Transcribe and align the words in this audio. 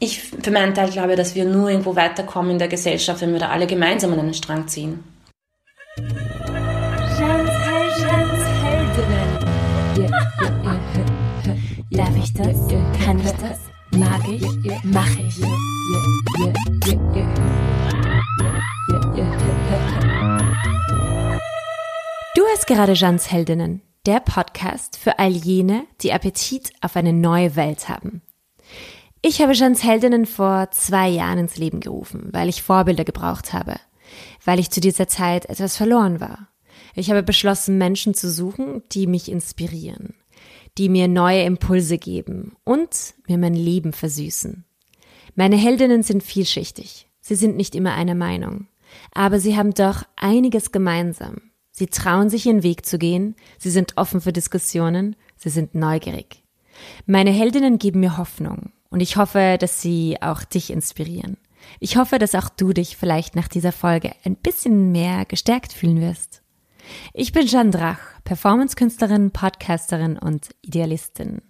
ich 0.00 0.22
für 0.22 0.50
meinen 0.50 0.74
Teil 0.74 0.90
glaube, 0.90 1.14
dass 1.14 1.34
wir 1.34 1.44
nur 1.44 1.68
irgendwo 1.68 1.94
weiterkommen 1.94 2.52
in 2.52 2.58
der 2.58 2.68
Gesellschaft, 2.68 3.20
wenn 3.20 3.32
wir 3.32 3.38
da 3.38 3.50
alle 3.50 3.66
gemeinsam 3.66 4.12
an 4.14 4.20
einen 4.20 4.34
Strang 4.34 4.66
ziehen. 4.66 5.04
Darf 11.90 12.16
ich 12.16 12.32
das? 12.32 12.56
Kann 13.04 13.18
ich 13.18 13.32
das? 13.32 13.58
Mag 13.90 14.26
ich? 14.28 14.42
Mach 14.84 15.18
ich? 15.18 15.40
Du 22.34 22.42
hörst 22.42 22.66
gerade 22.66 22.94
Jeans 22.94 23.30
Heldinnen, 23.30 23.82
der 24.06 24.20
Podcast 24.20 24.96
für 24.96 25.18
all 25.18 25.32
jene, 25.32 25.84
die 26.00 26.12
Appetit 26.12 26.72
auf 26.80 26.96
eine 26.96 27.12
neue 27.12 27.54
Welt 27.56 27.88
haben. 27.88 28.22
Ich 29.22 29.42
habe 29.42 29.52
Jeans 29.52 29.84
Heldinnen 29.84 30.24
vor 30.24 30.70
zwei 30.70 31.10
Jahren 31.10 31.40
ins 31.40 31.58
Leben 31.58 31.80
gerufen, 31.80 32.30
weil 32.32 32.48
ich 32.48 32.62
Vorbilder 32.62 33.04
gebraucht 33.04 33.52
habe, 33.52 33.76
weil 34.46 34.58
ich 34.58 34.70
zu 34.70 34.80
dieser 34.80 35.08
Zeit 35.08 35.44
etwas 35.44 35.76
verloren 35.76 36.20
war. 36.20 36.48
Ich 36.94 37.10
habe 37.10 37.22
beschlossen, 37.22 37.76
Menschen 37.76 38.14
zu 38.14 38.30
suchen, 38.30 38.82
die 38.92 39.06
mich 39.06 39.30
inspirieren, 39.30 40.14
die 40.78 40.88
mir 40.88 41.06
neue 41.06 41.42
Impulse 41.42 41.98
geben 41.98 42.56
und 42.64 43.14
mir 43.28 43.36
mein 43.36 43.52
Leben 43.52 43.92
versüßen. 43.92 44.64
Meine 45.34 45.56
Heldinnen 45.56 46.02
sind 46.02 46.22
vielschichtig. 46.22 47.06
Sie 47.20 47.34
sind 47.34 47.56
nicht 47.56 47.74
immer 47.74 47.92
einer 47.92 48.14
Meinung. 48.14 48.68
Aber 49.12 49.38
sie 49.38 49.54
haben 49.54 49.74
doch 49.74 50.02
einiges 50.16 50.72
gemeinsam. 50.72 51.42
Sie 51.72 51.88
trauen 51.88 52.30
sich 52.30 52.46
ihren 52.46 52.62
Weg 52.62 52.86
zu 52.86 52.98
gehen, 52.98 53.36
sie 53.58 53.70
sind 53.70 53.98
offen 53.98 54.22
für 54.22 54.32
Diskussionen, 54.32 55.14
sie 55.36 55.50
sind 55.50 55.74
neugierig. 55.74 56.42
Meine 57.04 57.30
Heldinnen 57.30 57.78
geben 57.78 58.00
mir 58.00 58.16
Hoffnung 58.16 58.72
und 58.90 59.00
ich 59.00 59.16
hoffe, 59.16 59.56
dass 59.58 59.80
sie 59.80 60.18
auch 60.20 60.44
dich 60.44 60.70
inspirieren. 60.70 61.36
Ich 61.78 61.96
hoffe, 61.96 62.18
dass 62.18 62.34
auch 62.34 62.48
du 62.48 62.72
dich 62.72 62.96
vielleicht 62.96 63.36
nach 63.36 63.48
dieser 63.48 63.72
Folge 63.72 64.12
ein 64.24 64.36
bisschen 64.36 64.92
mehr 64.92 65.24
gestärkt 65.24 65.72
fühlen 65.72 66.00
wirst. 66.00 66.42
Ich 67.12 67.32
bin 67.32 67.46
Jeanne 67.46 67.70
Drach, 67.70 68.00
Performancekünstlerin, 68.24 69.30
Podcasterin 69.30 70.18
und 70.18 70.50
Idealistin. 70.62 71.42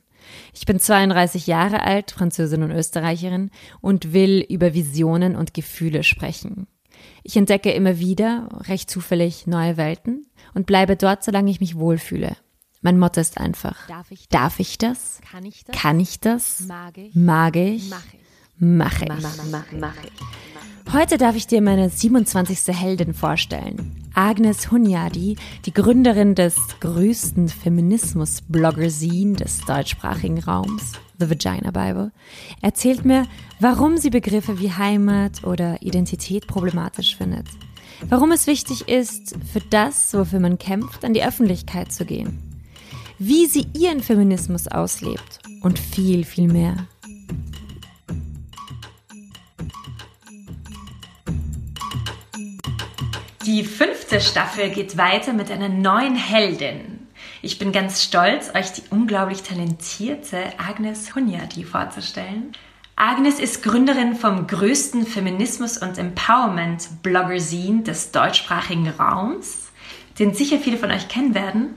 Ich 0.52 0.66
bin 0.66 0.78
32 0.78 1.46
Jahre 1.46 1.82
alt, 1.82 2.10
Französin 2.10 2.62
und 2.62 2.70
Österreicherin 2.70 3.50
und 3.80 4.12
will 4.12 4.44
über 4.48 4.74
Visionen 4.74 5.34
und 5.34 5.54
Gefühle 5.54 6.02
sprechen. 6.02 6.66
Ich 7.22 7.36
entdecke 7.36 7.72
immer 7.72 7.98
wieder, 7.98 8.48
recht 8.68 8.90
zufällig, 8.90 9.46
neue 9.46 9.78
Welten 9.78 10.26
und 10.54 10.66
bleibe 10.66 10.96
dort, 10.96 11.24
solange 11.24 11.50
ich 11.50 11.60
mich 11.60 11.78
wohlfühle. 11.78 12.36
Mein 12.82 12.98
Motto 12.98 13.20
ist 13.20 13.36
einfach, 13.36 13.76
darf 13.88 14.10
ich 14.10 14.26
das? 14.26 14.40
Darf 14.40 14.58
ich 14.58 14.78
das? 14.78 15.20
Kann, 15.30 15.44
ich 15.44 15.64
das? 15.64 15.76
Kann 15.76 16.00
ich 16.00 16.18
das? 16.20 16.60
Mag 16.60 16.96
ich? 16.96 17.14
Mag 17.14 17.54
ich? 17.54 17.90
Mach 17.90 18.02
ich? 18.14 18.20
Mache 18.58 19.04
ich. 19.04 19.22
Mach, 19.22 19.36
mach, 19.50 19.72
mach 19.78 19.94
ich. 20.02 20.92
Heute 20.94 21.18
darf 21.18 21.36
ich 21.36 21.46
dir 21.46 21.60
meine 21.60 21.90
27. 21.90 22.74
Heldin 22.74 23.12
vorstellen. 23.12 24.08
Agnes 24.14 24.70
Hunyadi, 24.70 25.36
die 25.66 25.74
Gründerin 25.74 26.34
des 26.34 26.56
größten 26.80 27.50
Feminismus-Bloggersien 27.50 29.34
des 29.36 29.60
deutschsprachigen 29.66 30.38
Raums, 30.38 30.92
The 31.18 31.28
Vagina 31.28 31.72
Bible, 31.72 32.12
erzählt 32.62 33.04
mir, 33.04 33.26
warum 33.60 33.98
sie 33.98 34.08
Begriffe 34.08 34.58
wie 34.58 34.72
Heimat 34.72 35.44
oder 35.44 35.82
Identität 35.82 36.46
problematisch 36.46 37.16
findet. 37.16 37.46
Warum 38.08 38.32
es 38.32 38.46
wichtig 38.46 38.88
ist, 38.88 39.36
für 39.52 39.60
das, 39.60 40.14
wofür 40.14 40.40
man 40.40 40.58
kämpft, 40.58 41.04
an 41.04 41.12
die 41.12 41.22
Öffentlichkeit 41.22 41.92
zu 41.92 42.06
gehen. 42.06 42.49
Wie 43.22 43.44
sie 43.44 43.66
ihren 43.74 44.02
Feminismus 44.02 44.66
auslebt 44.66 45.40
und 45.60 45.78
viel, 45.78 46.24
viel 46.24 46.50
mehr. 46.50 46.74
Die 53.44 53.62
fünfte 53.64 54.22
Staffel 54.22 54.70
geht 54.70 54.96
weiter 54.96 55.34
mit 55.34 55.50
einer 55.50 55.68
neuen 55.68 56.16
Heldin. 56.16 57.08
Ich 57.42 57.58
bin 57.58 57.72
ganz 57.72 58.02
stolz, 58.02 58.54
euch 58.54 58.72
die 58.72 58.84
unglaublich 58.88 59.42
talentierte 59.42 60.38
Agnes 60.56 61.14
Hunyadi 61.14 61.64
vorzustellen. 61.64 62.52
Agnes 62.96 63.38
ist 63.38 63.62
Gründerin 63.62 64.14
vom 64.14 64.46
größten 64.46 65.06
Feminismus- 65.06 65.76
und 65.76 65.98
Empowerment-Bloggersien 65.98 67.84
des 67.84 68.12
deutschsprachigen 68.12 68.88
Raums, 68.88 69.72
den 70.18 70.32
sicher 70.32 70.56
viele 70.58 70.78
von 70.78 70.90
euch 70.90 71.08
kennen 71.08 71.34
werden. 71.34 71.74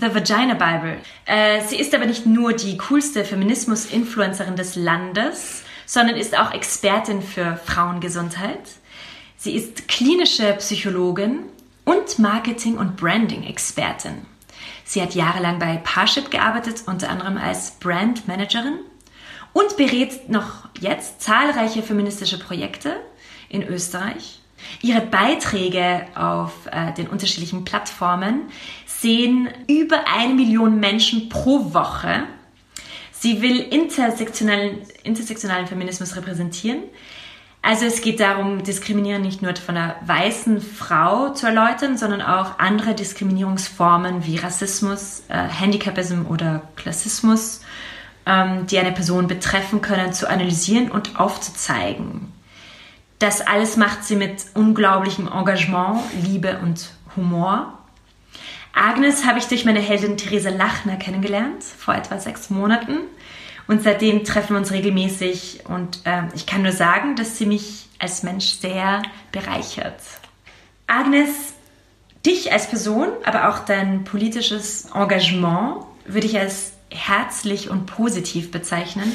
The 0.00 0.14
Vagina 0.14 0.54
Bible. 0.54 0.98
Äh, 1.26 1.60
sie 1.66 1.76
ist 1.76 1.94
aber 1.94 2.06
nicht 2.06 2.26
nur 2.26 2.52
die 2.52 2.76
coolste 2.78 3.24
Feminismus-Influencerin 3.24 4.56
des 4.56 4.76
Landes, 4.76 5.62
sondern 5.86 6.16
ist 6.16 6.36
auch 6.38 6.52
Expertin 6.52 7.22
für 7.22 7.56
Frauengesundheit. 7.64 8.60
Sie 9.36 9.54
ist 9.54 9.88
klinische 9.88 10.54
Psychologin 10.54 11.40
und 11.84 12.18
Marketing- 12.18 12.78
und 12.78 12.96
Branding-Expertin. 12.96 14.26
Sie 14.84 15.00
hat 15.00 15.14
jahrelang 15.14 15.58
bei 15.58 15.76
Parship 15.76 16.30
gearbeitet, 16.30 16.84
unter 16.86 17.08
anderem 17.10 17.36
als 17.36 17.72
Brandmanagerin 17.72 18.78
und 19.52 19.76
berät 19.76 20.28
noch 20.28 20.68
jetzt 20.80 21.22
zahlreiche 21.22 21.82
feministische 21.82 22.38
Projekte 22.38 22.96
in 23.48 23.62
Österreich. 23.62 24.40
Ihre 24.82 25.02
Beiträge 25.02 26.06
auf 26.14 26.52
äh, 26.70 26.92
den 26.92 27.08
unterschiedlichen 27.08 27.64
Plattformen 27.64 28.42
sehen 29.00 29.48
über 29.68 30.04
eine 30.12 30.34
Million 30.34 30.80
Menschen 30.80 31.28
pro 31.28 31.72
Woche. 31.74 32.24
Sie 33.12 33.40
will 33.42 33.60
intersektionalen, 33.60 34.82
intersektionalen 35.02 35.66
Feminismus 35.66 36.16
repräsentieren. 36.16 36.82
Also 37.62 37.86
es 37.86 38.02
geht 38.02 38.20
darum, 38.20 38.62
Diskriminierung 38.62 39.22
nicht 39.22 39.40
nur 39.40 39.56
von 39.56 39.78
einer 39.78 39.96
weißen 40.04 40.60
Frau 40.60 41.30
zu 41.30 41.46
erläutern, 41.46 41.96
sondern 41.96 42.20
auch 42.20 42.58
andere 42.58 42.94
Diskriminierungsformen 42.94 44.26
wie 44.26 44.36
Rassismus, 44.36 45.22
äh, 45.28 45.48
Handicapism 45.48 46.26
oder 46.26 46.60
Klassismus, 46.76 47.62
ähm, 48.26 48.66
die 48.66 48.78
eine 48.78 48.92
Person 48.92 49.28
betreffen 49.28 49.80
können, 49.80 50.12
zu 50.12 50.28
analysieren 50.28 50.90
und 50.90 51.18
aufzuzeigen. 51.18 52.30
Das 53.18 53.40
alles 53.40 53.78
macht 53.78 54.04
sie 54.04 54.16
mit 54.16 54.44
unglaublichem 54.52 55.26
Engagement, 55.28 56.02
Liebe 56.22 56.58
und 56.62 56.90
Humor. 57.16 57.78
Agnes 58.74 59.24
habe 59.24 59.38
ich 59.38 59.46
durch 59.46 59.64
meine 59.64 59.80
Heldin 59.80 60.16
Theresa 60.16 60.50
Lachner 60.50 60.96
kennengelernt, 60.96 61.62
vor 61.62 61.94
etwa 61.94 62.18
sechs 62.18 62.50
Monaten. 62.50 62.98
Und 63.66 63.82
seitdem 63.82 64.24
treffen 64.24 64.54
wir 64.54 64.58
uns 64.58 64.72
regelmäßig 64.72 65.60
und 65.68 66.00
äh, 66.04 66.24
ich 66.34 66.44
kann 66.44 66.62
nur 66.62 66.72
sagen, 66.72 67.16
dass 67.16 67.38
sie 67.38 67.46
mich 67.46 67.86
als 67.98 68.22
Mensch 68.22 68.46
sehr 68.46 69.02
bereichert. 69.32 70.00
Agnes, 70.86 71.54
dich 72.26 72.52
als 72.52 72.68
Person, 72.68 73.08
aber 73.24 73.48
auch 73.48 73.60
dein 73.60 74.04
politisches 74.04 74.90
Engagement 74.94 75.86
würde 76.04 76.26
ich 76.26 76.38
als 76.38 76.72
herzlich 76.90 77.70
und 77.70 77.86
positiv 77.86 78.50
bezeichnen. 78.50 79.10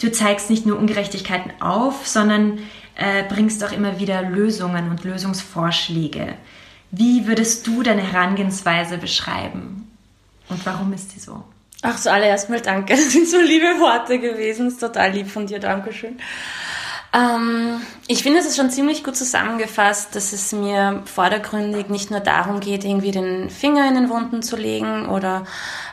Du 0.00 0.12
zeigst 0.12 0.50
nicht 0.50 0.64
nur 0.64 0.78
Ungerechtigkeiten 0.78 1.50
auf, 1.60 2.06
sondern 2.06 2.60
äh, 2.94 3.24
bringst 3.28 3.64
auch 3.64 3.72
immer 3.72 3.98
wieder 3.98 4.22
Lösungen 4.22 4.90
und 4.90 5.02
Lösungsvorschläge. 5.02 6.34
Wie 6.90 7.26
würdest 7.26 7.66
du 7.66 7.82
deine 7.82 8.02
Herangehensweise 8.02 8.98
beschreiben? 8.98 9.90
Und 10.48 10.64
warum 10.64 10.92
ist 10.92 11.14
die 11.14 11.20
so? 11.20 11.44
Ach, 11.82 11.96
zuallererst 11.98 12.50
mal 12.50 12.60
danke. 12.60 12.94
Das 12.96 13.12
sind 13.12 13.28
so 13.28 13.40
liebe 13.40 13.78
Worte 13.78 14.18
gewesen. 14.18 14.66
Das 14.66 14.74
ist 14.74 14.80
total 14.80 15.12
lieb 15.12 15.28
von 15.28 15.46
dir. 15.46 15.58
Dankeschön. 15.58 16.18
Ähm, 17.12 17.80
ich 18.06 18.22
finde, 18.22 18.38
es 18.38 18.46
ist 18.46 18.56
schon 18.56 18.70
ziemlich 18.70 19.02
gut 19.02 19.16
zusammengefasst, 19.16 20.14
dass 20.14 20.32
es 20.32 20.52
mir 20.52 21.02
vordergründig 21.06 21.88
nicht 21.88 22.10
nur 22.10 22.20
darum 22.20 22.60
geht, 22.60 22.84
irgendwie 22.84 23.12
den 23.12 23.48
Finger 23.48 23.88
in 23.88 23.94
den 23.94 24.08
Wunden 24.10 24.42
zu 24.42 24.56
legen 24.56 25.06
oder 25.06 25.44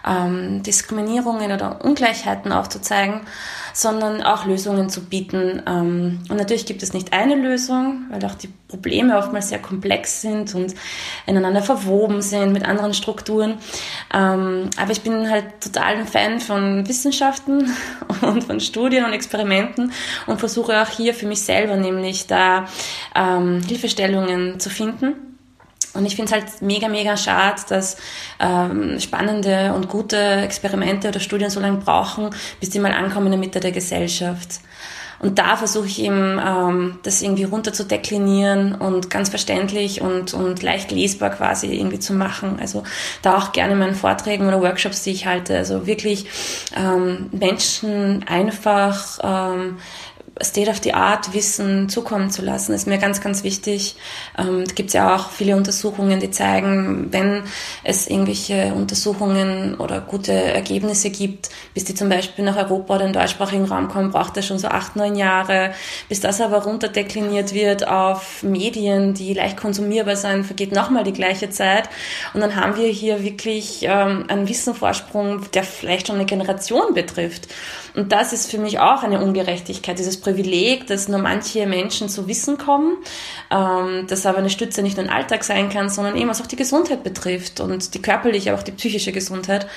ähm, 0.05 0.61
Diskriminierungen 0.61 1.53
oder 1.53 1.85
Ungleichheiten 1.85 2.51
aufzuzeigen, 2.51 3.21
sondern 3.75 4.23
auch 4.23 4.45
Lösungen 4.45 4.89
zu 4.89 5.03
bieten. 5.03 5.61
Ähm, 5.67 6.21
und 6.29 6.37
natürlich 6.37 6.65
gibt 6.65 6.81
es 6.81 6.93
nicht 6.93 7.11
eine 7.11 7.35
Lösung, 7.35 8.05
weil 8.09 8.23
auch 8.25 8.35
die 8.35 8.47
Probleme 8.69 9.17
oftmals 9.17 9.49
sehr 9.49 9.59
komplex 9.59 10.21
sind 10.21 10.55
und 10.55 10.73
ineinander 11.27 11.61
verwoben 11.61 12.21
sind 12.21 12.53
mit 12.53 12.63
anderen 12.65 12.93
Strukturen. 12.93 13.57
Ähm, 14.13 14.69
aber 14.77 14.91
ich 14.91 15.01
bin 15.01 15.29
halt 15.29 15.59
total 15.59 15.97
ein 15.97 16.07
Fan 16.07 16.39
von 16.39 16.87
Wissenschaften 16.87 17.69
und 18.21 18.45
von 18.45 18.61
Studien 18.61 19.03
und 19.03 19.11
Experimenten 19.11 19.91
und 20.25 20.39
versuche 20.39 20.81
auch 20.81 20.89
hier 20.89 21.13
für 21.13 21.27
mich 21.27 21.41
selber 21.41 21.75
nämlich 21.75 22.27
da 22.27 22.67
ähm, 23.13 23.61
Hilfestellungen 23.67 24.57
zu 24.57 24.69
finden. 24.69 25.34
Und 25.95 26.05
ich 26.05 26.15
finde 26.15 26.33
es 26.33 26.41
halt 26.41 26.61
mega, 26.61 26.87
mega 26.87 27.17
schade, 27.17 27.61
dass 27.69 27.97
ähm, 28.39 28.99
spannende 28.99 29.73
und 29.73 29.89
gute 29.89 30.17
Experimente 30.17 31.09
oder 31.09 31.19
Studien 31.19 31.49
so 31.49 31.59
lange 31.59 31.77
brauchen, 31.77 32.29
bis 32.59 32.69
die 32.69 32.79
mal 32.79 32.91
ankommen 32.91 33.27
in 33.27 33.31
der 33.33 33.39
Mitte 33.39 33.59
der 33.59 33.71
Gesellschaft. 33.71 34.59
und 35.19 35.39
da 35.39 35.55
versuche 35.55 35.87
ich 35.87 36.01
eben, 36.01 36.39
ähm, 36.45 36.99
das 37.03 37.21
irgendwie 37.21 37.45
runter 37.45 37.73
zu 37.73 37.85
deklinieren 37.85 38.75
und 38.75 39.09
ganz 39.09 39.29
verständlich 39.29 40.01
und, 40.01 40.33
und 40.33 40.61
leicht 40.61 40.91
lesbar 40.91 41.29
quasi 41.31 41.67
irgendwie 41.73 41.99
zu 41.99 42.13
machen. 42.13 42.57
Also 42.59 42.83
da 43.21 43.37
auch 43.37 43.51
gerne 43.51 43.73
in 43.73 43.79
meinen 43.79 43.95
Vorträgen 43.95 44.47
oder 44.47 44.61
Workshops, 44.61 45.03
die 45.03 45.11
ich 45.11 45.25
halte. 45.25 45.57
Also 45.57 45.87
wirklich 45.87 46.27
ähm, 46.75 47.29
Menschen 47.31 48.25
einfach 48.27 49.19
ähm, 49.23 49.77
State-of-the-Art-Wissen 50.41 51.87
zukommen 51.87 52.29
zu 52.29 52.41
lassen, 52.41 52.73
ist 52.73 52.87
mir 52.87 52.97
ganz, 52.97 53.21
ganz 53.21 53.43
wichtig. 53.43 53.95
Ähm, 54.37 54.65
da 54.65 54.73
gibt 54.73 54.89
es 54.89 54.93
ja 54.93 55.15
auch 55.15 55.29
viele 55.31 55.55
Untersuchungen, 55.55 56.19
die 56.19 56.31
zeigen, 56.31 57.07
wenn 57.11 57.43
es 57.83 58.07
irgendwelche 58.07 58.73
Untersuchungen 58.73 59.75
oder 59.75 60.01
gute 60.01 60.33
Ergebnisse 60.33 61.09
gibt, 61.09 61.49
bis 61.73 61.85
die 61.85 61.95
zum 61.95 62.09
Beispiel 62.09 62.43
nach 62.43 62.57
Europa 62.57 62.95
oder 62.95 63.05
in 63.05 63.13
den 63.13 63.21
deutschsprachigen 63.21 63.65
Raum 63.65 63.87
kommen, 63.87 64.11
braucht 64.11 64.35
das 64.35 64.45
schon 64.45 64.59
so 64.59 64.67
acht, 64.67 64.95
neun 64.95 65.15
Jahre. 65.15 65.73
Bis 66.09 66.19
das 66.19 66.41
aber 66.41 66.63
runterdekliniert 66.63 67.53
wird 67.53 67.87
auf 67.87 68.43
Medien, 68.43 69.13
die 69.13 69.33
leicht 69.33 69.57
konsumierbar 69.57 70.17
sein, 70.17 70.43
vergeht 70.43 70.73
nochmal 70.73 71.05
die 71.05 71.13
gleiche 71.13 71.49
Zeit. 71.49 71.89
Und 72.33 72.41
dann 72.41 72.55
haben 72.55 72.75
wir 72.75 72.87
hier 72.87 73.23
wirklich 73.23 73.83
ähm, 73.83 74.25
einen 74.27 74.49
Wissenvorsprung, 74.49 75.49
der 75.53 75.63
vielleicht 75.63 76.07
schon 76.07 76.17
eine 76.17 76.25
Generation 76.25 76.93
betrifft. 76.93 77.47
Und 77.95 78.11
das 78.11 78.33
ist 78.33 78.51
für 78.51 78.57
mich 78.57 78.79
auch 78.79 79.03
eine 79.03 79.21
Ungerechtigkeit, 79.21 79.97
dieses 79.97 80.19
Privileg, 80.19 80.87
dass 80.87 81.07
nur 81.07 81.19
manche 81.19 81.65
Menschen 81.65 82.09
zu 82.09 82.27
Wissen 82.27 82.57
kommen, 82.57 82.97
ähm, 83.49 84.05
dass 84.07 84.25
aber 84.25 84.39
eine 84.39 84.49
Stütze 84.49 84.81
nicht 84.81 84.97
nur 84.97 85.05
ein 85.05 85.11
Alltag 85.11 85.43
sein 85.43 85.69
kann, 85.69 85.89
sondern 85.89 86.17
eben 86.17 86.29
was 86.29 86.41
auch 86.41 86.47
die 86.47 86.57
Gesundheit 86.57 87.03
betrifft 87.03 87.61
und 87.61 87.93
die 87.93 88.01
körperliche, 88.01 88.51
aber 88.51 88.59
auch 88.59 88.63
die 88.63 88.73
psychische 88.73 89.13
Gesundheit. 89.13 89.67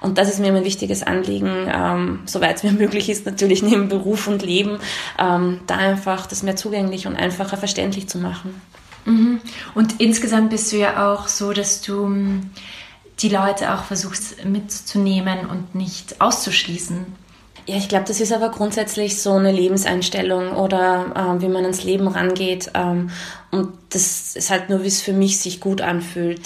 Und 0.00 0.16
das 0.16 0.30
ist 0.30 0.40
mir 0.40 0.48
ein 0.48 0.64
wichtiges 0.64 1.02
Anliegen, 1.02 1.70
ähm, 1.70 2.20
soweit 2.24 2.56
es 2.56 2.62
mir 2.62 2.72
möglich 2.78 3.10
ist, 3.10 3.26
natürlich 3.26 3.62
neben 3.62 3.88
Beruf 3.88 4.28
und 4.28 4.42
Leben, 4.42 4.78
ähm, 5.18 5.60
da 5.66 5.76
einfach 5.76 6.26
das 6.26 6.42
mehr 6.42 6.56
zugänglich 6.56 7.06
und 7.06 7.16
einfacher 7.16 7.58
verständlich 7.58 8.08
zu 8.08 8.18
machen. 8.18 8.60
Mhm. 9.04 9.40
Und 9.74 10.00
insgesamt 10.00 10.50
bist 10.50 10.72
du 10.72 10.76
ja 10.76 11.12
auch 11.12 11.28
so, 11.28 11.52
dass 11.52 11.82
du 11.82 12.04
hm, 12.04 12.50
die 13.20 13.28
Leute 13.28 13.74
auch 13.74 13.84
versuchst 13.84 14.44
mitzunehmen 14.44 15.46
und 15.46 15.74
nicht 15.74 16.20
auszuschließen. 16.20 17.27
Ja, 17.68 17.76
ich 17.76 17.90
glaube, 17.90 18.06
das 18.08 18.18
ist 18.18 18.32
aber 18.32 18.50
grundsätzlich 18.50 19.20
so 19.20 19.34
eine 19.34 19.52
Lebenseinstellung 19.52 20.52
oder 20.56 21.12
äh, 21.14 21.42
wie 21.42 21.48
man 21.48 21.64
ans 21.64 21.84
Leben 21.84 22.08
rangeht. 22.08 22.70
Ähm, 22.72 23.10
und 23.50 23.74
das 23.90 24.36
ist 24.36 24.48
halt 24.48 24.70
nur, 24.70 24.82
wie 24.84 24.86
es 24.88 25.02
für 25.02 25.12
mich 25.12 25.38
sich 25.38 25.60
gut 25.60 25.82
anfühlt 25.82 26.40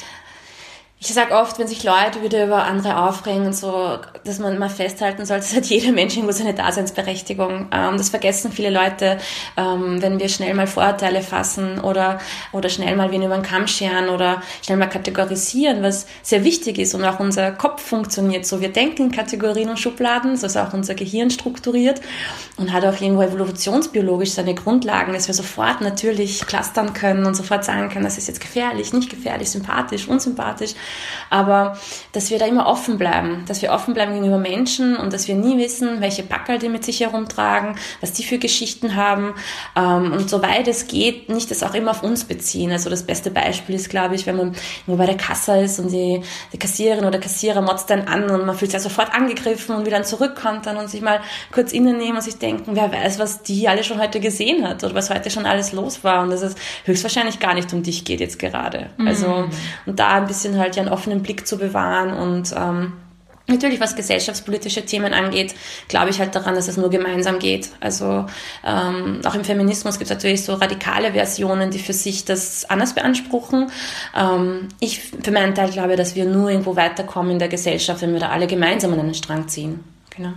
ich 1.04 1.14
sage 1.14 1.34
oft, 1.34 1.58
wenn 1.58 1.66
sich 1.66 1.82
Leute 1.82 2.22
wieder 2.22 2.44
über 2.44 2.62
andere 2.62 2.96
aufregen 2.96 3.46
und 3.46 3.56
so, 3.56 3.98
dass 4.22 4.38
man 4.38 4.56
mal 4.58 4.70
festhalten 4.70 5.26
sollte, 5.26 5.42
dass 5.46 5.56
hat 5.56 5.66
jeder 5.66 5.90
Mensch 5.90 6.14
irgendwo 6.14 6.32
seine 6.32 6.54
Daseinsberechtigung. 6.54 7.68
Ähm, 7.72 7.98
das 7.98 8.10
vergessen 8.10 8.52
viele 8.52 8.70
Leute, 8.70 9.18
ähm, 9.56 10.00
wenn 10.00 10.20
wir 10.20 10.28
schnell 10.28 10.54
mal 10.54 10.68
Vorurteile 10.68 11.22
fassen 11.22 11.80
oder, 11.80 12.20
oder 12.52 12.68
schnell 12.68 12.94
mal 12.94 13.10
wen 13.10 13.22
über 13.22 13.34
den 13.34 13.42
Kamm 13.42 13.66
scheren 13.66 14.10
oder 14.10 14.42
schnell 14.64 14.78
mal 14.78 14.86
kategorisieren, 14.86 15.82
was 15.82 16.06
sehr 16.22 16.44
wichtig 16.44 16.78
ist 16.78 16.94
und 16.94 17.04
auch 17.04 17.18
unser 17.18 17.50
Kopf 17.50 17.82
funktioniert 17.82 18.46
so. 18.46 18.60
Wir 18.60 18.72
denken 18.72 19.06
in 19.06 19.10
Kategorien 19.12 19.70
und 19.70 19.80
Schubladen, 19.80 20.36
so 20.36 20.46
ist 20.46 20.56
auch 20.56 20.72
unser 20.72 20.94
Gehirn 20.94 21.30
strukturiert 21.30 22.00
und 22.58 22.72
hat 22.72 22.84
auch 22.84 23.00
irgendwo 23.00 23.22
evolutionsbiologisch 23.22 24.30
seine 24.30 24.54
Grundlagen, 24.54 25.14
dass 25.14 25.26
wir 25.26 25.34
sofort 25.34 25.80
natürlich 25.80 26.46
clustern 26.46 26.92
können 26.92 27.26
und 27.26 27.34
sofort 27.34 27.64
sagen 27.64 27.88
können, 27.88 28.04
das 28.04 28.18
ist 28.18 28.28
jetzt 28.28 28.40
gefährlich, 28.40 28.92
nicht 28.92 29.10
gefährlich, 29.10 29.50
sympathisch, 29.50 30.06
unsympathisch 30.06 30.74
aber 31.30 31.78
dass 32.12 32.30
wir 32.30 32.38
da 32.38 32.46
immer 32.46 32.66
offen 32.66 32.98
bleiben, 32.98 33.44
dass 33.48 33.62
wir 33.62 33.72
offen 33.72 33.94
bleiben 33.94 34.12
gegenüber 34.12 34.38
Menschen 34.38 34.96
und 34.96 35.12
dass 35.12 35.28
wir 35.28 35.34
nie 35.34 35.56
wissen, 35.58 36.00
welche 36.00 36.22
Packerl 36.22 36.58
die 36.58 36.68
mit 36.68 36.84
sich 36.84 37.00
herumtragen, 37.00 37.76
was 38.00 38.12
die 38.12 38.24
für 38.24 38.38
Geschichten 38.38 38.94
haben 38.96 39.34
ähm, 39.76 40.12
und 40.12 40.28
soweit 40.28 40.68
es 40.68 40.86
geht, 40.86 41.30
nicht 41.30 41.50
das 41.50 41.62
auch 41.62 41.74
immer 41.74 41.92
auf 41.92 42.02
uns 42.02 42.24
beziehen. 42.24 42.70
Also 42.70 42.90
das 42.90 43.04
beste 43.04 43.30
Beispiel 43.30 43.76
ist, 43.76 43.88
glaube 43.88 44.14
ich, 44.14 44.26
wenn 44.26 44.36
man 44.36 44.54
nur 44.86 44.98
bei 44.98 45.06
der 45.06 45.16
Kasse 45.16 45.58
ist 45.58 45.78
und 45.78 45.90
die, 45.90 46.22
die 46.52 46.58
Kassiererin 46.58 47.04
oder 47.04 47.18
Kassierer 47.18 47.62
motzt 47.62 47.88
dann 47.88 48.02
an 48.02 48.24
und 48.30 48.44
man 48.44 48.56
fühlt 48.56 48.70
sich 48.70 48.78
ja 48.78 48.80
sofort 48.80 49.14
angegriffen 49.14 49.74
und 49.74 49.86
wieder 49.86 50.02
dann 50.02 50.04
zurückkommt 50.04 50.66
dann 50.66 50.76
und 50.76 50.90
sich 50.90 51.00
mal 51.00 51.20
kurz 51.52 51.72
innen 51.72 51.96
nehmen 51.96 52.16
und 52.16 52.22
sich 52.22 52.38
denken, 52.38 52.74
wer 52.74 52.92
weiß, 52.92 53.18
was 53.18 53.42
die 53.42 53.68
alle 53.68 53.84
schon 53.84 54.00
heute 54.00 54.20
gesehen 54.20 54.66
hat 54.66 54.82
oder 54.82 54.94
was 54.94 55.10
heute 55.10 55.30
schon 55.30 55.46
alles 55.46 55.72
los 55.72 56.02
war 56.02 56.22
und 56.22 56.30
dass 56.30 56.42
es 56.42 56.54
höchstwahrscheinlich 56.84 57.38
gar 57.38 57.54
nicht 57.54 57.72
um 57.72 57.82
dich 57.82 58.04
geht 58.04 58.20
jetzt 58.20 58.38
gerade. 58.38 58.90
Mhm. 58.96 59.08
Also 59.08 59.48
und 59.86 59.98
da 59.98 60.14
ein 60.14 60.26
bisschen 60.26 60.58
halt 60.58 60.76
ja 60.76 60.81
einen 60.82 60.92
offenen 60.92 61.22
Blick 61.22 61.46
zu 61.46 61.58
bewahren 61.58 62.12
und 62.12 62.54
ähm, 62.56 62.92
Natürlich, 63.48 63.80
was 63.80 63.96
gesellschaftspolitische 63.96 64.86
Themen 64.86 65.12
angeht, 65.12 65.54
glaube 65.88 66.10
ich 66.10 66.20
halt 66.20 66.34
daran, 66.34 66.54
dass 66.54 66.68
es 66.68 66.76
nur 66.76 66.90
gemeinsam 66.90 67.40
geht. 67.40 67.70
Also 67.80 68.26
ähm, 68.64 69.20
auch 69.24 69.34
im 69.34 69.44
Feminismus 69.44 69.98
gibt 69.98 70.10
es 70.10 70.16
natürlich 70.16 70.44
so 70.44 70.54
radikale 70.54 71.12
Versionen, 71.12 71.70
die 71.70 71.80
für 71.80 71.92
sich 71.92 72.24
das 72.24 72.64
anders 72.70 72.94
beanspruchen. 72.94 73.70
Ähm, 74.16 74.68
ich 74.78 75.00
für 75.00 75.32
meinen 75.32 75.56
Teil 75.56 75.70
glaube, 75.70 75.96
dass 75.96 76.14
wir 76.14 76.24
nur 76.24 76.50
irgendwo 76.50 76.76
weiterkommen 76.76 77.32
in 77.32 77.38
der 77.40 77.48
Gesellschaft, 77.48 78.00
wenn 78.02 78.12
wir 78.12 78.20
da 78.20 78.28
alle 78.28 78.46
gemeinsam 78.46 78.92
an 78.92 79.00
einen 79.00 79.14
Strang 79.14 79.48
ziehen. 79.48 79.80
Genau. 80.16 80.32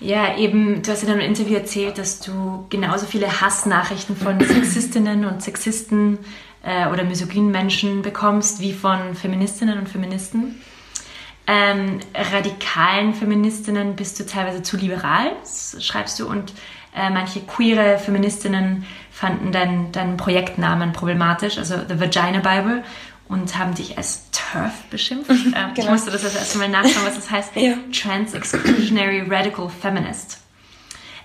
Ja, 0.00 0.36
eben, 0.36 0.82
du 0.82 0.90
hast 0.90 1.02
in 1.02 1.10
einem 1.10 1.20
Interview 1.20 1.56
erzählt, 1.56 1.98
dass 1.98 2.20
du 2.20 2.66
genauso 2.68 3.06
viele 3.06 3.40
Hassnachrichten 3.40 4.16
von 4.16 4.40
Sexistinnen 4.40 5.24
und 5.24 5.42
Sexisten 5.42 6.18
äh, 6.68 6.86
oder 6.88 7.02
misogynen 7.02 7.50
Menschen 7.50 8.02
bekommst, 8.02 8.60
wie 8.60 8.74
von 8.74 9.14
Feministinnen 9.14 9.78
und 9.78 9.88
Feministen. 9.88 10.60
Ähm, 11.46 12.00
radikalen 12.14 13.14
Feministinnen 13.14 13.96
bist 13.96 14.20
du 14.20 14.26
teilweise 14.26 14.62
zu 14.62 14.76
liberal, 14.76 15.32
schreibst 15.80 16.20
du, 16.20 16.28
und 16.28 16.52
äh, 16.94 17.08
manche 17.08 17.40
queere 17.40 17.98
Feministinnen 17.98 18.84
fanden 19.10 19.50
deinen 19.50 19.92
dein 19.92 20.18
Projektnamen 20.18 20.92
problematisch, 20.92 21.56
also 21.56 21.76
The 21.88 21.98
Vagina 21.98 22.40
Bible, 22.40 22.84
und 23.28 23.56
haben 23.56 23.74
dich 23.74 23.96
als 23.96 24.30
TERF 24.30 24.84
beschimpft. 24.90 25.30
Ähm, 25.30 25.52
genau. 25.52 25.72
Ich 25.74 25.88
musste 25.88 26.10
das 26.10 26.22
erst 26.22 26.56
mal 26.56 26.68
nachschauen, 26.68 27.06
was 27.06 27.14
das 27.14 27.30
heißt. 27.30 27.56
ja. 27.56 27.74
Trans-Exclusionary 27.92 29.24
Radical 29.26 29.70
Feminist. 29.70 30.38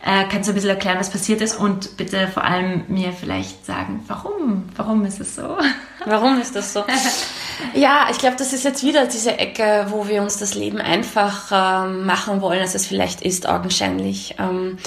Äh, 0.06 0.26
kannst 0.30 0.50
du 0.50 0.52
ein 0.52 0.56
bisschen 0.56 0.70
erklären, 0.70 1.00
was 1.00 1.10
passiert 1.10 1.40
ist 1.40 1.58
und 1.58 1.96
bitte 1.96 2.28
vor 2.28 2.44
allem 2.44 2.84
mir 2.90 3.14
vielleicht 3.14 3.66
sagen, 3.66 4.04
warum? 4.08 4.66
Warum 4.76 5.06
ist 5.06 5.22
es 5.22 5.36
so? 5.36 5.58
Warum 6.06 6.42
ist 6.42 6.54
das 6.58 6.74
so? 6.74 6.84
ja, 7.74 8.08
ich 8.12 8.18
glaube, 8.18 8.36
das 8.36 8.52
ist 8.52 8.66
jetzt 8.66 8.84
wieder 8.84 9.08
diese 9.08 9.40
Ecke, 9.40 9.86
wo 9.88 10.10
wir 10.10 10.22
uns 10.22 10.36
das 10.36 10.54
Leben 10.54 10.80
einfach 10.80 11.86
ähm, 11.86 12.06
machen 12.06 12.42
wollen, 12.42 12.60
als 12.60 12.76
es 12.76 12.86
vielleicht 12.86 13.22
ist, 13.22 13.48
augenscheinlich. 13.48 14.36
Ähm, 14.38 14.78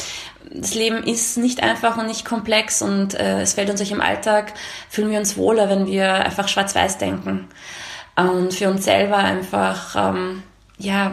das 0.52 0.74
Leben 0.74 1.02
ist 1.02 1.38
nicht 1.38 1.62
einfach 1.62 1.96
und 1.96 2.06
nicht 2.06 2.26
komplex 2.26 2.82
und 2.82 3.14
äh, 3.14 3.40
es 3.40 3.54
fällt 3.54 3.70
uns 3.70 3.80
euch 3.80 3.92
im 3.92 4.02
Alltag, 4.02 4.52
fühlen 4.90 5.10
wir 5.10 5.18
uns 5.18 5.38
wohler, 5.38 5.70
wenn 5.70 5.86
wir 5.86 6.12
einfach 6.12 6.48
schwarz-weiß 6.48 6.98
denken 6.98 7.48
und 8.16 8.52
für 8.52 8.68
uns 8.68 8.84
selber 8.84 9.16
einfach, 9.16 9.96
ähm, 9.96 10.42
ja, 10.78 11.12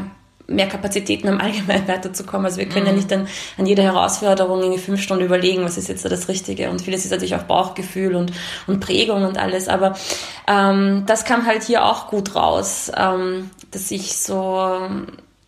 mehr 0.53 0.67
Kapazitäten 0.67 1.27
am 1.27 1.39
Allgemeinen 1.39 1.87
weiterzukommen. 1.87 2.45
Also 2.45 2.57
wir 2.57 2.67
können 2.67 2.85
mhm. 2.85 2.91
ja 2.91 2.95
nicht 2.95 3.13
an, 3.13 3.27
an 3.57 3.65
jeder 3.65 3.83
Herausforderung 3.83 4.61
irgendwie 4.61 4.81
fünf 4.81 5.01
Stunden 5.01 5.25
überlegen, 5.25 5.63
was 5.63 5.77
ist 5.77 5.89
jetzt 5.89 6.05
das 6.05 6.27
Richtige. 6.27 6.69
Und 6.69 6.81
vieles 6.81 7.05
ist 7.05 7.11
natürlich 7.11 7.35
auch 7.35 7.43
Bauchgefühl 7.43 8.15
und, 8.15 8.31
und 8.67 8.79
Prägung 8.79 9.23
und 9.23 9.37
alles. 9.37 9.67
Aber 9.67 9.95
ähm, 10.47 11.03
das 11.05 11.25
kam 11.25 11.45
halt 11.45 11.63
hier 11.63 11.85
auch 11.85 12.07
gut 12.07 12.35
raus, 12.35 12.91
ähm, 12.95 13.49
dass 13.71 13.91
ich 13.91 14.15
so 14.15 14.79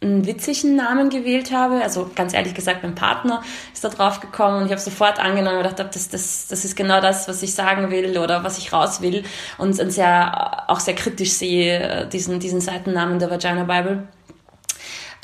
einen 0.05 0.25
witzigen 0.25 0.75
Namen 0.75 1.09
gewählt 1.09 1.51
habe. 1.51 1.81
Also 1.81 2.09
ganz 2.15 2.33
ehrlich 2.33 2.53
gesagt, 2.53 2.83
mein 2.83 2.95
Partner 2.95 3.41
ist 3.73 3.83
da 3.83 3.89
drauf 3.89 4.19
gekommen 4.19 4.57
und 4.57 4.65
ich 4.65 4.71
habe 4.71 4.81
sofort 4.81 5.19
angenommen 5.19 5.57
und 5.57 5.63
gedacht, 5.63 5.95
das, 5.95 6.09
das, 6.09 6.47
das 6.47 6.65
ist 6.65 6.75
genau 6.75 7.01
das, 7.01 7.27
was 7.27 7.41
ich 7.43 7.53
sagen 7.53 7.91
will 7.91 8.17
oder 8.17 8.43
was 8.43 8.57
ich 8.57 8.71
raus 8.71 9.01
will 9.01 9.23
und 9.57 9.73
sehr, 9.73 10.69
auch 10.69 10.79
sehr 10.79 10.95
kritisch 10.95 11.31
sehe, 11.31 11.79
äh, 11.79 12.09
diesen, 12.09 12.39
diesen 12.39 12.61
Seitennamen 12.61 13.19
der 13.19 13.29
Vagina 13.29 13.63
Bible. 13.63 14.07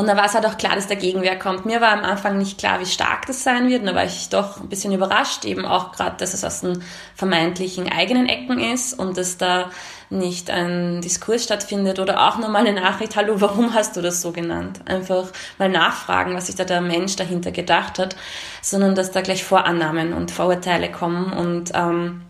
Und 0.02 0.08
da 0.08 0.18
war 0.18 0.26
es 0.26 0.34
halt 0.34 0.48
auch 0.48 0.58
klar, 0.58 0.74
dass 0.74 0.88
der 0.88 0.98
Gegenwehr 0.98 1.38
kommt. 1.38 1.68
Mir 1.68 1.80
war 1.80 1.92
am 1.92 2.04
Anfang 2.04 2.40
nicht 2.40 2.58
klar, 2.58 2.80
wie 2.80 2.88
stark 2.88 3.28
das 3.28 3.44
sein 3.44 3.70
wird. 3.70 3.82
Und 3.82 3.86
da 3.86 3.94
war 3.94 4.04
ich 4.04 4.30
doch 4.30 4.60
ein 4.60 4.68
bisschen 4.68 4.92
überrascht, 4.92 5.46
eben 5.46 5.64
auch 5.64 5.92
gerade, 5.92 6.18
dass 6.18 6.34
es 6.34 6.44
aus 6.44 6.62
den 6.62 6.82
vermeintlichen 7.14 7.88
eigenen 7.88 8.28
Ecken 8.28 8.60
ist 8.60 8.98
und 8.98 9.16
dass 9.16 9.38
da 9.38 9.70
nicht 10.10 10.50
ein 10.50 11.02
Diskurs 11.02 11.44
stattfindet 11.44 12.00
oder 12.00 12.28
auch 12.28 12.40
nur 12.40 12.50
mal 12.50 12.66
eine 12.66 12.74
Nachricht, 12.74 13.16
hallo, 13.16 13.42
warum 13.42 13.76
hast 13.76 13.96
du 13.96 14.02
das 14.02 14.24
so 14.24 14.32
genannt? 14.32 14.80
Einfach 14.86 15.28
mal 15.60 15.70
nachfragen, 15.70 16.34
was 16.34 16.48
sich 16.48 16.56
da 16.56 16.64
der 16.64 16.82
Mensch 16.82 17.16
dahinter 17.16 17.52
gedacht 17.52 18.00
hat, 18.00 18.16
sondern 18.64 18.96
dass 18.96 19.12
da 19.12 19.22
gleich 19.22 19.44
Vorannahmen 19.44 20.14
und 20.14 20.32
Vorurteile 20.32 20.92
kommen 20.92 21.32
und 21.32 21.74
ähm, 21.76 22.24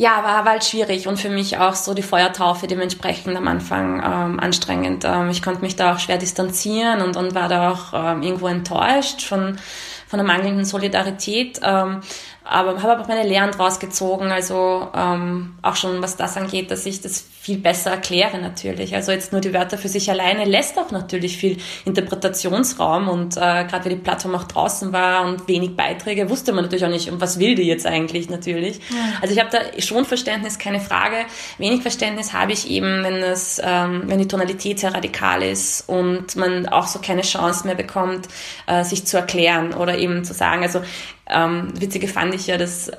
ja, 0.00 0.22
war, 0.22 0.44
halt 0.44 0.64
schwierig 0.64 1.08
und 1.08 1.18
für 1.18 1.28
mich 1.28 1.58
auch 1.58 1.74
so 1.74 1.92
die 1.92 2.04
Feuertaufe 2.04 2.68
dementsprechend 2.68 3.36
am 3.36 3.48
Anfang 3.48 3.96
ähm, 3.96 4.38
anstrengend. 4.38 5.04
Ähm, 5.04 5.28
ich 5.28 5.42
konnte 5.42 5.60
mich 5.60 5.74
da 5.74 5.92
auch 5.92 5.98
schwer 5.98 6.18
distanzieren 6.18 7.02
und, 7.02 7.16
und 7.16 7.34
war 7.34 7.48
da 7.48 7.72
auch 7.72 7.92
ähm, 7.92 8.22
irgendwo 8.22 8.46
enttäuscht 8.46 9.22
von, 9.22 9.58
von 10.06 10.18
der 10.18 10.26
mangelnden 10.26 10.64
Solidarität. 10.64 11.58
Ähm, 11.64 12.00
aber 12.44 12.80
habe 12.80 13.02
auch 13.02 13.08
meine 13.08 13.28
Lehren 13.28 13.50
draus 13.50 13.80
gezogen, 13.80 14.30
also 14.30 14.88
ähm, 14.94 15.58
auch 15.62 15.74
schon 15.74 16.00
was 16.00 16.16
das 16.16 16.36
angeht, 16.36 16.70
dass 16.70 16.86
ich 16.86 17.00
das 17.00 17.24
viel 17.48 17.56
besser 17.56 17.92
erkläre 17.92 18.38
natürlich. 18.38 18.94
Also 18.94 19.10
jetzt 19.10 19.32
nur 19.32 19.40
die 19.40 19.54
Wörter 19.54 19.78
für 19.78 19.88
sich 19.88 20.10
alleine 20.10 20.44
lässt 20.44 20.78
auch 20.78 20.90
natürlich 20.90 21.38
viel 21.38 21.56
Interpretationsraum 21.86 23.08
und 23.08 23.38
äh, 23.38 23.40
gerade 23.40 23.86
weil 23.86 23.94
die 23.94 24.02
Plattform 24.02 24.34
auch 24.34 24.44
draußen 24.44 24.92
war 24.92 25.24
und 25.24 25.48
wenig 25.48 25.74
Beiträge, 25.74 26.28
wusste 26.28 26.52
man 26.52 26.64
natürlich 26.64 26.84
auch 26.84 26.90
nicht, 26.90 27.10
und 27.10 27.22
was 27.22 27.38
will 27.38 27.54
die 27.54 27.62
jetzt 27.62 27.86
eigentlich 27.86 28.28
natürlich. 28.28 28.80
Ja. 28.90 28.96
Also 29.22 29.32
ich 29.32 29.40
habe 29.40 29.48
da 29.50 29.80
schon 29.80 30.04
Verständnis, 30.04 30.58
keine 30.58 30.78
Frage. 30.78 31.16
Wenig 31.56 31.80
Verständnis 31.80 32.34
habe 32.34 32.52
ich 32.52 32.68
eben, 32.68 33.02
wenn 33.02 33.16
es, 33.16 33.58
ähm, 33.64 34.02
wenn 34.04 34.18
die 34.18 34.28
Tonalität 34.28 34.80
sehr 34.80 34.92
radikal 34.92 35.42
ist 35.42 35.88
und 35.88 36.36
man 36.36 36.68
auch 36.68 36.86
so 36.86 36.98
keine 36.98 37.22
Chance 37.22 37.66
mehr 37.66 37.76
bekommt, 37.76 38.28
äh, 38.66 38.84
sich 38.84 39.06
zu 39.06 39.16
erklären 39.16 39.72
oder 39.72 39.96
eben 39.96 40.22
zu 40.22 40.34
sagen, 40.34 40.64
also 40.64 40.82
ähm, 41.30 41.72
witzige 41.80 42.08
fand 42.08 42.34
ich 42.34 42.46
ja, 42.46 42.58
dass 42.58 42.90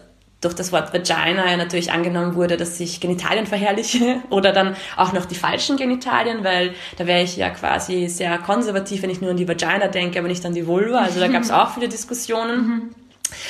durch 0.42 0.54
das 0.54 0.72
Wort 0.72 0.94
Vagina 0.94 1.50
ja 1.50 1.58
natürlich 1.58 1.92
angenommen 1.92 2.36
wurde, 2.36 2.56
dass 2.56 2.80
ich 2.80 3.00
Genitalien 3.00 3.46
verherrliche 3.46 4.22
oder 4.30 4.54
dann 4.54 4.76
auch 4.96 5.14
noch 5.14 5.26
die 5.26 5.36
falschen 5.36 5.78
Genitalien, 5.78 6.44
weil 6.44 6.74
da 6.98 7.08
wäre 7.08 7.24
ich 7.24 7.38
ja 7.38 7.50
quasi 7.50 8.08
sehr 8.08 8.38
konservativ, 8.38 9.02
wenn 9.02 9.10
ich 9.10 9.22
nur 9.22 9.32
an 9.32 9.38
die 9.38 9.48
Vagina 9.48 9.88
denke, 9.88 10.20
aber 10.20 10.28
nicht 10.28 10.46
an 10.46 10.54
die 10.54 10.66
Vulva. 10.66 11.00
Also 11.00 11.20
da 11.20 11.28
gab 11.28 11.44
es 11.44 11.52
auch 11.52 11.74
viele 11.74 11.90
Diskussionen. 11.90 12.96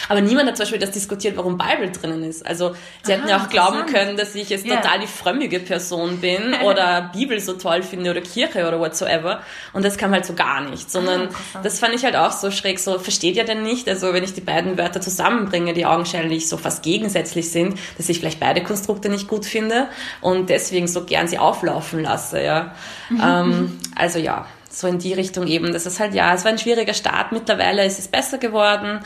Mhm. 0.10 0.18
Aber 0.18 0.22
niemand 0.22 0.50
hat 0.50 0.58
zum 0.58 0.64
Beispiel 0.64 0.80
das 0.80 0.92
diskutiert, 0.92 1.38
warum 1.38 1.58
Bible 1.58 1.92
drinnen 1.92 2.24
ist. 2.24 2.46
Also 2.46 2.76
sie 3.04 3.14
Aha, 3.14 3.20
hätten 3.20 3.30
ja 3.30 3.42
auch 3.42 3.50
glauben 3.50 3.86
können, 3.86 4.18
dass 4.18 4.36
ich 4.36 4.50
jetzt 4.50 4.66
yeah. 4.66 4.78
total 4.78 5.00
die 5.00 5.08
frömmige 5.08 5.60
Person 5.60 6.18
bin 6.18 6.56
oder 6.64 7.10
Bibel 7.14 7.40
so 7.40 7.54
toll 7.54 7.84
finde 7.84 8.12
oder 8.12 8.22
Kirche 8.22 8.68
oder 8.68 8.80
whatsoever. 8.80 9.42
Und 9.74 9.86
das 9.86 9.98
kam 9.98 10.12
halt 10.12 10.26
so 10.26 10.34
gar 10.34 10.62
nicht. 10.62 10.92
Sondern 10.92 11.30
ah, 11.54 11.60
das 11.64 11.80
fand 11.80 11.94
ich 11.94 12.04
halt 12.04 12.16
auch 12.16 12.32
so 12.32 12.52
schräg. 12.52 12.80
So, 12.80 13.00
versteht 13.00 13.36
ihr 13.36 13.46
denn 13.46 13.64
nicht? 13.64 13.88
Also 13.88 14.14
wenn 14.14 14.24
ich 14.24 14.34
die 14.34 14.42
beiden 14.42 14.78
Wörter 14.78 15.02
zusammenbringe, 15.02 15.74
die 15.74 15.86
augenscheinlich 15.86 16.50
so 16.50 16.58
fast 16.58 16.84
gegensätzlich 16.84 17.52
sind, 17.52 17.78
dass 17.98 18.10
ich 18.10 18.20
vielleicht 18.20 18.40
beide 18.40 18.64
Konstrukte 18.64 19.10
nicht 19.10 19.28
gut 19.28 19.46
finde 19.46 19.88
und 20.22 20.50
deswegen 20.50 20.88
so 20.88 21.04
gern 21.06 21.28
sie 21.28 21.38
auflaufen 21.38 22.02
lasse, 22.02 22.42
ja. 22.42 22.74
Mhm. 23.10 23.22
Ähm, 23.24 23.80
also 23.96 24.20
ja, 24.20 24.46
so 24.80 24.88
in 24.88 25.00
die 25.00 25.14
Richtung 25.14 25.48
eben. 25.48 25.74
Das 25.74 25.86
ist 25.86 26.00
halt, 26.00 26.14
ja, 26.14 26.34
es 26.34 26.46
war 26.46 26.52
ein 26.52 26.58
schwieriger 26.58 26.94
Start. 26.94 27.32
Mittlerweile 27.32 27.86
ist 27.86 28.00
es 28.00 28.08
besser 28.08 28.38
geworden. 28.38 29.00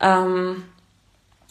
Ähm, 0.00 0.64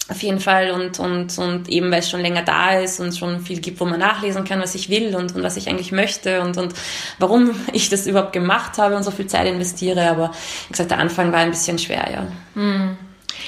auf 0.10 0.24
jeden 0.24 0.40
Fall 0.40 0.72
und, 0.72 1.00
und, 1.00 1.38
und 1.38 1.68
eben 1.68 1.92
weil 1.92 2.00
es 2.00 2.10
schon 2.10 2.22
länger 2.22 2.42
da 2.42 2.80
ist 2.80 3.00
und 3.00 3.16
schon 3.18 3.42
viel 3.42 3.60
gibt, 3.60 3.80
wo 3.80 3.86
man 3.86 4.00
nachlesen 4.00 4.46
kann, 4.46 4.62
was 4.62 4.74
ich 4.74 4.90
will 4.90 5.16
und, 5.16 5.36
und 5.36 5.44
was 5.44 5.58
ich 5.58 5.68
eigentlich 5.68 5.92
möchte 5.92 6.42
und, 6.42 6.58
und 6.58 6.74
warum 7.20 7.52
ich 7.74 7.90
das 7.90 8.08
überhaupt 8.08 8.34
gemacht 8.34 8.78
habe 8.78 8.96
und 8.96 9.04
so 9.04 9.12
viel 9.12 9.28
Zeit 9.28 9.48
investiere. 9.48 10.10
Aber 10.10 10.32
wie 10.68 10.72
gesagt, 10.72 10.92
der 10.92 11.00
Anfang 11.00 11.32
war 11.32 11.40
ein 11.40 11.52
bisschen 11.52 11.78
schwer, 11.78 12.10
ja. 12.12 12.28
Hm. 12.54 12.98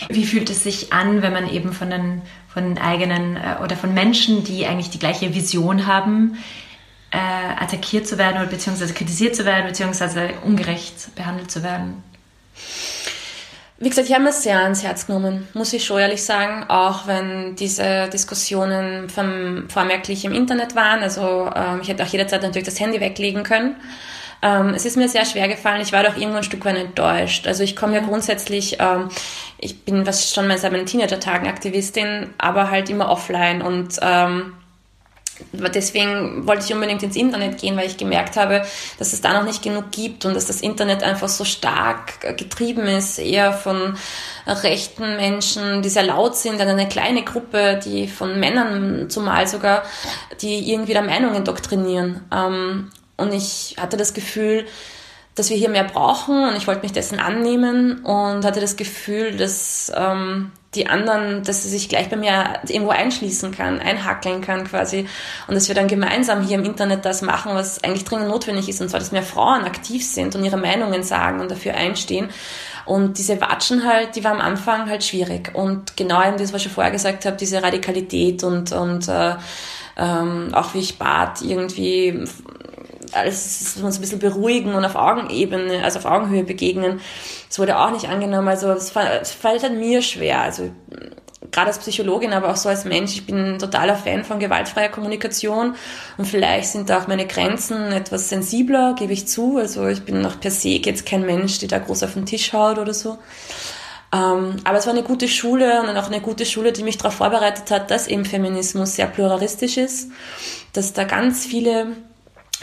Wie 0.09 0.25
fühlt 0.25 0.49
es 0.49 0.63
sich 0.63 0.93
an, 0.93 1.21
wenn 1.21 1.33
man 1.33 1.49
eben 1.49 1.73
von 1.73 1.89
den, 1.89 2.21
von 2.47 2.77
eigenen 2.77 3.37
äh, 3.37 3.63
oder 3.63 3.75
von 3.75 3.93
Menschen, 3.93 4.43
die 4.43 4.65
eigentlich 4.65 4.89
die 4.89 4.99
gleiche 4.99 5.33
Vision 5.33 5.87
haben, 5.87 6.37
äh, 7.11 7.17
attackiert 7.63 8.07
zu 8.07 8.17
werden 8.17 8.37
oder 8.37 8.49
beziehungsweise 8.49 8.93
kritisiert 8.93 9.35
zu 9.35 9.45
werden, 9.45 9.65
beziehungsweise 9.67 10.29
ungerecht 10.43 11.15
behandelt 11.15 11.51
zu 11.51 11.63
werden? 11.63 12.03
Wie 13.81 13.87
gesagt, 13.87 14.09
ich 14.09 14.13
habe 14.13 14.25
mir 14.25 14.33
sehr 14.33 14.59
ans 14.59 14.83
Herz 14.83 15.07
genommen, 15.07 15.47
muss 15.53 15.71
ich 15.71 15.85
schon 15.85 15.99
ehrlich 15.99 16.21
sagen, 16.21 16.65
auch 16.67 17.07
wenn 17.07 17.55
diese 17.55 18.09
Diskussionen 18.09 19.09
vom, 19.09 19.69
vormerklich 19.69 20.25
im 20.25 20.33
Internet 20.33 20.75
waren. 20.75 21.01
Also 21.01 21.49
ähm, 21.55 21.79
ich 21.81 21.87
hätte 21.87 22.03
auch 22.03 22.07
jederzeit 22.07 22.41
natürlich 22.41 22.65
das 22.65 22.79
Handy 22.79 22.99
weglegen 22.99 23.43
können. 23.43 23.77
Ähm, 24.41 24.73
es 24.73 24.85
ist 24.85 24.97
mir 24.97 25.07
sehr 25.07 25.25
schwer 25.25 25.47
gefallen. 25.47 25.81
Ich 25.81 25.93
war 25.93 26.03
doch 26.03 26.17
irgendwo 26.17 26.37
ein 26.37 26.43
Stück 26.43 26.65
weit 26.65 26.75
enttäuscht. 26.75 27.47
Also 27.47 27.63
ich 27.63 27.77
komme 27.77 27.95
ja 27.95 28.01
grundsätzlich, 28.01 28.77
ähm, 28.79 29.09
ich 29.57 29.85
bin 29.85 30.05
was 30.05 30.33
schon 30.33 30.49
seit 30.57 30.71
meinen 30.73 30.85
Teenager-Tagen 30.85 31.47
Aktivistin, 31.47 32.33
aber 32.37 32.69
halt 32.69 32.89
immer 32.89 33.09
offline 33.09 33.61
und 33.61 33.97
ähm, 34.01 34.53
deswegen 35.51 36.45
wollte 36.47 36.65
ich 36.65 36.73
unbedingt 36.73 37.03
ins 37.03 37.15
Internet 37.15 37.59
gehen, 37.59 37.77
weil 37.77 37.87
ich 37.87 37.97
gemerkt 37.97 38.37
habe, 38.37 38.63
dass 38.97 39.13
es 39.13 39.21
da 39.21 39.33
noch 39.33 39.43
nicht 39.43 39.61
genug 39.61 39.91
gibt 39.91 40.25
und 40.25 40.35
dass 40.35 40.45
das 40.45 40.61
Internet 40.61 41.03
einfach 41.03 41.29
so 41.29 41.45
stark 41.45 42.37
getrieben 42.37 42.85
ist, 42.85 43.19
eher 43.19 43.53
von 43.53 43.97
rechten 44.45 45.15
Menschen, 45.15 45.81
die 45.81 45.89
sehr 45.89 46.03
laut 46.03 46.35
sind, 46.35 46.59
dann 46.59 46.67
eine 46.67 46.87
kleine 46.87 47.23
Gruppe, 47.23 47.79
die 47.83 48.07
von 48.07 48.39
Männern 48.39 49.09
zumal 49.09 49.47
sogar, 49.47 49.83
die 50.41 50.71
irgendwie 50.71 50.93
da 50.93 51.01
Meinungen 51.01 51.43
doktrinieren. 51.43 52.21
Ähm, 52.33 52.89
und 53.17 53.33
ich 53.33 53.75
hatte 53.79 53.97
das 53.97 54.13
Gefühl, 54.13 54.65
dass 55.35 55.49
wir 55.49 55.57
hier 55.57 55.69
mehr 55.69 55.85
brauchen 55.85 56.49
und 56.49 56.55
ich 56.55 56.67
wollte 56.67 56.81
mich 56.81 56.91
dessen 56.91 57.19
annehmen 57.19 58.03
und 58.03 58.43
hatte 58.43 58.59
das 58.59 58.75
Gefühl, 58.75 59.37
dass 59.37 59.91
ähm, 59.95 60.51
die 60.75 60.87
anderen, 60.87 61.43
dass 61.43 61.63
sie 61.63 61.69
sich 61.69 61.89
gleich 61.89 62.09
bei 62.09 62.15
mir 62.15 62.59
irgendwo 62.67 62.91
einschließen 62.91 63.51
kann, 63.51 63.79
einhackeln 63.79 64.41
kann 64.41 64.65
quasi. 64.65 65.07
Und 65.47 65.55
dass 65.55 65.67
wir 65.67 65.75
dann 65.75 65.87
gemeinsam 65.87 66.43
hier 66.43 66.59
im 66.59 66.65
Internet 66.65 67.05
das 67.05 67.21
machen, 67.21 67.55
was 67.55 67.83
eigentlich 67.83 68.05
dringend 68.05 68.27
notwendig 68.27 68.69
ist 68.69 68.79
und 68.79 68.89
zwar, 68.89 68.99
dass 68.99 69.11
mehr 69.11 69.23
Frauen 69.23 69.63
aktiv 69.63 70.05
sind 70.05 70.35
und 70.35 70.45
ihre 70.45 70.57
Meinungen 70.57 71.01
sagen 71.01 71.39
und 71.39 71.49
dafür 71.49 71.73
einstehen. 71.73 72.29
Und 72.85 73.17
diese 73.17 73.41
Watschen 73.41 73.85
halt, 73.85 74.15
die 74.15 74.23
war 74.23 74.31
am 74.31 74.41
Anfang 74.41 74.89
halt 74.89 75.03
schwierig. 75.03 75.51
Und 75.53 75.97
genau 75.97 76.23
eben 76.23 76.37
das, 76.37 76.53
was 76.53 76.57
ich 76.57 76.63
schon 76.63 76.73
vorher 76.73 76.91
gesagt 76.91 77.25
habe, 77.25 77.37
diese 77.37 77.61
Radikalität 77.61 78.43
und, 78.43 78.71
und 78.71 79.07
äh, 79.07 79.35
ähm, 79.97 80.49
auch 80.53 80.73
wie 80.73 80.79
ich 80.79 80.97
bat, 80.97 81.41
irgendwie 81.41 82.25
alles 83.13 83.77
uns 83.81 83.97
ein 83.97 84.01
bisschen 84.01 84.19
beruhigen 84.19 84.73
und 84.73 84.85
auf 84.85 84.95
Augenebene, 84.95 85.83
also 85.83 85.99
auf 85.99 86.05
Augenhöhe 86.05 86.43
begegnen. 86.43 87.01
Das 87.47 87.59
wurde 87.59 87.79
auch 87.79 87.91
nicht 87.91 88.09
angenommen. 88.09 88.47
Also 88.47 88.69
es 88.71 88.91
fällt 88.91 89.63
halt 89.63 89.73
mir 89.73 90.01
schwer. 90.01 90.41
Also 90.41 90.71
gerade 91.51 91.67
als 91.67 91.79
Psychologin, 91.79 92.33
aber 92.33 92.49
auch 92.49 92.55
so 92.55 92.69
als 92.69 92.85
Mensch, 92.85 93.13
ich 93.13 93.25
bin 93.25 93.55
ein 93.55 93.59
totaler 93.59 93.95
Fan 93.95 94.23
von 94.23 94.39
gewaltfreier 94.39 94.89
Kommunikation 94.89 95.75
und 96.17 96.25
vielleicht 96.25 96.69
sind 96.69 96.89
da 96.89 96.99
auch 96.99 97.07
meine 97.07 97.27
Grenzen 97.27 97.91
etwas 97.91 98.29
sensibler, 98.29 98.93
gebe 98.97 99.13
ich 99.13 99.27
zu. 99.27 99.57
Also 99.57 99.87
ich 99.87 100.03
bin 100.03 100.21
noch 100.21 100.39
per 100.39 100.51
se 100.51 100.69
jetzt 100.69 101.05
kein 101.05 101.25
Mensch, 101.25 101.59
der 101.59 101.69
da 101.69 101.79
groß 101.79 102.03
auf 102.03 102.13
den 102.13 102.25
Tisch 102.25 102.53
haut 102.53 102.77
oder 102.77 102.93
so. 102.93 103.17
Ähm, 104.11 104.57
aber 104.63 104.77
es 104.79 104.87
war 104.87 104.93
eine 104.93 105.03
gute 105.03 105.27
Schule 105.27 105.83
und 105.83 105.95
auch 105.95 106.07
eine 106.07 106.21
gute 106.21 106.45
Schule, 106.45 106.71
die 106.71 106.83
mich 106.83 106.97
darauf 106.97 107.15
vorbereitet 107.15 107.69
hat, 107.69 107.91
dass 107.91 108.07
eben 108.07 108.25
Feminismus 108.25 108.95
sehr 108.95 109.07
pluralistisch 109.07 109.77
ist, 109.77 110.11
dass 110.73 110.93
da 110.93 111.03
ganz 111.03 111.45
viele 111.45 111.95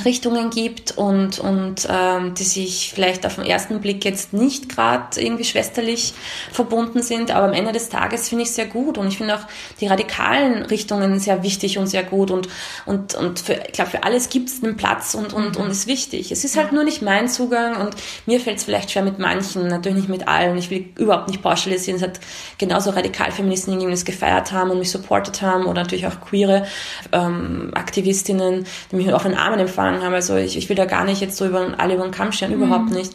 Richtungen 0.05 0.51
gibt 0.51 0.93
und, 0.99 1.39
und 1.39 1.89
ähm, 1.91 2.35
die 2.35 2.45
sich 2.45 2.93
vielleicht 2.95 3.25
auf 3.25 3.37
den 3.37 3.45
ersten 3.45 3.81
Blick 3.81 4.05
jetzt 4.05 4.35
nicht 4.35 4.69
gerade 4.69 5.19
irgendwie 5.21 5.45
schwesterlich 5.45 6.13
verbunden 6.53 7.03
sind, 7.03 7.31
aber 7.31 7.47
am 7.47 7.55
Ende 7.55 7.73
des 7.73 7.89
Tages 7.89 8.29
finde 8.29 8.45
ich 8.45 8.51
sehr 8.51 8.67
gut 8.67 8.99
und 8.99 9.09
ich 9.09 9.17
finde 9.17 9.37
auch 9.37 9.47
die 9.81 9.87
radikalen 9.87 10.65
Richtungen 10.65 11.19
sehr 11.19 11.43
wichtig 11.43 11.79
und 11.79 11.87
sehr 11.87 12.03
gut 12.03 12.31
und, 12.31 12.49
und, 12.85 13.15
und 13.15 13.41
für, 13.41 13.55
ich 13.55 13.73
glaube, 13.73 13.91
für 13.91 14.03
alles 14.05 14.29
gibt 14.29 14.51
es 14.51 14.63
einen 14.63 14.77
Platz 14.77 15.15
und, 15.15 15.33
und, 15.33 15.57
und 15.57 15.71
ist 15.71 15.87
wichtig. 15.87 16.31
Es 16.31 16.45
ist 16.45 16.59
halt 16.59 16.73
nur 16.73 16.85
nicht 16.85 17.01
mein 17.01 17.29
Zugang 17.29 17.77
und 17.81 17.97
mir 18.27 18.39
fällt 18.39 18.59
es 18.59 18.65
vielleicht 18.65 18.91
schwer 18.91 19.03
mit 19.03 19.19
manchen, 19.19 19.67
natürlich 19.69 19.99
nicht 19.99 20.09
mit 20.11 20.29
allen. 20.29 20.59
Ich 20.59 20.69
will 20.69 20.91
überhaupt 20.99 21.29
nicht 21.29 21.43
pauschalisieren. 21.43 21.97
Es 21.97 22.07
hat 22.07 22.21
genauso 22.59 22.91
Radikalfeministen, 22.91 23.79
die 23.79 23.87
es 23.87 24.05
gefeiert 24.05 24.53
haben 24.53 24.71
und 24.71 24.79
mich 24.79 24.91
supportet 24.91 25.41
haben 25.41 25.65
oder 25.65 25.83
natürlich 25.83 26.07
auch 26.07 26.21
queere 26.21 26.67
ähm, 27.13 27.71
Aktivistinnen, 27.75 28.67
die 28.91 28.97
mich 28.97 29.11
auf 29.13 29.23
den 29.23 29.35
Armen 29.35 29.61
empfangen 29.61 29.86
angefangen 29.87 30.07
haben. 30.07 30.15
Also 30.15 30.37
ich, 30.37 30.57
ich 30.57 30.69
will 30.69 30.77
da 30.77 30.85
gar 30.85 31.05
nicht 31.05 31.21
jetzt 31.21 31.37
so 31.37 31.47
über 31.47 31.75
alle 31.79 31.95
über 31.95 32.05
den 32.05 32.13
Kamm 32.13 32.33
scheren, 32.33 32.53
überhaupt 32.53 32.91
mhm. 32.91 32.97
nicht. 32.97 33.13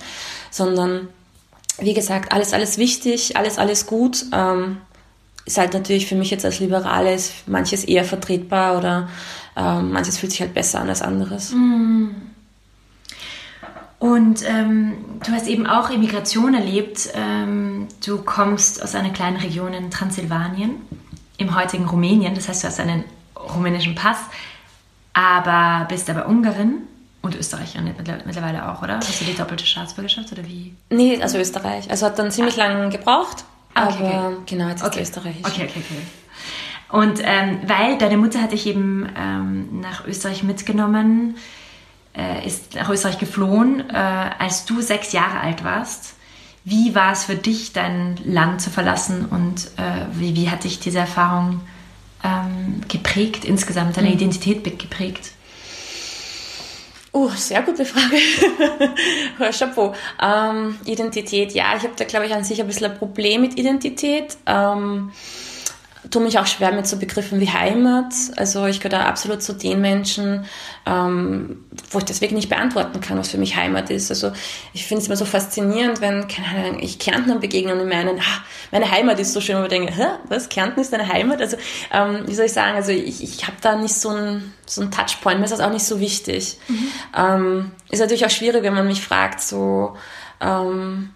Sondern 0.49 1.07
wie 1.79 1.93
gesagt, 1.93 2.31
alles, 2.31 2.53
alles 2.53 2.77
wichtig, 2.77 3.37
alles, 3.37 3.57
alles 3.57 3.85
gut. 3.85 4.25
Ähm, 4.33 4.77
ist 5.45 5.57
halt 5.57 5.73
natürlich 5.73 6.07
für 6.07 6.15
mich 6.15 6.29
jetzt 6.29 6.45
als 6.45 6.59
Liberale 6.59 7.13
ist 7.13 7.47
manches 7.47 7.83
eher 7.83 8.05
vertretbar 8.05 8.77
oder 8.77 9.09
ähm, 9.55 9.91
manches 9.91 10.17
fühlt 10.17 10.31
sich 10.31 10.41
halt 10.41 10.53
besser 10.53 10.79
an 10.79 10.89
als 10.89 11.01
anderes. 11.01 11.51
Mhm. 11.51 12.15
Und 13.97 14.43
ähm, 14.47 14.93
du 15.23 15.31
hast 15.31 15.47
eben 15.47 15.67
auch 15.67 15.91
Immigration 15.91 16.55
erlebt. 16.55 17.09
Ähm, 17.13 17.87
du 18.03 18.17
kommst 18.19 18.81
aus 18.81 18.95
einer 18.95 19.11
kleinen 19.11 19.37
Region 19.37 19.73
in 19.73 19.91
Transsilvanien, 19.91 20.71
im 21.37 21.55
heutigen 21.55 21.87
Rumänien. 21.87 22.33
Das 22.33 22.49
heißt, 22.49 22.63
du 22.63 22.67
hast 22.67 22.79
einen 22.79 23.03
rumänischen 23.35 23.93
Pass 23.93 24.17
aber 25.13 25.85
bist 25.87 26.09
aber 26.09 26.27
Ungarin 26.27 26.83
und 27.21 27.35
Österreicherin 27.35 27.93
mittlerweile 28.25 28.69
auch, 28.69 28.81
oder? 28.81 28.97
Hast 28.97 29.21
du 29.21 29.25
die 29.25 29.35
doppelte 29.35 29.65
Staatsbürgerschaft 29.65 30.31
oder 30.31 30.45
wie? 30.45 30.73
Nee, 30.89 31.21
also 31.21 31.37
Österreich. 31.37 31.89
Also 31.89 32.05
hat 32.05 32.17
dann 32.17 32.31
ziemlich 32.31 32.59
ah. 32.61 32.67
lange 32.67 32.89
gebraucht. 32.89 33.45
Ah, 33.73 33.87
okay, 33.87 34.03
aber 34.03 34.27
okay. 34.27 34.37
genau, 34.47 34.69
jetzt 34.69 34.83
okay. 34.83 35.01
ist 35.01 35.09
Österreich. 35.09 35.35
Okay, 35.43 35.67
okay, 35.69 35.83
okay. 35.85 36.01
Und 36.89 37.21
ähm, 37.23 37.59
weil 37.67 37.97
deine 37.97 38.17
Mutter 38.17 38.41
hat 38.41 38.51
dich 38.51 38.67
eben 38.67 39.07
ähm, 39.17 39.79
nach 39.79 40.05
Österreich 40.05 40.43
mitgenommen, 40.43 41.37
äh, 42.13 42.45
ist 42.45 42.75
nach 42.75 42.89
Österreich 42.89 43.17
geflohen, 43.17 43.89
äh, 43.89 43.93
als 43.93 44.65
du 44.65 44.81
sechs 44.81 45.13
Jahre 45.13 45.39
alt 45.39 45.63
warst. 45.63 46.15
Wie 46.65 46.93
war 46.93 47.13
es 47.13 47.25
für 47.25 47.35
dich, 47.35 47.71
dein 47.71 48.17
Land 48.23 48.61
zu 48.61 48.69
verlassen 48.69 49.25
und 49.25 49.67
äh, 49.77 50.05
wie, 50.13 50.35
wie 50.35 50.49
hat 50.49 50.63
dich 50.63 50.79
diese 50.79 50.99
Erfahrung 50.99 51.61
ähm, 52.23 52.81
geprägt 52.87 53.45
insgesamt, 53.45 53.97
deine 53.97 54.09
mhm. 54.09 54.15
Identität 54.15 54.63
geprägt? 54.63 55.31
Oh, 57.13 57.29
sehr 57.29 57.61
gute 57.61 57.83
Frage. 57.83 58.17
Chapeau. 59.51 59.93
Ähm, 60.21 60.77
Identität, 60.85 61.53
ja, 61.53 61.75
ich 61.75 61.83
habe 61.83 61.93
da, 61.97 62.05
glaube 62.05 62.25
ich, 62.25 62.33
an 62.33 62.45
sich 62.45 62.61
ein 62.61 62.67
bisschen 62.67 62.91
ein 62.91 62.97
Problem 62.97 63.41
mit 63.41 63.59
Identität. 63.59 64.37
Ähm, 64.45 65.11
tue 66.11 66.21
mich 66.21 66.37
auch 66.37 66.45
schwer 66.45 66.71
mit 66.73 66.85
so 66.85 66.97
Begriffen 66.97 67.39
wie 67.39 67.49
Heimat. 67.49 68.13
Also 68.35 68.65
ich 68.65 68.79
gehöre 68.79 68.99
da 68.99 69.05
absolut 69.05 69.41
zu 69.41 69.53
den 69.53 69.81
Menschen, 69.81 70.45
ähm, 70.85 71.63
wo 71.89 71.99
ich 71.99 72.03
deswegen 72.03 72.35
nicht 72.35 72.49
beantworten 72.49 72.99
kann, 73.01 73.17
was 73.17 73.29
für 73.29 73.37
mich 73.37 73.55
Heimat 73.55 73.89
ist. 73.89 74.11
Also 74.11 74.31
ich 74.73 74.85
finde 74.85 75.01
es 75.01 75.07
immer 75.07 75.15
so 75.15 75.25
faszinierend, 75.25 76.01
wenn, 76.01 76.27
keine 76.27 76.47
Ahnung, 76.47 76.79
ich 76.81 76.99
Kärntner 76.99 77.37
begegne 77.39 77.73
und 77.73 77.87
meinen, 77.87 78.19
ah, 78.19 78.43
meine 78.71 78.91
Heimat 78.91 79.19
ist 79.19 79.33
so 79.33 79.41
schön, 79.41 79.55
und 79.55 79.63
ich 79.63 79.69
denke, 79.69 79.93
Hä, 79.93 80.07
was, 80.27 80.49
Kärnten 80.49 80.81
ist 80.81 80.91
deine 80.93 81.07
Heimat? 81.07 81.41
Also 81.41 81.57
ähm, 81.91 82.23
wie 82.25 82.35
soll 82.35 82.45
ich 82.45 82.53
sagen, 82.53 82.75
also 82.75 82.91
ich, 82.91 83.23
ich 83.23 83.47
habe 83.47 83.57
da 83.61 83.75
nicht 83.75 83.95
so 83.95 84.09
einen 84.09 84.53
so 84.65 84.81
ein 84.81 84.91
Touchpoint, 84.91 85.39
mir 85.39 85.45
ist 85.45 85.51
das 85.51 85.59
auch 85.59 85.71
nicht 85.71 85.85
so 85.85 85.99
wichtig. 85.99 86.57
Mhm. 86.67 86.87
Ähm, 87.17 87.71
ist 87.89 87.99
natürlich 87.99 88.25
auch 88.25 88.29
schwierig, 88.29 88.63
wenn 88.63 88.73
man 88.73 88.87
mich 88.87 89.01
fragt, 89.01 89.41
so, 89.41 89.95
ähm, 90.39 91.11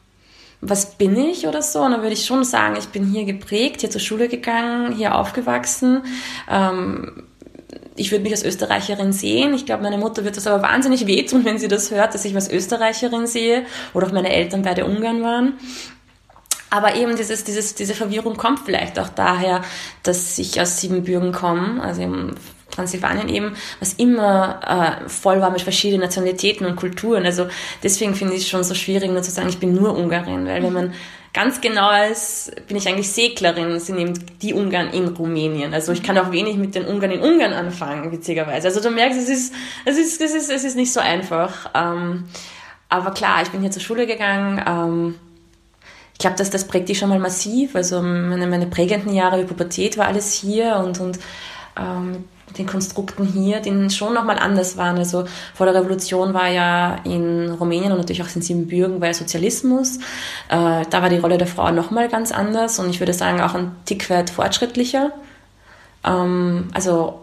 was 0.69 0.97
bin 0.97 1.17
ich 1.17 1.47
oder 1.47 1.61
so? 1.61 1.81
Und 1.81 1.91
dann 1.91 2.01
würde 2.01 2.13
ich 2.13 2.25
schon 2.25 2.43
sagen, 2.43 2.75
ich 2.77 2.87
bin 2.87 3.05
hier 3.05 3.25
geprägt, 3.25 3.81
hier 3.81 3.89
zur 3.89 4.01
Schule 4.01 4.27
gegangen, 4.27 4.93
hier 4.93 5.15
aufgewachsen. 5.15 6.03
Ähm, 6.49 7.23
ich 7.95 8.11
würde 8.11 8.23
mich 8.23 8.33
als 8.33 8.43
Österreicherin 8.43 9.13
sehen. 9.13 9.53
Ich 9.53 9.65
glaube, 9.65 9.83
meine 9.83 9.97
Mutter 9.97 10.23
wird 10.23 10.37
das 10.37 10.47
aber 10.47 10.61
wahnsinnig 10.63 11.07
wehtun, 11.07 11.45
wenn 11.45 11.57
sie 11.57 11.67
das 11.67 11.91
hört, 11.91 12.13
dass 12.13 12.25
ich 12.25 12.33
mich 12.33 12.43
als 12.43 12.51
Österreicherin 12.51 13.27
sehe 13.27 13.65
oder 13.93 14.07
auch 14.07 14.11
meine 14.11 14.33
Eltern 14.33 14.63
beide 14.63 14.85
Ungarn 14.85 15.23
waren. 15.23 15.53
Aber 16.69 16.95
eben 16.95 17.15
dieses, 17.15 17.43
dieses, 17.43 17.75
diese 17.75 17.93
Verwirrung 17.93 18.35
kommt 18.35 18.59
vielleicht 18.65 18.99
auch 18.99 19.07
daher, 19.07 19.61
dass 20.03 20.37
ich 20.37 20.59
aus 20.59 20.81
Siebenbürgen 20.81 21.31
komme, 21.31 21.81
also 21.81 22.01
Transsilvanien 22.75 23.29
eben, 23.29 23.55
was 23.79 23.93
immer 23.93 24.99
äh, 25.05 25.09
voll 25.09 25.41
war 25.41 25.51
mit 25.51 25.61
verschiedenen 25.61 26.01
Nationalitäten 26.01 26.65
und 26.65 26.75
Kulturen. 26.75 27.25
Also 27.25 27.47
deswegen 27.83 28.15
finde 28.15 28.33
ich 28.33 28.41
es 28.41 28.49
schon 28.49 28.63
so 28.63 28.75
schwierig, 28.75 29.11
nur 29.11 29.21
zu 29.21 29.31
sagen, 29.31 29.49
ich 29.49 29.59
bin 29.59 29.73
nur 29.73 29.95
Ungarin, 29.97 30.45
weil 30.45 30.61
wenn 30.63 30.73
man 30.73 30.93
ganz 31.33 31.59
genau 31.59 31.91
ist, 32.09 32.53
bin 32.67 32.77
ich 32.77 32.87
eigentlich 32.87 33.09
Seglerin, 33.09 33.79
sind 33.79 33.99
eben 33.99 34.13
die 34.41 34.53
Ungarn 34.53 34.89
in 34.91 35.09
Rumänien. 35.09 35.73
Also 35.73 35.91
ich 35.91 36.01
kann 36.01 36.17
auch 36.17 36.31
wenig 36.31 36.55
mit 36.55 36.75
den 36.75 36.85
Ungarn 36.85 37.11
in 37.11 37.19
Ungarn 37.19 37.51
anfangen, 37.53 38.11
witzigerweise. 38.11 38.67
Also 38.67 38.81
du 38.81 38.89
merkst, 38.89 39.19
es 39.19 39.29
ist, 39.29 39.53
es 39.83 39.97
ist, 39.97 40.21
es 40.21 40.33
ist, 40.33 40.49
es 40.49 40.63
ist 40.63 40.75
nicht 40.77 40.93
so 40.93 41.01
einfach. 41.01 41.71
Ähm, 41.73 42.25
aber 42.87 43.11
klar, 43.11 43.41
ich 43.41 43.49
bin 43.49 43.61
hier 43.61 43.71
zur 43.71 43.81
Schule 43.81 44.07
gegangen. 44.07 44.63
Ähm, 44.65 45.15
ich 46.13 46.19
glaube, 46.19 46.37
dass 46.37 46.49
das 46.49 46.65
prägt 46.65 46.87
dich 46.87 46.97
schon 46.97 47.09
mal 47.09 47.19
massiv. 47.19 47.75
Also 47.75 48.01
meine, 48.01 48.47
meine 48.47 48.67
prägenden 48.67 49.13
Jahre 49.13 49.41
wie 49.41 49.45
Pubertät 49.45 49.97
war 49.97 50.07
alles 50.07 50.31
hier 50.31 50.77
und, 50.77 51.01
und 51.01 51.19
ähm, 51.77 52.23
den 52.57 52.65
Konstrukten 52.65 53.25
hier, 53.25 53.59
die 53.59 53.89
schon 53.89 54.13
nochmal 54.13 54.37
anders 54.39 54.77
waren. 54.77 54.97
Also 54.97 55.25
vor 55.53 55.65
der 55.65 55.75
Revolution 55.75 56.33
war 56.33 56.49
ja 56.49 56.97
in 57.03 57.51
Rumänien 57.51 57.91
und 57.91 57.97
natürlich 57.97 58.23
auch 58.23 58.35
in 58.35 58.41
Siebenbürgen 58.41 59.01
war 59.01 59.07
ja 59.07 59.13
Sozialismus. 59.13 59.97
Äh, 60.49 60.85
da 60.89 61.01
war 61.01 61.09
die 61.09 61.17
Rolle 61.17 61.37
der 61.37 61.47
Frau 61.47 61.71
nochmal 61.71 62.09
ganz 62.09 62.31
anders 62.31 62.79
und 62.79 62.89
ich 62.89 62.99
würde 62.99 63.13
sagen 63.13 63.41
auch 63.41 63.55
ein 63.55 63.71
Tick 63.85 64.09
weit 64.09 64.29
fortschrittlicher. 64.29 65.11
Ähm, 66.05 66.69
also 66.73 67.21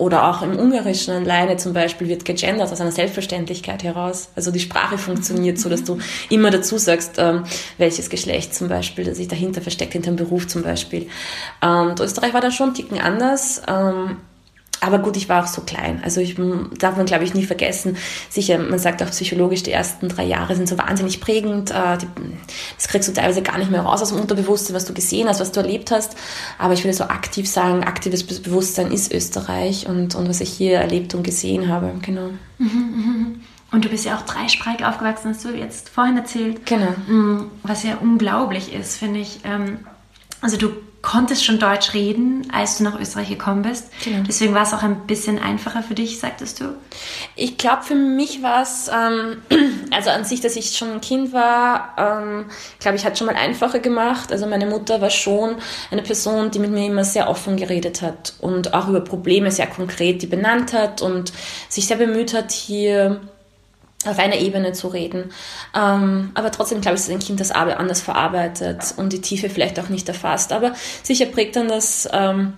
oder 0.00 0.30
auch 0.30 0.40
im 0.40 0.58
Ungarischen 0.58 1.14
alleine 1.14 1.58
zum 1.58 1.74
Beispiel 1.74 2.08
wird 2.08 2.24
gegendert 2.24 2.72
aus 2.72 2.80
einer 2.80 2.90
Selbstverständlichkeit 2.90 3.82
heraus. 3.82 4.30
Also 4.34 4.50
die 4.50 4.58
Sprache 4.58 4.96
funktioniert 4.96 5.58
so, 5.58 5.68
dass 5.68 5.84
du 5.84 5.98
immer 6.30 6.50
dazu 6.50 6.78
sagst, 6.78 7.16
ähm, 7.18 7.44
welches 7.76 8.08
Geschlecht 8.08 8.54
zum 8.54 8.68
Beispiel, 8.68 9.04
das 9.04 9.18
sich 9.18 9.28
dahinter 9.28 9.60
versteckt, 9.60 9.92
hinter 9.92 10.12
dem 10.12 10.16
Beruf 10.16 10.48
zum 10.48 10.62
Beispiel. 10.62 11.08
Und 11.60 12.00
Österreich 12.00 12.32
war 12.32 12.40
dann 12.40 12.50
schon 12.50 12.70
ein 12.70 12.74
Ticken 12.74 12.98
anders. 12.98 13.60
Ähm, 13.68 14.16
aber 14.80 14.98
gut, 14.98 15.16
ich 15.16 15.28
war 15.28 15.44
auch 15.44 15.46
so 15.46 15.62
klein. 15.62 16.00
Also 16.02 16.20
ich 16.20 16.36
darf 16.78 16.96
man, 16.96 17.06
glaube 17.06 17.24
ich, 17.24 17.34
nie 17.34 17.44
vergessen. 17.44 17.96
Sicher, 18.30 18.58
man 18.58 18.78
sagt 18.78 19.02
auch 19.02 19.10
psychologisch, 19.10 19.62
die 19.62 19.72
ersten 19.72 20.08
drei 20.08 20.24
Jahre 20.24 20.56
sind 20.56 20.68
so 20.68 20.78
wahnsinnig 20.78 21.20
prägend. 21.20 21.70
Äh, 21.70 21.98
das 22.76 22.88
kriegst 22.88 23.08
du 23.08 23.12
teilweise 23.12 23.42
gar 23.42 23.58
nicht 23.58 23.70
mehr 23.70 23.82
raus 23.82 24.00
aus 24.00 24.08
dem 24.08 24.20
Unterbewusstsein, 24.20 24.74
was 24.74 24.86
du 24.86 24.94
gesehen 24.94 25.28
hast, 25.28 25.40
was 25.40 25.52
du 25.52 25.60
erlebt 25.60 25.90
hast. 25.90 26.16
Aber 26.58 26.72
ich 26.72 26.82
würde 26.84 26.96
so 26.96 27.04
aktiv 27.04 27.48
sagen, 27.48 27.84
aktives 27.84 28.24
Bewusstsein 28.24 28.90
ist 28.90 29.12
Österreich 29.12 29.86
und, 29.86 30.14
und 30.14 30.28
was 30.28 30.40
ich 30.40 30.50
hier 30.50 30.78
erlebt 30.78 31.14
und 31.14 31.22
gesehen 31.22 31.68
habe. 31.68 31.92
Genau. 32.02 32.30
Mhm, 32.58 32.68
mhm. 32.68 33.40
Und 33.72 33.84
du 33.84 33.88
bist 33.88 34.04
ja 34.04 34.16
auch 34.16 34.22
dreisprachig 34.22 34.84
aufgewachsen, 34.84 35.30
hast 35.30 35.44
du 35.44 35.50
jetzt 35.50 35.90
vorhin 35.90 36.16
erzählt. 36.16 36.66
Genau. 36.66 36.90
Mm, 37.06 37.50
was 37.62 37.84
ja 37.84 37.98
unglaublich 38.00 38.72
ist, 38.72 38.96
finde 38.96 39.20
ich. 39.20 39.40
Ähm, 39.44 39.78
also 40.40 40.56
du 40.56 40.70
konntest 41.02 41.44
schon 41.44 41.58
Deutsch 41.58 41.94
reden, 41.94 42.48
als 42.52 42.78
du 42.78 42.84
nach 42.84 42.98
Österreich 43.00 43.30
gekommen 43.30 43.62
bist. 43.62 43.90
Genau. 44.04 44.22
Deswegen 44.26 44.54
war 44.54 44.62
es 44.64 44.74
auch 44.74 44.82
ein 44.82 45.06
bisschen 45.06 45.38
einfacher 45.38 45.82
für 45.82 45.94
dich, 45.94 46.18
sagtest 46.18 46.60
du? 46.60 46.74
Ich 47.36 47.56
glaube, 47.56 47.82
für 47.82 47.94
mich 47.94 48.42
war 48.42 48.62
es, 48.62 48.90
ähm, 48.92 49.42
also 49.90 50.10
an 50.10 50.24
sich, 50.24 50.40
dass 50.42 50.56
ich 50.56 50.76
schon 50.76 50.92
ein 50.92 51.00
Kind 51.00 51.32
war, 51.32 51.94
ähm, 51.96 52.46
glaube 52.80 52.96
ich, 52.96 53.06
hat 53.06 53.16
schon 53.16 53.26
mal 53.26 53.36
einfacher 53.36 53.78
gemacht. 53.78 54.30
Also 54.30 54.46
meine 54.46 54.66
Mutter 54.66 55.00
war 55.00 55.10
schon 55.10 55.56
eine 55.90 56.02
Person, 56.02 56.50
die 56.50 56.58
mit 56.58 56.70
mir 56.70 56.86
immer 56.86 57.04
sehr 57.04 57.30
offen 57.30 57.56
geredet 57.56 58.02
hat 58.02 58.34
und 58.40 58.74
auch 58.74 58.88
über 58.88 59.00
Probleme 59.00 59.50
sehr 59.50 59.66
konkret 59.66 60.20
die 60.22 60.26
benannt 60.26 60.72
hat 60.72 61.00
und 61.00 61.32
sich 61.68 61.86
sehr 61.86 61.96
bemüht 61.96 62.34
hat, 62.34 62.52
hier 62.52 63.20
auf 64.06 64.18
einer 64.18 64.36
Ebene 64.36 64.72
zu 64.72 64.88
reden. 64.88 65.30
Ähm, 65.74 66.30
aber 66.34 66.50
trotzdem 66.50 66.80
glaube 66.80 66.96
ich, 66.96 67.02
dass 67.02 67.10
ein 67.10 67.18
Kind 67.18 67.40
das 67.40 67.50
anders 67.50 68.00
verarbeitet 68.00 68.94
und 68.96 69.12
die 69.12 69.20
Tiefe 69.20 69.50
vielleicht 69.50 69.78
auch 69.78 69.88
nicht 69.88 70.08
erfasst. 70.08 70.52
Aber 70.52 70.72
sicher 71.02 71.26
prägt 71.26 71.56
dann 71.56 71.68
das, 71.68 72.08
ähm, 72.12 72.54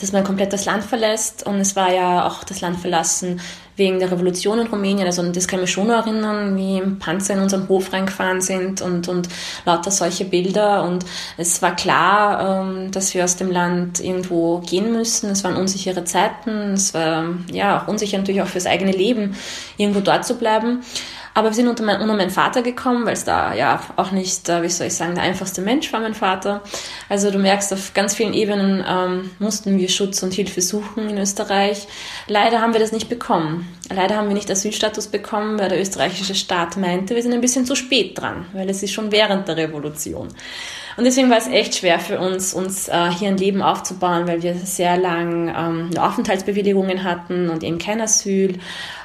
dass 0.00 0.12
man 0.12 0.24
komplett 0.24 0.52
das 0.52 0.64
Land 0.64 0.84
verlässt. 0.84 1.46
Und 1.46 1.56
es 1.56 1.76
war 1.76 1.92
ja 1.92 2.26
auch 2.26 2.44
das 2.44 2.60
Land 2.60 2.80
verlassen 2.80 3.40
wegen 3.76 3.98
der 3.98 4.10
Revolution 4.10 4.60
in 4.60 4.68
Rumänien. 4.68 5.06
Also 5.06 5.22
das 5.32 5.48
kann 5.48 5.58
ich 5.58 5.62
mich 5.62 5.72
schon 5.72 5.90
erinnern, 5.90 6.56
wie 6.56 6.80
Panzer 6.98 7.34
in 7.34 7.40
unseren 7.40 7.68
Hof 7.68 7.92
reingefahren 7.92 8.40
sind 8.40 8.80
und, 8.82 9.08
und 9.08 9.28
lauter 9.64 9.90
solche 9.90 10.24
Bilder. 10.24 10.84
Und 10.84 11.04
es 11.36 11.60
war 11.60 11.74
klar, 11.74 12.62
ähm, 12.62 12.90
dass 12.92 13.14
wir 13.14 13.24
aus 13.24 13.36
dem 13.36 13.50
Land 13.50 14.00
irgendwo 14.00 14.58
gehen 14.58 14.92
müssen. 14.92 15.30
Es 15.30 15.42
waren 15.42 15.56
unsichere 15.56 16.04
Zeiten. 16.04 16.74
Es 16.74 16.94
war 16.94 17.24
ja 17.52 17.82
auch 17.82 17.88
unsicher 17.88 18.18
natürlich 18.18 18.42
auch 18.42 18.48
fürs 18.48 18.66
eigene 18.66 18.92
Leben, 18.92 19.36
irgendwo 19.76 20.00
dort 20.00 20.24
zu 20.24 20.36
bleiben. 20.36 20.82
Aber 21.34 21.48
wir 21.48 21.54
sind 21.54 21.66
unter, 21.66 21.82
mein, 21.82 22.00
unter 22.00 22.14
meinen 22.14 22.30
Vater 22.30 22.62
gekommen, 22.62 23.04
weil 23.04 23.14
es 23.14 23.24
da 23.24 23.54
ja 23.54 23.82
auch 23.96 24.12
nicht, 24.12 24.48
äh, 24.48 24.62
wie 24.62 24.68
soll 24.68 24.86
ich 24.86 24.94
sagen, 24.94 25.16
der 25.16 25.24
einfachste 25.24 25.62
Mensch 25.62 25.92
war 25.92 26.00
mein 26.00 26.14
Vater. 26.14 26.62
Also 27.08 27.32
du 27.32 27.38
merkst, 27.38 27.72
auf 27.72 27.92
ganz 27.92 28.14
vielen 28.14 28.34
Ebenen 28.34 28.84
ähm, 28.88 29.30
mussten 29.40 29.76
wir 29.76 29.88
Schutz 29.88 30.22
und 30.22 30.32
Hilfe 30.32 30.62
suchen 30.62 31.08
in 31.08 31.18
Österreich. 31.18 31.88
Leider 32.28 32.60
haben 32.60 32.72
wir 32.72 32.80
das 32.80 32.92
nicht 32.92 33.08
bekommen. 33.08 33.68
Leider 33.92 34.16
haben 34.16 34.28
wir 34.28 34.34
nicht 34.34 34.50
Asylstatus 34.50 35.08
bekommen, 35.08 35.58
weil 35.58 35.68
der 35.68 35.80
österreichische 35.80 36.36
Staat 36.36 36.76
meinte, 36.76 37.16
wir 37.16 37.22
sind 37.22 37.32
ein 37.32 37.40
bisschen 37.40 37.66
zu 37.66 37.74
spät 37.74 38.16
dran, 38.18 38.46
weil 38.52 38.70
es 38.70 38.82
ist 38.82 38.92
schon 38.92 39.10
während 39.10 39.48
der 39.48 39.56
Revolution. 39.56 40.28
Und 40.96 41.04
deswegen 41.04 41.28
war 41.28 41.38
es 41.38 41.48
echt 41.48 41.74
schwer 41.74 41.98
für 41.98 42.20
uns, 42.20 42.54
uns 42.54 42.88
äh, 42.88 43.10
hier 43.10 43.28
ein 43.28 43.36
Leben 43.36 43.62
aufzubauen, 43.62 44.28
weil 44.28 44.42
wir 44.42 44.54
sehr 44.54 44.96
lang 44.96 45.52
ähm, 45.56 45.98
Aufenthaltsbewilligungen 45.98 47.02
hatten 47.02 47.50
und 47.50 47.64
eben 47.64 47.78
kein 47.78 48.00
Asyl. 48.00 48.58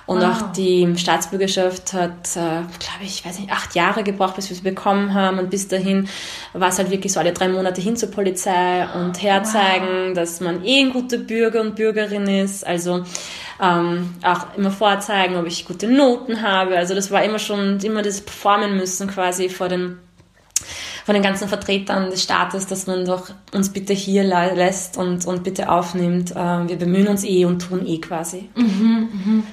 Und 0.10 0.22
wow. 0.22 0.42
auch 0.42 0.52
die 0.54 0.92
Staatsbürgerschaft 0.98 1.94
hat, 1.94 2.36
äh, 2.36 2.66
glaube 2.80 3.04
ich, 3.04 3.24
weiß 3.24 3.38
nicht, 3.38 3.52
acht 3.52 3.76
Jahre 3.76 4.02
gebraucht, 4.02 4.38
bis 4.38 4.50
wir 4.50 4.56
sie 4.56 4.64
bekommen 4.64 5.14
haben. 5.14 5.38
Und 5.38 5.52
bis 5.52 5.68
dahin 5.68 6.10
war 6.54 6.70
es 6.70 6.80
halt 6.80 6.90
wirklich 6.90 7.14
so 7.14 7.20
alle 7.20 7.32
drei 7.32 7.48
Monate 7.48 7.80
hin 7.80 7.96
zur 7.96 8.10
Polizei 8.10 8.88
und 8.96 9.22
herzeigen, 9.22 10.08
wow. 10.08 10.14
dass 10.16 10.42
man 10.42 10.66
eh 10.66 10.80
ein 10.80 10.94
guter 10.94 11.18
Bürger 11.18 11.62
und 11.62 11.76
Bürgerin 11.76 12.26
ist. 12.26 12.66
Also 12.66 13.04
ähm, 13.62 14.16
auch 14.24 14.48
immer 14.58 14.72
vorzeigen, 14.72 15.36
ob 15.36 15.46
ich 15.46 15.68
gute 15.68 15.88
Noten 15.88 16.42
habe. 16.42 16.76
Also 16.76 16.96
das 16.96 17.12
war 17.12 17.24
immer 17.24 17.38
schon, 17.38 17.78
immer 17.82 18.02
das 18.02 18.22
performen 18.22 18.78
müssen 18.78 19.08
quasi 19.08 19.48
vor 19.48 19.70
den 19.70 20.00
von 21.06 21.16
den 21.16 21.24
ganzen 21.24 21.48
Vertretern 21.48 22.12
des 22.12 22.22
Staates, 22.22 22.68
dass 22.68 22.86
man 22.86 23.04
doch 23.04 23.30
uns 23.52 23.70
bitte 23.70 23.94
hier 23.94 24.24
lässt 24.24 24.96
und, 24.96 25.26
und 25.26 25.44
bitte 25.44 25.70
aufnimmt. 25.70 26.34
Ähm, 26.36 26.70
wir 26.70 26.76
bemühen 26.76 27.08
uns 27.08 27.24
eh 27.24 27.46
und 27.46 27.60
tun 27.68 27.84
eh 27.88 28.00
quasi. 28.00 28.50
Mhm, 28.56 29.10
mhm. 29.12 29.44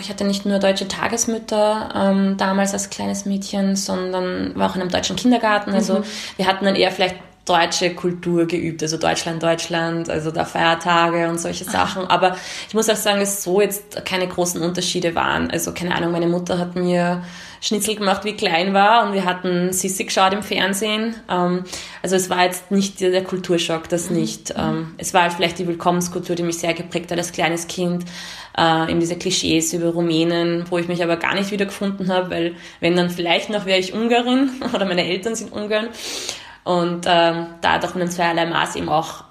Ich 0.00 0.10
hatte 0.10 0.24
nicht 0.24 0.44
nur 0.44 0.58
deutsche 0.58 0.88
Tagesmütter 0.88 1.90
ähm, 1.94 2.36
damals 2.36 2.72
als 2.72 2.90
kleines 2.90 3.24
Mädchen, 3.24 3.76
sondern 3.76 4.54
war 4.56 4.70
auch 4.70 4.74
in 4.74 4.80
einem 4.80 4.90
deutschen 4.90 5.16
Kindergarten. 5.16 5.72
Also 5.72 6.00
mhm. 6.00 6.04
wir 6.36 6.46
hatten 6.46 6.64
dann 6.64 6.74
eher 6.74 6.90
vielleicht 6.90 7.16
deutsche 7.44 7.94
Kultur 7.94 8.46
geübt, 8.46 8.82
also 8.82 8.96
Deutschland, 8.96 9.42
Deutschland, 9.42 10.08
also 10.08 10.30
da 10.30 10.44
Feiertage 10.44 11.28
und 11.28 11.40
solche 11.40 11.64
Sachen. 11.64 12.06
Aber 12.06 12.36
ich 12.68 12.74
muss 12.74 12.88
auch 12.88 12.96
sagen, 12.96 13.18
dass 13.18 13.42
so 13.42 13.60
jetzt 13.60 14.04
keine 14.04 14.28
großen 14.28 14.62
Unterschiede 14.62 15.14
waren. 15.14 15.50
Also 15.50 15.72
keine 15.72 15.94
Ahnung, 15.94 16.12
meine 16.12 16.28
Mutter 16.28 16.58
hat 16.58 16.76
mir 16.76 17.22
Schnitzel 17.60 17.96
gemacht, 17.96 18.24
wie 18.24 18.30
ich 18.30 18.36
klein 18.36 18.74
war 18.74 19.06
und 19.06 19.12
wir 19.12 19.24
hatten 19.24 19.72
Sissi 19.72 20.04
geschaut 20.04 20.32
im 20.32 20.42
Fernsehen. 20.42 21.16
Ähm, 21.28 21.64
also 22.02 22.14
es 22.16 22.30
war 22.30 22.44
jetzt 22.44 22.70
nicht 22.70 23.00
der 23.00 23.24
Kulturschock, 23.24 23.88
das 23.88 24.10
mhm. 24.10 24.16
nicht. 24.16 24.54
Ähm, 24.56 24.94
es 24.98 25.12
war 25.12 25.22
halt 25.22 25.32
vielleicht 25.32 25.58
die 25.58 25.66
Willkommenskultur, 25.66 26.36
die 26.36 26.42
mich 26.44 26.58
sehr 26.58 26.74
geprägt 26.74 27.10
hat 27.10 27.18
als 27.18 27.32
kleines 27.32 27.66
Kind. 27.66 28.04
Äh, 28.56 28.90
eben 28.90 29.00
diese 29.00 29.16
Klischees 29.16 29.72
über 29.72 29.90
Rumänen, 29.90 30.64
wo 30.70 30.78
ich 30.78 30.86
mich 30.86 31.02
aber 31.02 31.16
gar 31.16 31.34
nicht 31.34 31.50
wiedergefunden 31.50 32.12
habe, 32.12 32.30
weil 32.30 32.54
wenn 32.80 32.96
dann 32.96 33.10
vielleicht 33.10 33.48
noch 33.48 33.64
wäre 33.64 33.78
ich 33.78 33.94
Ungarin 33.94 34.50
oder 34.74 34.84
meine 34.84 35.04
Eltern 35.04 35.34
sind 35.34 35.52
Ungarn. 35.52 35.88
Und 36.64 37.06
ähm, 37.08 37.46
da 37.60 37.78
doch 37.78 37.94
mit 37.94 38.02
einem 38.02 38.10
zweierlei 38.10 38.46
Maß 38.46 38.76
eben 38.76 38.88
auch 38.88 39.24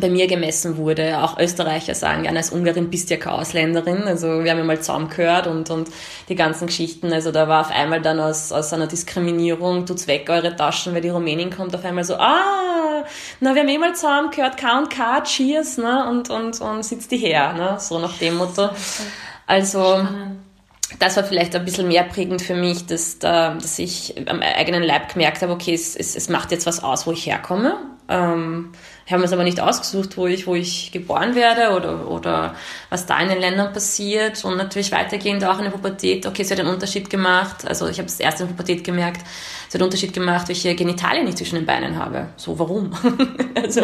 bei 0.00 0.08
mir 0.10 0.26
gemessen 0.26 0.76
wurde. 0.76 1.22
Auch 1.22 1.38
Österreicher 1.38 1.94
sagen, 1.94 2.24
ja, 2.24 2.32
als 2.32 2.50
Ungarin 2.50 2.90
bist 2.90 3.10
du 3.10 3.14
ja 3.14 3.20
keine 3.20 3.36
Ausländerin. 3.36 4.02
Also 4.04 4.42
wir 4.42 4.50
haben 4.50 4.58
ja 4.58 4.64
mal 4.64 4.80
zusammen 4.80 5.08
gehört 5.08 5.46
und, 5.46 5.70
und 5.70 5.88
die 6.28 6.34
ganzen 6.34 6.66
Geschichten. 6.66 7.12
Also 7.12 7.30
da 7.30 7.48
war 7.48 7.60
auf 7.60 7.70
einmal 7.70 8.02
dann 8.02 8.18
aus, 8.18 8.50
aus 8.50 8.72
einer 8.72 8.86
Diskriminierung, 8.86 9.86
tut's 9.86 10.08
weg 10.08 10.28
eure 10.30 10.56
Taschen, 10.56 10.94
weil 10.94 11.00
die 11.00 11.10
Rumänin 11.10 11.54
kommt, 11.54 11.74
auf 11.74 11.84
einmal 11.84 12.04
so, 12.04 12.16
ah, 12.16 13.04
na, 13.40 13.54
wir 13.54 13.62
haben 13.62 13.68
eh 13.68 13.78
mal 13.78 13.94
zusammen 13.94 14.30
gehört, 14.30 14.56
K 14.56 14.78
und 14.78 14.90
K, 14.90 15.22
Cheers, 15.22 15.78
ne, 15.78 16.08
und, 16.08 16.30
und, 16.30 16.60
und 16.60 16.82
sitzt 16.82 17.10
die 17.10 17.18
her, 17.18 17.52
ne, 17.52 17.76
so 17.78 17.98
nach 17.98 18.16
dem 18.18 18.36
Motto. 18.36 18.70
Also, 19.46 20.06
das 20.98 21.16
war 21.16 21.24
vielleicht 21.24 21.54
ein 21.56 21.64
bisschen 21.64 21.88
mehr 21.88 22.04
prägend 22.04 22.42
für 22.42 22.54
mich, 22.54 22.86
dass, 22.86 23.18
da, 23.18 23.54
dass 23.54 23.78
ich 23.78 24.14
am 24.28 24.40
eigenen 24.40 24.82
Leib 24.82 25.12
gemerkt 25.12 25.42
habe, 25.42 25.52
okay, 25.52 25.74
es, 25.74 25.96
es, 25.96 26.14
es 26.16 26.28
macht 26.28 26.50
jetzt 26.52 26.66
was 26.66 26.82
aus, 26.82 27.06
wo 27.06 27.12
ich 27.12 27.26
herkomme. 27.26 27.76
Ähm, 28.08 28.72
ich 29.06 29.12
habe 29.12 29.20
mir 29.20 29.26
es 29.26 29.32
aber 29.34 29.44
nicht 29.44 29.60
ausgesucht, 29.60 30.16
wo 30.16 30.26
ich, 30.26 30.46
wo 30.46 30.54
ich 30.54 30.90
geboren 30.90 31.34
werde 31.34 31.76
oder, 31.76 32.10
oder 32.10 32.54
was 32.88 33.04
da 33.04 33.20
in 33.20 33.28
den 33.28 33.38
Ländern 33.38 33.70
passiert. 33.70 34.42
Und 34.46 34.56
natürlich 34.56 34.92
weitergehend 34.92 35.44
auch 35.44 35.58
in 35.58 35.64
der 35.64 35.72
Pubertät. 35.72 36.24
Okay, 36.26 36.40
es 36.40 36.50
hat 36.50 36.58
einen 36.58 36.70
Unterschied 36.70 37.10
gemacht. 37.10 37.66
Also 37.66 37.86
ich 37.86 37.98
habe 37.98 38.08
es 38.08 38.18
erst 38.18 38.40
in 38.40 38.46
der 38.46 38.54
Pubertät 38.54 38.82
gemerkt, 38.82 39.20
es 39.68 39.74
hat 39.74 39.82
einen 39.82 39.84
Unterschied 39.84 40.14
gemacht, 40.14 40.48
welche 40.48 40.74
Genitalien 40.74 41.28
ich 41.28 41.36
zwischen 41.36 41.56
den 41.56 41.66
Beinen 41.66 41.98
habe. 41.98 42.28
So, 42.36 42.58
warum? 42.58 42.92
also 43.62 43.82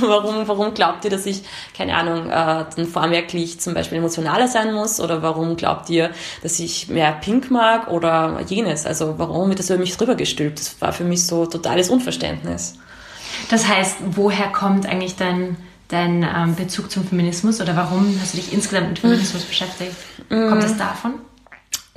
warum, 0.00 0.48
warum 0.48 0.72
glaubt 0.72 1.04
ihr, 1.04 1.10
dass 1.10 1.26
ich, 1.26 1.42
keine 1.76 1.94
Ahnung, 1.94 2.30
äh, 2.30 2.64
dann 2.74 2.86
vormerklich 2.86 3.60
zum 3.60 3.74
Beispiel 3.74 3.98
emotionaler 3.98 4.48
sein 4.48 4.72
muss? 4.72 5.00
Oder 5.00 5.22
warum 5.22 5.56
glaubt 5.56 5.90
ihr, 5.90 6.12
dass 6.42 6.58
ich 6.58 6.88
mehr 6.88 7.12
Pink 7.12 7.50
mag 7.50 7.88
oder 7.88 8.40
jenes? 8.46 8.86
Also 8.86 9.18
warum 9.18 9.50
wird 9.50 9.58
das 9.58 9.68
über 9.68 9.78
mich 9.78 9.94
drüber 9.98 10.14
gestülpt? 10.14 10.60
Das 10.60 10.80
war 10.80 10.94
für 10.94 11.04
mich 11.04 11.26
so 11.26 11.44
totales 11.44 11.90
Unverständnis. 11.90 12.78
Das 13.48 13.68
heißt, 13.68 13.96
woher 14.10 14.48
kommt 14.48 14.86
eigentlich 14.86 15.16
dein, 15.16 15.56
dein 15.88 16.22
ähm, 16.22 16.54
Bezug 16.54 16.90
zum 16.90 17.04
Feminismus 17.06 17.60
oder 17.60 17.76
warum 17.76 18.18
hast 18.20 18.34
du 18.34 18.38
dich 18.38 18.52
insgesamt 18.52 18.88
mit 18.90 18.98
Feminismus 18.98 19.42
beschäftigt? 19.44 19.96
Kommt 20.28 20.62
das 20.62 20.76
davon? 20.76 21.14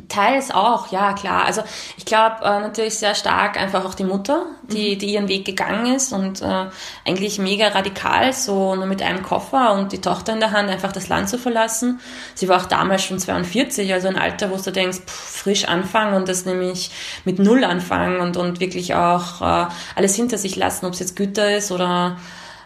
Teils 0.07 0.51
auch, 0.51 0.91
ja 0.91 1.13
klar. 1.13 1.45
Also 1.45 1.63
ich 1.97 2.05
glaube 2.05 2.37
äh, 2.43 2.59
natürlich 2.59 2.97
sehr 2.97 3.15
stark 3.15 3.59
einfach 3.59 3.85
auch 3.85 3.93
die 3.93 4.03
Mutter, 4.03 4.45
die, 4.63 4.95
mhm. 4.95 4.99
die 4.99 5.13
ihren 5.13 5.27
Weg 5.27 5.45
gegangen 5.45 5.95
ist 5.95 6.13
und 6.13 6.41
äh, 6.41 6.65
eigentlich 7.05 7.39
mega 7.39 7.69
radikal, 7.69 8.33
so 8.33 8.75
nur 8.75 8.85
mit 8.85 9.01
einem 9.01 9.23
Koffer 9.23 9.73
und 9.73 9.91
die 9.91 10.01
Tochter 10.01 10.33
in 10.33 10.39
der 10.39 10.51
Hand 10.51 10.69
einfach 10.69 10.91
das 10.91 11.07
Land 11.07 11.29
zu 11.29 11.37
verlassen. 11.37 11.99
Sie 12.33 12.47
war 12.49 12.61
auch 12.61 12.65
damals 12.65 13.03
schon 13.03 13.19
42, 13.19 13.93
also 13.93 14.07
ein 14.07 14.17
Alter, 14.17 14.51
wo 14.51 14.57
du 14.57 14.71
denkst, 14.71 14.99
pff, 15.05 15.41
frisch 15.43 15.65
anfangen 15.65 16.15
und 16.15 16.27
das 16.27 16.45
nämlich 16.45 16.91
mit 17.23 17.39
Null 17.39 17.63
anfangen 17.63 18.19
und, 18.19 18.37
und 18.37 18.59
wirklich 18.59 18.95
auch 18.95 19.41
äh, 19.41 19.67
alles 19.95 20.15
hinter 20.15 20.37
sich 20.37 20.55
lassen, 20.55 20.85
ob 20.85 20.93
es 20.93 20.99
jetzt 20.99 21.15
Güter 21.15 21.55
ist 21.55 21.71
oder 21.71 22.17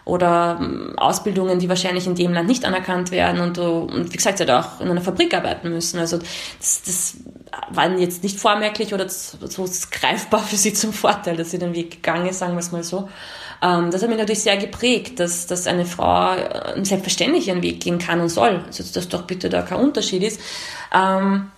oder 0.04 0.58
ähm, 0.60 0.98
Ausbildungen, 0.98 1.58
die 1.58 1.68
wahrscheinlich 1.68 2.06
in 2.06 2.14
dem 2.14 2.32
Land 2.32 2.48
nicht 2.48 2.64
anerkannt 2.64 3.10
werden 3.10 3.40
und, 3.40 3.56
du, 3.56 3.62
und 3.62 4.12
wie 4.12 4.16
gesagt, 4.16 4.38
sie 4.38 4.44
hat 4.44 4.50
auch 4.50 4.80
in 4.80 4.90
einer 4.90 5.00
Fabrik 5.00 5.34
arbeiten 5.34 5.70
müssen. 5.70 5.98
Also 5.98 6.18
das, 6.18 6.82
das 6.84 7.16
war 7.70 7.90
jetzt 7.98 8.22
nicht 8.22 8.38
vormerklich 8.38 8.94
oder 8.94 9.08
so 9.08 9.68
greifbar 9.90 10.40
für 10.40 10.56
sie 10.56 10.72
zum 10.72 10.92
Vorteil, 10.92 11.36
dass 11.36 11.50
sie 11.50 11.58
den 11.58 11.74
Weg 11.74 11.90
gegangen 12.02 12.26
ist, 12.26 12.38
sagen 12.38 12.54
wir 12.54 12.60
es 12.60 12.72
mal 12.72 12.84
so. 12.84 13.08
Ähm, 13.62 13.90
das 13.90 14.02
hat 14.02 14.08
mich 14.08 14.18
natürlich 14.18 14.42
sehr 14.42 14.56
geprägt, 14.56 15.20
dass, 15.20 15.46
dass 15.46 15.66
eine 15.66 15.84
Frau 15.84 16.34
äh, 16.34 16.84
selbstverständlich 16.84 17.48
ihren 17.48 17.62
Weg 17.62 17.80
gehen 17.80 17.98
kann 17.98 18.20
und 18.20 18.28
soll. 18.28 18.62
Also 18.66 18.84
dass 18.92 19.08
doch 19.08 19.22
bitte 19.22 19.48
da 19.48 19.62
kein 19.62 19.78
Unterschied 19.78 20.22
ist. 20.22 20.40
Ähm, 20.94 21.50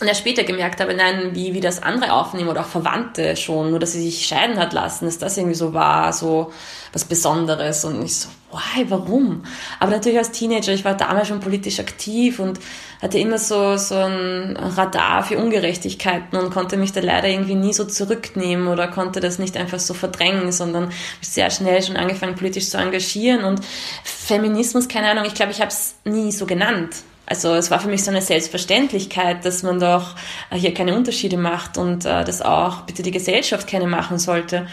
und 0.00 0.08
erst 0.08 0.20
später 0.20 0.44
gemerkt 0.44 0.80
habe, 0.80 0.94
nein, 0.94 1.34
wie, 1.34 1.52
wie 1.52 1.60
das 1.60 1.82
andere 1.82 2.14
aufnehmen 2.14 2.48
oder 2.48 2.62
auch 2.62 2.66
Verwandte 2.66 3.36
schon, 3.36 3.70
nur 3.70 3.78
dass 3.78 3.92
sie 3.92 4.02
sich 4.02 4.26
scheiden 4.26 4.58
hat 4.58 4.72
lassen, 4.72 5.04
dass 5.04 5.18
das 5.18 5.36
irgendwie 5.36 5.54
so 5.54 5.74
war, 5.74 6.14
so 6.14 6.52
was 6.94 7.04
Besonderes. 7.04 7.84
Und 7.84 8.02
ich 8.02 8.16
so, 8.16 8.28
why, 8.50 8.86
warum? 8.88 9.44
Aber 9.78 9.90
natürlich 9.90 10.16
als 10.16 10.30
Teenager, 10.30 10.72
ich 10.72 10.86
war 10.86 10.96
damals 10.96 11.28
schon 11.28 11.40
politisch 11.40 11.80
aktiv 11.80 12.38
und 12.38 12.58
hatte 13.02 13.18
immer 13.18 13.36
so, 13.36 13.76
so 13.76 13.96
ein 13.96 14.56
Radar 14.56 15.22
für 15.22 15.36
Ungerechtigkeiten 15.36 16.38
und 16.38 16.50
konnte 16.50 16.78
mich 16.78 16.92
da 16.92 17.00
leider 17.00 17.28
irgendwie 17.28 17.54
nie 17.54 17.74
so 17.74 17.84
zurücknehmen 17.84 18.68
oder 18.68 18.88
konnte 18.88 19.20
das 19.20 19.38
nicht 19.38 19.58
einfach 19.58 19.80
so 19.80 19.92
verdrängen, 19.92 20.50
sondern 20.50 20.90
sehr 21.20 21.50
schnell 21.50 21.82
schon 21.82 21.98
angefangen, 21.98 22.36
politisch 22.36 22.70
zu 22.70 22.78
engagieren. 22.78 23.44
Und 23.44 23.60
Feminismus, 24.02 24.88
keine 24.88 25.10
Ahnung, 25.10 25.26
ich 25.26 25.34
glaube, 25.34 25.52
ich 25.52 25.60
habe 25.60 25.70
es 25.70 25.94
nie 26.04 26.32
so 26.32 26.46
genannt 26.46 26.94
also 27.30 27.54
es 27.54 27.70
war 27.70 27.78
für 27.78 27.88
mich 27.88 28.02
so 28.02 28.10
eine 28.10 28.22
Selbstverständlichkeit, 28.22 29.44
dass 29.44 29.62
man 29.62 29.78
doch 29.78 30.16
äh, 30.50 30.56
hier 30.56 30.74
keine 30.74 30.96
Unterschiede 30.96 31.36
macht 31.36 31.78
und 31.78 32.04
äh, 32.04 32.24
dass 32.24 32.42
auch 32.42 32.82
bitte 32.82 33.02
die 33.02 33.12
Gesellschaft 33.12 33.68
keine 33.68 33.86
machen 33.86 34.18
sollte. 34.18 34.66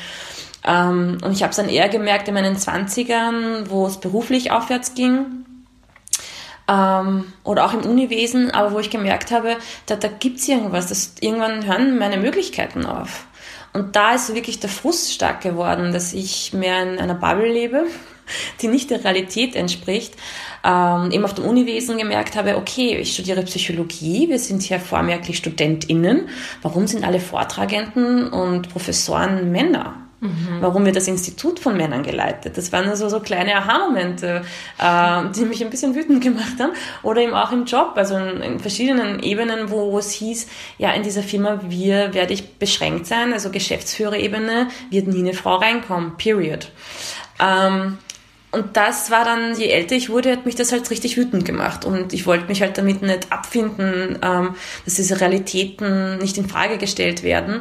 Ähm, 0.65 1.20
und 1.24 1.34
ich 1.34 1.43
habe 1.43 1.52
es 1.52 1.58
dann 1.58 1.70
eher 1.70 1.88
gemerkt 1.88 2.28
in 2.28 2.34
meinen 2.34 2.58
Zwanzigern, 2.58 3.70
wo 3.70 3.86
es 3.86 3.98
beruflich 4.00 4.50
aufwärts 4.50 4.96
ging, 4.96 5.46
ähm, 6.67 7.32
oder 7.43 7.63
auch 7.63 7.74
im 7.74 7.86
Uniwesen, 7.86 8.50
aber 8.50 8.72
wo 8.72 8.80
ich 8.80 8.89
gemerkt 8.89 9.30
habe, 9.30 9.58
da, 9.86 9.96
da 9.96 10.08
gibt 10.08 10.39
es 10.39 10.48
irgendwas, 10.48 10.88
das, 10.88 11.13
irgendwann 11.22 11.65
hören 11.65 12.00
meine 12.00 12.17
Möglichkeiten 12.17 12.88
auf. 12.88 13.28
Und 13.72 13.96
da 13.96 14.15
ist 14.15 14.34
wirklich 14.34 14.60
der 14.60 14.72
Frust 14.72 15.13
stark 15.13 15.41
geworden, 15.41 15.93
dass 15.93 16.12
ich 16.12 16.54
mehr 16.54 16.82
in 16.82 16.98
einer 16.98 17.13
Bubble 17.13 17.52
lebe, 17.52 17.86
die 18.62 18.68
nicht 18.68 18.90
der 18.90 19.04
Realität 19.04 19.56
entspricht, 19.56 20.13
ähm, 20.63 21.12
eben 21.12 21.24
auf 21.24 21.34
dem 21.34 21.46
Uniwesen 21.46 21.98
gemerkt 21.98 22.36
habe, 22.36 22.58
okay, 22.58 22.98
ich 22.98 23.13
studiere 23.13 23.44
Psychologie, 23.44 24.30
wir 24.30 24.40
sind 24.40 24.63
hier 24.63 24.80
vormerklich 24.80 25.38
StudentInnen. 25.38 26.30
Warum 26.62 26.88
sind 26.88 27.04
alle 27.04 27.20
Vortragenden 27.20 28.30
und 28.30 28.70
Professoren 28.70 29.52
Männer? 29.52 30.08
Mhm. 30.20 30.62
Warum 30.62 30.84
wird 30.86 30.96
das 30.96 31.08
Institut 31.08 31.60
von 31.60 31.78
Männern 31.78 32.02
geleitet? 32.02 32.58
Das 32.58 32.72
waren 32.72 32.90
also 32.90 33.08
so 33.08 33.20
kleine 33.20 33.56
Aha-Momente, 33.56 34.42
äh, 34.80 35.30
die 35.36 35.46
mich 35.46 35.63
ein 35.63 35.70
bisschen 35.70 35.94
wütend 35.94 36.24
gemacht 36.24 36.60
haben. 36.60 36.72
Oder 37.04 37.22
eben 37.22 37.34
auch 37.34 37.52
im 37.52 37.66
Job, 37.66 37.94
also 37.96 38.18
in, 38.18 38.42
in, 38.42 38.60
verschiedenen 38.60 39.22
Ebenen, 39.22 39.70
wo 39.70 39.98
es 40.00 40.12
hieß, 40.12 40.48
ja, 40.80 40.92
in 40.94 41.04
dieser 41.04 41.22
Firma 41.22 41.60
wir 41.68 42.16
werde 42.16 42.34
ich 42.34 42.58
beschränkt 42.58 43.06
sein, 43.06 43.32
also 43.32 43.52
Geschäftsführerebene 43.52 44.70
wird 44.90 45.08
nie 45.08 45.20
eine 45.20 45.34
Frau 45.34 45.58
reinkommen, 45.58 46.18
period. 46.18 46.72
Ähm, 47.40 48.00
und 48.52 48.78
das 48.78 49.12
war 49.12 49.26
dann, 49.26 49.56
je 49.60 49.68
älter 49.68 49.96
ich 49.96 50.10
wurde, 50.10 50.32
hat 50.32 50.46
mich 50.46 50.56
das 50.56 50.72
halt 50.72 50.90
richtig 50.90 51.18
wütend 51.18 51.44
gemacht. 51.44 51.84
Und 51.84 52.14
ich 52.14 52.26
wollte 52.26 52.46
mich 52.46 52.62
halt 52.62 52.78
damit 52.78 53.02
nicht 53.02 53.32
abfinden, 53.32 54.18
ähm, 54.22 54.56
dass 54.86 54.96
diese 54.96 55.20
Realitäten 55.20 56.18
nicht 56.20 56.38
in 56.38 56.48
Frage 56.48 56.78
gestellt 56.78 57.24
werden. 57.24 57.60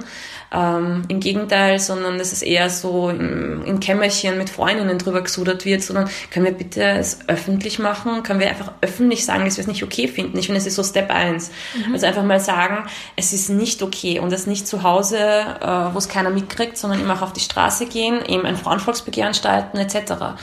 Ähm, 0.52 1.02
Im 1.09 1.20
Gegenteil, 1.20 1.78
sondern 1.78 2.18
dass 2.18 2.32
es 2.32 2.42
eher 2.42 2.70
so 2.70 3.11
im, 3.11 3.64
im 3.64 3.80
Kämmerchen 3.80 4.38
mit 4.38 4.50
Freundinnen 4.50 4.98
drüber 4.98 5.22
gesudert 5.22 5.64
wird, 5.64 5.82
sondern 5.82 6.09
können 6.30 6.46
wir 6.46 6.52
bitte 6.52 6.82
es 6.82 7.28
öffentlich 7.28 7.78
machen? 7.78 8.22
Können 8.22 8.40
wir 8.40 8.48
einfach 8.48 8.72
öffentlich 8.80 9.24
sagen, 9.24 9.44
dass 9.44 9.56
wir 9.56 9.62
es 9.62 9.68
nicht 9.68 9.82
okay 9.82 10.09
finden? 10.09 10.38
Ich 10.38 10.46
finde, 10.46 10.61
es 10.61 10.66
ist 10.66 10.76
so 10.76 10.85
Step 10.85 11.11
1. 11.11 11.50
Mhm. 11.87 11.92
Also 11.92 12.06
einfach 12.06 12.24
mal 12.24 12.40
sagen, 12.40 12.88
es 13.16 13.32
ist 13.32 13.48
nicht 13.50 13.82
okay 13.82 14.20
und 14.20 14.32
das 14.32 14.46
nicht 14.46 14.68
zu 14.68 14.82
Hause, 14.82 15.18
äh, 15.18 15.66
wo 15.94 15.98
es 15.98 16.09
keiner 16.09 16.30
mitkriegt, 16.30 16.76
sondern 16.76 17.00
immer 17.00 17.14
auch 17.14 17.22
auf 17.22 17.32
die 17.32 17.40
Straße 17.40 17.87
gehen, 17.87 18.24
eben 18.26 18.44
ein 18.46 18.56
Frauenvolksbegehren 18.56 19.35
starten 19.35 19.78
etc 19.78 20.37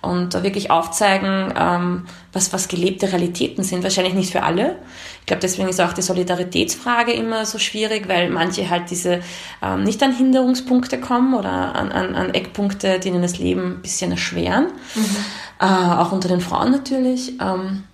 und 0.00 0.34
da 0.34 0.42
wirklich 0.42 0.70
aufzeigen, 0.70 1.52
ähm, 1.58 2.06
was, 2.32 2.52
was 2.52 2.68
gelebte 2.68 3.12
Realitäten 3.12 3.64
sind. 3.64 3.82
Wahrscheinlich 3.82 4.14
nicht 4.14 4.30
für 4.30 4.42
alle. 4.42 4.76
Ich 5.20 5.26
glaube, 5.26 5.40
deswegen 5.40 5.68
ist 5.68 5.80
auch 5.80 5.92
die 5.92 6.02
Solidaritätsfrage 6.02 7.12
immer 7.12 7.44
so 7.44 7.58
schwierig, 7.58 8.08
weil 8.08 8.30
manche 8.30 8.70
halt 8.70 8.90
diese 8.90 9.20
ähm, 9.62 9.82
nicht 9.82 10.02
an 10.02 10.14
Hinderungspunkte 10.14 11.00
kommen 11.00 11.34
oder 11.34 11.74
an, 11.74 11.90
an, 11.90 12.14
an 12.14 12.34
Eckpunkte, 12.34 13.00
die 13.00 13.08
ihnen 13.08 13.22
das 13.22 13.38
Leben 13.38 13.72
ein 13.72 13.82
bisschen 13.82 14.12
erschweren. 14.12 14.66
Mhm. 14.94 15.16
Äh, 15.60 15.64
auch 15.64 16.12
unter 16.12 16.28
den 16.28 16.40
Frauen 16.40 16.70
natürlich. 16.70 17.40
Ähm, 17.40 17.84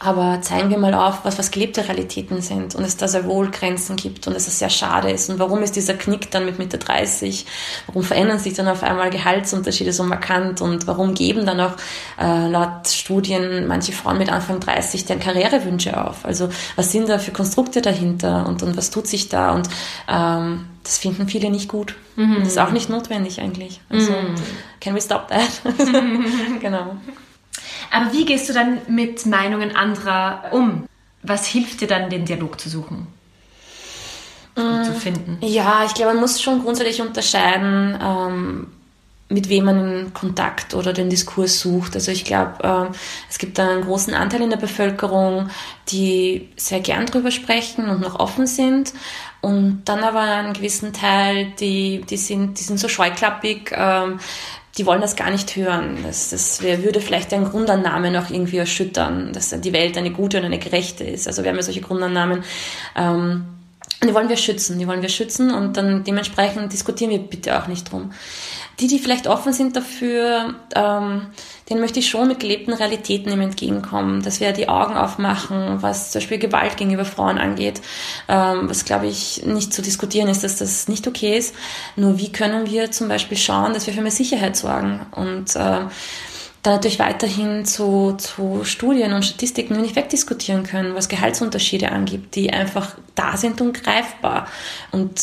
aber 0.00 0.40
zeigen 0.42 0.70
wir 0.70 0.78
mal 0.78 0.94
auf, 0.94 1.24
was, 1.24 1.38
was 1.38 1.50
gelebte 1.50 1.86
Realitäten 1.88 2.40
sind 2.40 2.74
und 2.76 2.84
es 2.84 2.96
da 2.96 3.08
sehr 3.08 3.24
wohl 3.24 3.50
Grenzen 3.50 3.96
gibt 3.96 4.26
und 4.26 4.34
dass 4.34 4.46
es 4.46 4.58
sehr 4.58 4.70
schade 4.70 5.10
ist. 5.10 5.28
Und 5.28 5.40
warum 5.40 5.62
ist 5.62 5.74
dieser 5.74 5.94
Knick 5.94 6.30
dann 6.30 6.44
mit 6.44 6.58
Mitte 6.58 6.78
30? 6.78 7.46
Warum 7.86 8.04
verändern 8.04 8.38
sich 8.38 8.54
dann 8.54 8.68
auf 8.68 8.84
einmal 8.84 9.10
Gehaltsunterschiede 9.10 9.92
so 9.92 10.04
markant? 10.04 10.60
Und 10.60 10.86
warum 10.86 11.14
geben 11.14 11.46
dann 11.46 11.60
auch 11.60 11.74
äh, 12.20 12.48
laut 12.48 12.86
Studien 12.86 13.66
manche 13.66 13.92
Frauen 13.92 14.18
mit 14.18 14.30
Anfang 14.30 14.60
30 14.60 15.04
deren 15.04 15.20
Karrierewünsche 15.20 16.00
auf? 16.00 16.24
Also 16.24 16.48
was 16.76 16.92
sind 16.92 17.08
da 17.08 17.18
für 17.18 17.32
Konstrukte 17.32 17.82
dahinter 17.82 18.46
und, 18.46 18.62
und 18.62 18.76
was 18.76 18.90
tut 18.90 19.08
sich 19.08 19.28
da? 19.28 19.52
Und 19.52 19.68
ähm, 20.08 20.66
das 20.84 20.98
finden 20.98 21.28
viele 21.28 21.50
nicht 21.50 21.68
gut. 21.68 21.96
Mhm. 22.14 22.36
Das 22.38 22.48
ist 22.48 22.58
auch 22.58 22.70
nicht 22.70 22.88
notwendig 22.88 23.40
eigentlich. 23.40 23.80
Also, 23.88 24.12
mhm. 24.12 24.36
can 24.80 24.94
we 24.94 25.00
stop 25.00 25.28
that? 25.28 25.60
genau. 26.60 26.96
Aber 27.90 28.12
wie 28.12 28.24
gehst 28.24 28.48
du 28.48 28.52
dann 28.52 28.78
mit 28.88 29.26
Meinungen 29.26 29.74
anderer 29.74 30.44
um? 30.52 30.86
Was 31.22 31.46
hilft 31.46 31.80
dir 31.80 31.88
dann, 31.88 32.10
den 32.10 32.24
Dialog 32.24 32.60
zu 32.60 32.68
suchen? 32.68 33.06
Mm, 34.56 34.84
zu 34.84 34.92
finden? 34.92 35.38
Ja, 35.40 35.84
ich 35.84 35.94
glaube, 35.94 36.12
man 36.12 36.20
muss 36.20 36.40
schon 36.40 36.62
grundsätzlich 36.62 37.00
unterscheiden, 37.00 37.98
ähm, 38.02 38.66
mit 39.30 39.48
wem 39.48 39.64
man 39.64 40.00
in 40.00 40.14
Kontakt 40.14 40.74
oder 40.74 40.92
den 40.92 41.10
Diskurs 41.10 41.60
sucht. 41.60 41.94
Also 41.94 42.10
ich 42.10 42.24
glaube, 42.24 42.54
ähm, 42.62 42.88
es 43.28 43.38
gibt 43.38 43.60
einen 43.60 43.82
großen 43.82 44.14
Anteil 44.14 44.40
in 44.40 44.50
der 44.50 44.56
Bevölkerung, 44.56 45.50
die 45.90 46.48
sehr 46.56 46.80
gern 46.80 47.06
drüber 47.06 47.30
sprechen 47.30 47.88
und 47.88 48.00
noch 48.00 48.18
offen 48.18 48.46
sind. 48.46 48.94
Und 49.40 49.82
dann 49.84 50.02
aber 50.02 50.20
einen 50.20 50.54
gewissen 50.54 50.92
Teil, 50.92 51.52
die, 51.60 52.00
die, 52.08 52.16
sind, 52.16 52.58
die 52.58 52.64
sind 52.64 52.80
so 52.80 52.88
scheuklappig, 52.88 53.70
ähm, 53.72 54.18
die 54.78 54.86
wollen 54.86 55.00
das 55.00 55.16
gar 55.16 55.30
nicht 55.30 55.56
hören. 55.56 55.98
Das, 56.04 56.30
das 56.30 56.62
würde 56.62 57.00
vielleicht 57.00 57.32
deren 57.32 57.50
Grundannahme 57.50 58.10
noch 58.10 58.30
irgendwie 58.30 58.58
erschüttern, 58.58 59.32
dass 59.32 59.50
die 59.50 59.72
Welt 59.72 59.98
eine 59.98 60.12
gute 60.12 60.38
und 60.38 60.44
eine 60.44 60.58
gerechte 60.58 61.04
ist. 61.04 61.26
Also 61.26 61.42
wir 61.42 61.50
haben 61.50 61.56
ja 61.56 61.62
solche 61.62 61.80
Grundannahmen. 61.80 62.44
Ähm, 62.96 63.44
die 64.04 64.14
wollen 64.14 64.28
wir 64.28 64.36
schützen, 64.36 64.78
die 64.78 64.86
wollen 64.86 65.02
wir 65.02 65.08
schützen 65.08 65.52
und 65.52 65.76
dann 65.76 66.04
dementsprechend 66.04 66.72
diskutieren 66.72 67.10
wir 67.10 67.18
bitte 67.18 67.60
auch 67.60 67.66
nicht 67.66 67.90
drum. 67.90 68.12
Die, 68.80 68.86
die 68.86 68.98
vielleicht 68.98 69.26
offen 69.26 69.52
sind 69.52 69.74
dafür, 69.74 70.54
ähm, 70.74 71.26
denen 71.68 71.80
möchte 71.80 71.98
ich 71.98 72.08
schon 72.08 72.28
mit 72.28 72.38
gelebten 72.38 72.72
Realitäten 72.72 73.32
im 73.32 73.40
entgegenkommen, 73.40 74.22
dass 74.22 74.38
wir 74.38 74.52
die 74.52 74.68
Augen 74.68 74.96
aufmachen, 74.96 75.82
was 75.82 76.12
zum 76.12 76.20
Beispiel 76.20 76.38
Gewalt 76.38 76.76
gegenüber 76.76 77.04
Frauen 77.04 77.38
angeht, 77.38 77.80
ähm, 78.28 78.68
was 78.68 78.84
glaube 78.84 79.06
ich 79.08 79.44
nicht 79.44 79.72
zu 79.72 79.82
diskutieren 79.82 80.28
ist, 80.28 80.44
dass 80.44 80.56
das 80.56 80.86
nicht 80.86 81.08
okay 81.08 81.36
ist. 81.36 81.54
Nur 81.96 82.18
wie 82.18 82.30
können 82.30 82.70
wir 82.70 82.92
zum 82.92 83.08
Beispiel 83.08 83.36
schauen, 83.36 83.74
dass 83.74 83.86
wir 83.86 83.94
für 83.94 84.02
mehr 84.02 84.12
Sicherheit 84.12 84.56
sorgen 84.56 85.06
und 85.12 85.56
äh, 85.56 85.80
dann 86.62 86.74
natürlich 86.74 86.98
weiterhin 86.98 87.64
zu, 87.64 88.16
zu 88.18 88.64
Studien 88.64 89.12
und 89.12 89.24
Statistiken 89.24 89.80
nicht 89.80 89.96
wegdiskutieren 89.96 90.64
können, 90.64 90.94
was 90.94 91.08
Gehaltsunterschiede 91.08 91.90
angibt, 91.90 92.34
die 92.34 92.52
einfach 92.52 92.96
da 93.14 93.36
sind 93.36 93.60
und 93.60 93.82
greifbar. 93.82 94.46
Und 94.90 95.20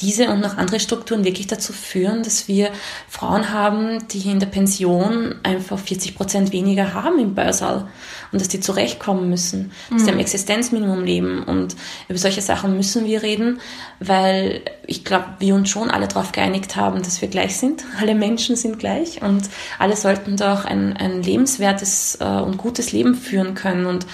diese 0.00 0.28
und 0.30 0.40
noch 0.40 0.56
andere 0.56 0.80
Strukturen 0.80 1.24
wirklich 1.24 1.46
dazu 1.46 1.72
führen, 1.72 2.22
dass 2.22 2.48
wir 2.48 2.70
Frauen 3.08 3.50
haben, 3.50 4.06
die 4.08 4.30
in 4.30 4.40
der 4.40 4.46
Pension 4.46 5.34
einfach 5.42 5.78
40 5.78 6.14
Prozent 6.14 6.52
weniger 6.52 6.92
haben 6.92 7.18
im 7.18 7.34
Börsal 7.34 7.88
und 8.36 8.40
dass 8.42 8.48
die 8.48 8.60
zurechtkommen 8.60 9.30
müssen, 9.30 9.72
dass 9.90 10.02
mhm. 10.02 10.06
die 10.06 10.12
am 10.12 10.18
Existenzminimum 10.18 11.04
leben. 11.04 11.42
Und 11.42 11.74
über 12.06 12.18
solche 12.18 12.42
Sachen 12.42 12.76
müssen 12.76 13.06
wir 13.06 13.22
reden, 13.22 13.60
weil 13.98 14.60
ich 14.86 15.06
glaube, 15.06 15.24
wir 15.38 15.54
uns 15.54 15.70
schon 15.70 15.90
alle 15.90 16.06
darauf 16.06 16.32
geeinigt 16.32 16.76
haben, 16.76 17.02
dass 17.02 17.22
wir 17.22 17.28
gleich 17.28 17.56
sind. 17.56 17.84
Alle 18.00 18.14
Menschen 18.14 18.56
sind 18.56 18.78
gleich 18.78 19.22
und 19.22 19.48
alle 19.78 19.96
sollten 19.96 20.36
doch 20.36 20.66
ein, 20.66 20.96
ein 20.98 21.22
lebenswertes 21.22 22.18
äh, 22.20 22.24
und 22.24 22.58
gutes 22.58 22.92
Leben 22.92 23.14
führen 23.14 23.54
können. 23.54 23.86
Und 23.86 24.06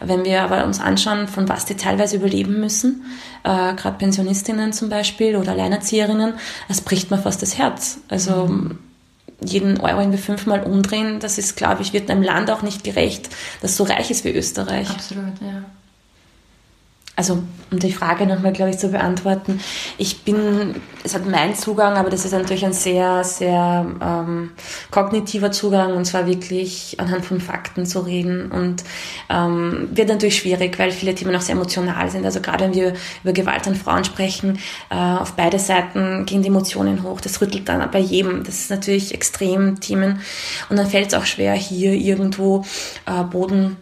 wenn 0.00 0.24
wir 0.24 0.42
aber 0.42 0.66
uns 0.66 0.78
anschauen, 0.78 1.26
von 1.26 1.48
was 1.48 1.64
die 1.64 1.74
teilweise 1.74 2.16
überleben 2.16 2.60
müssen, 2.60 3.04
äh, 3.44 3.74
gerade 3.74 3.96
Pensionistinnen 3.96 4.74
zum 4.74 4.90
Beispiel 4.90 5.36
oder 5.36 5.52
Alleinerzieherinnen, 5.52 6.34
das 6.68 6.82
bricht 6.82 7.10
mir 7.10 7.18
fast 7.18 7.40
das 7.40 7.56
Herz. 7.56 8.00
Also 8.08 8.46
mhm 8.46 8.89
jeden 9.44 9.80
Euro 9.80 10.00
irgendwie 10.00 10.18
fünfmal 10.18 10.62
umdrehen, 10.62 11.20
das 11.20 11.38
ist, 11.38 11.56
glaube 11.56 11.82
ich, 11.82 11.92
wird 11.92 12.10
einem 12.10 12.22
Land 12.22 12.50
auch 12.50 12.62
nicht 12.62 12.84
gerecht, 12.84 13.30
das 13.62 13.76
so 13.76 13.84
reich 13.84 14.10
ist 14.10 14.24
wie 14.24 14.34
Österreich. 14.34 14.90
Absolut, 14.90 15.40
ja 15.40 15.64
also 17.20 17.42
um 17.70 17.78
die 17.78 17.92
Frage 17.92 18.24
nochmal, 18.26 18.54
glaube 18.54 18.70
ich, 18.70 18.78
zu 18.78 18.88
beantworten, 18.88 19.60
ich 19.98 20.22
bin, 20.24 20.74
es 21.04 21.14
hat 21.14 21.26
mein 21.26 21.54
Zugang, 21.54 21.98
aber 21.98 22.08
das 22.08 22.24
ist 22.24 22.32
natürlich 22.32 22.64
ein 22.64 22.72
sehr, 22.72 23.22
sehr 23.24 23.86
ähm, 24.02 24.52
kognitiver 24.90 25.52
Zugang 25.52 25.92
und 25.92 26.06
zwar 26.06 26.26
wirklich 26.26 26.98
anhand 26.98 27.26
von 27.26 27.38
Fakten 27.38 27.84
zu 27.84 28.00
reden 28.00 28.50
und 28.50 28.84
ähm, 29.28 29.90
wird 29.92 30.08
natürlich 30.08 30.38
schwierig, 30.38 30.78
weil 30.78 30.92
viele 30.92 31.14
Themen 31.14 31.36
auch 31.36 31.42
sehr 31.42 31.56
emotional 31.56 32.10
sind. 32.10 32.24
Also 32.24 32.40
gerade 32.40 32.64
wenn 32.64 32.74
wir 32.74 32.94
über 33.22 33.34
Gewalt 33.34 33.68
an 33.68 33.74
Frauen 33.74 34.04
sprechen, 34.04 34.58
äh, 34.90 34.94
auf 34.94 35.34
beide 35.34 35.58
Seiten 35.58 36.24
gehen 36.24 36.40
die 36.40 36.48
Emotionen 36.48 37.02
hoch, 37.02 37.20
das 37.20 37.42
rüttelt 37.42 37.68
dann 37.68 37.90
bei 37.90 37.98
jedem. 37.98 38.44
Das 38.44 38.60
ist 38.60 38.70
natürlich 38.70 39.12
extrem 39.12 39.78
Themen 39.78 40.22
und 40.70 40.78
dann 40.78 40.86
fällt 40.86 41.08
es 41.08 41.14
auch 41.14 41.26
schwer, 41.26 41.52
hier 41.52 41.92
irgendwo 41.92 42.64
äh, 43.04 43.22
Boden 43.24 43.76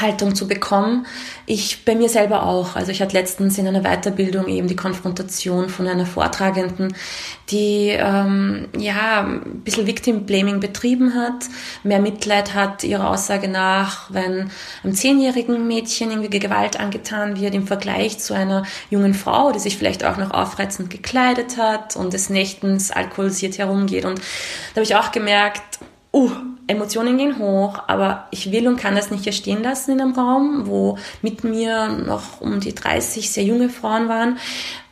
Haltung 0.00 0.34
zu 0.34 0.48
bekommen. 0.48 1.06
Ich 1.46 1.84
bei 1.84 1.94
mir 1.94 2.08
selber 2.08 2.44
auch. 2.44 2.76
Also 2.76 2.90
ich 2.90 3.00
hatte 3.02 3.16
letztens 3.16 3.58
in 3.58 3.66
einer 3.66 3.82
Weiterbildung 3.82 4.48
eben 4.48 4.68
die 4.68 4.76
Konfrontation 4.76 5.68
von 5.68 5.86
einer 5.86 6.06
Vortragenden, 6.06 6.94
die 7.50 7.88
ähm, 7.90 8.68
ja 8.78 9.22
ein 9.22 9.60
bisschen 9.64 9.86
Victim 9.86 10.26
Blaming 10.26 10.60
betrieben 10.60 11.14
hat, 11.14 11.44
mehr 11.82 12.00
Mitleid 12.00 12.54
hat 12.54 12.84
ihrer 12.84 13.10
Aussage 13.10 13.48
nach, 13.48 14.12
wenn 14.12 14.50
einem 14.82 14.94
zehnjährigen 14.94 15.66
Mädchen 15.66 16.10
irgendwie 16.10 16.38
Gewalt 16.38 16.80
angetan 16.80 17.40
wird 17.40 17.54
im 17.54 17.66
Vergleich 17.66 18.18
zu 18.18 18.34
einer 18.34 18.64
jungen 18.90 19.14
Frau, 19.14 19.52
die 19.52 19.58
sich 19.58 19.76
vielleicht 19.76 20.04
auch 20.04 20.16
noch 20.16 20.30
aufreizend 20.30 20.90
gekleidet 20.90 21.56
hat 21.58 21.96
und 21.96 22.12
des 22.12 22.30
Nächtens 22.30 22.90
alkoholisiert 22.90 23.58
herumgeht. 23.58 24.04
Und 24.04 24.18
da 24.18 24.76
habe 24.76 24.84
ich 24.84 24.96
auch 24.96 25.12
gemerkt, 25.12 25.78
uh, 26.12 26.30
Emotionen 26.66 27.18
gehen 27.18 27.38
hoch, 27.38 27.82
aber 27.88 28.26
ich 28.30 28.50
will 28.50 28.66
und 28.68 28.78
kann 28.78 28.94
das 28.94 29.10
nicht 29.10 29.24
hier 29.24 29.32
stehen 29.32 29.62
lassen 29.62 29.92
in 29.92 30.00
einem 30.00 30.14
Raum, 30.14 30.66
wo 30.66 30.98
mit 31.20 31.44
mir 31.44 31.88
noch 31.88 32.40
um 32.40 32.60
die 32.60 32.74
30 32.74 33.30
sehr 33.30 33.44
junge 33.44 33.68
Frauen 33.68 34.08
waren 34.08 34.38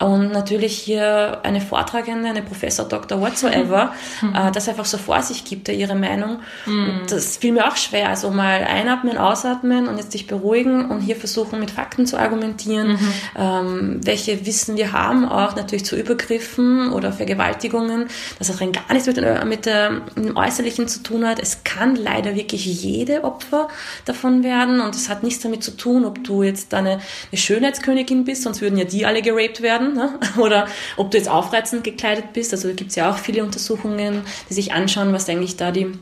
und 0.02 0.32
natürlich 0.32 0.76
hier 0.76 1.38
eine 1.44 1.60
Vortragende, 1.60 2.28
eine 2.28 2.42
Professor, 2.42 2.86
Doktor, 2.86 3.20
whatsoever, 3.20 3.92
mhm. 4.20 4.34
äh, 4.34 4.52
das 4.52 4.68
einfach 4.68 4.84
so 4.84 4.98
vor 4.98 5.22
sich 5.22 5.44
gibt, 5.44 5.68
ihre 5.68 5.94
Meinung. 5.94 6.40
Mhm. 6.66 7.02
Das 7.08 7.36
fiel 7.36 7.52
mir 7.52 7.68
auch 7.68 7.76
schwer, 7.76 8.08
also 8.08 8.30
mal 8.30 8.64
einatmen, 8.64 9.16
ausatmen 9.16 9.88
und 9.88 9.98
jetzt 9.98 10.12
sich 10.12 10.26
beruhigen 10.26 10.90
und 10.90 11.00
hier 11.00 11.16
versuchen 11.16 11.60
mit 11.60 11.70
Fakten 11.70 12.06
zu 12.06 12.18
argumentieren, 12.18 12.92
mhm. 12.92 13.12
ähm, 13.36 14.00
welche 14.02 14.44
Wissen 14.44 14.76
wir 14.76 14.92
haben, 14.92 15.28
auch 15.28 15.54
natürlich 15.54 15.84
zu 15.84 15.96
Übergriffen 15.96 16.92
oder 16.92 17.12
Vergewaltigungen, 17.12 18.08
das 18.38 18.48
hat 18.48 18.60
rein 18.60 18.72
gar 18.72 18.92
nichts 18.92 19.06
mit, 19.06 19.16
mit, 19.46 19.66
der, 19.66 19.90
mit 19.90 20.26
dem 20.26 20.36
Äußerlichen 20.36 20.88
zu 20.88 21.02
tun 21.02 21.26
hat. 21.26 21.38
Es 21.38 21.64
kann 21.64 21.96
leider 21.96 22.34
wirklich 22.34 22.64
jede 22.66 23.24
Opfer 23.24 23.68
davon 24.04 24.42
werden 24.42 24.80
und 24.80 24.94
es 24.94 25.08
hat 25.08 25.22
nichts 25.22 25.42
damit 25.42 25.62
zu 25.62 25.76
tun, 25.76 26.04
ob 26.04 26.24
du 26.24 26.42
jetzt 26.42 26.74
eine, 26.74 26.92
eine 26.92 27.38
Schönheitskönigin 27.38 28.24
bist, 28.24 28.42
sonst 28.42 28.60
würden 28.60 28.78
ja 28.78 28.84
die 28.84 29.06
alle 29.06 29.22
geraped 29.22 29.62
werden, 29.62 29.91
ne? 29.94 30.18
oder 30.38 30.66
ob 30.96 31.10
du 31.10 31.18
jetzt 31.18 31.28
aufreizend 31.28 31.84
gekleidet 31.84 32.32
bist. 32.32 32.52
Also 32.52 32.68
gibt 32.74 32.90
es 32.90 32.96
ja 32.96 33.10
auch 33.10 33.18
viele 33.18 33.44
Untersuchungen, 33.44 34.22
die 34.48 34.54
sich 34.54 34.72
anschauen, 34.72 35.12
was 35.12 35.28
eigentlich 35.28 35.56
da 35.56 35.70
die 35.70 35.92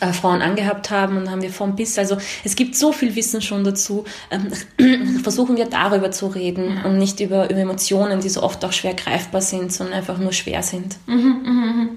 äh, 0.00 0.12
Frauen 0.12 0.42
angehabt 0.42 0.90
haben 0.90 1.16
und 1.16 1.30
haben 1.30 1.42
wir 1.42 1.50
vom 1.50 1.74
bis. 1.74 1.98
Also 1.98 2.18
es 2.44 2.54
gibt 2.54 2.76
so 2.76 2.92
viel 2.92 3.16
Wissen 3.16 3.42
schon 3.42 3.64
dazu. 3.64 4.04
Ähm, 4.30 5.20
versuchen 5.22 5.56
wir 5.56 5.66
darüber 5.66 6.10
zu 6.10 6.28
reden 6.28 6.76
ja. 6.76 6.84
und 6.84 6.98
nicht 6.98 7.20
über, 7.20 7.50
über 7.50 7.60
Emotionen, 7.60 8.20
die 8.20 8.28
so 8.28 8.42
oft 8.42 8.64
auch 8.64 8.72
schwer 8.72 8.94
greifbar 8.94 9.40
sind, 9.40 9.72
sondern 9.72 9.96
einfach 9.98 10.18
nur 10.18 10.32
schwer 10.32 10.62
sind. 10.62 10.96
Mhm, 11.06 11.40
mh, 11.42 11.50
mh. 11.50 11.88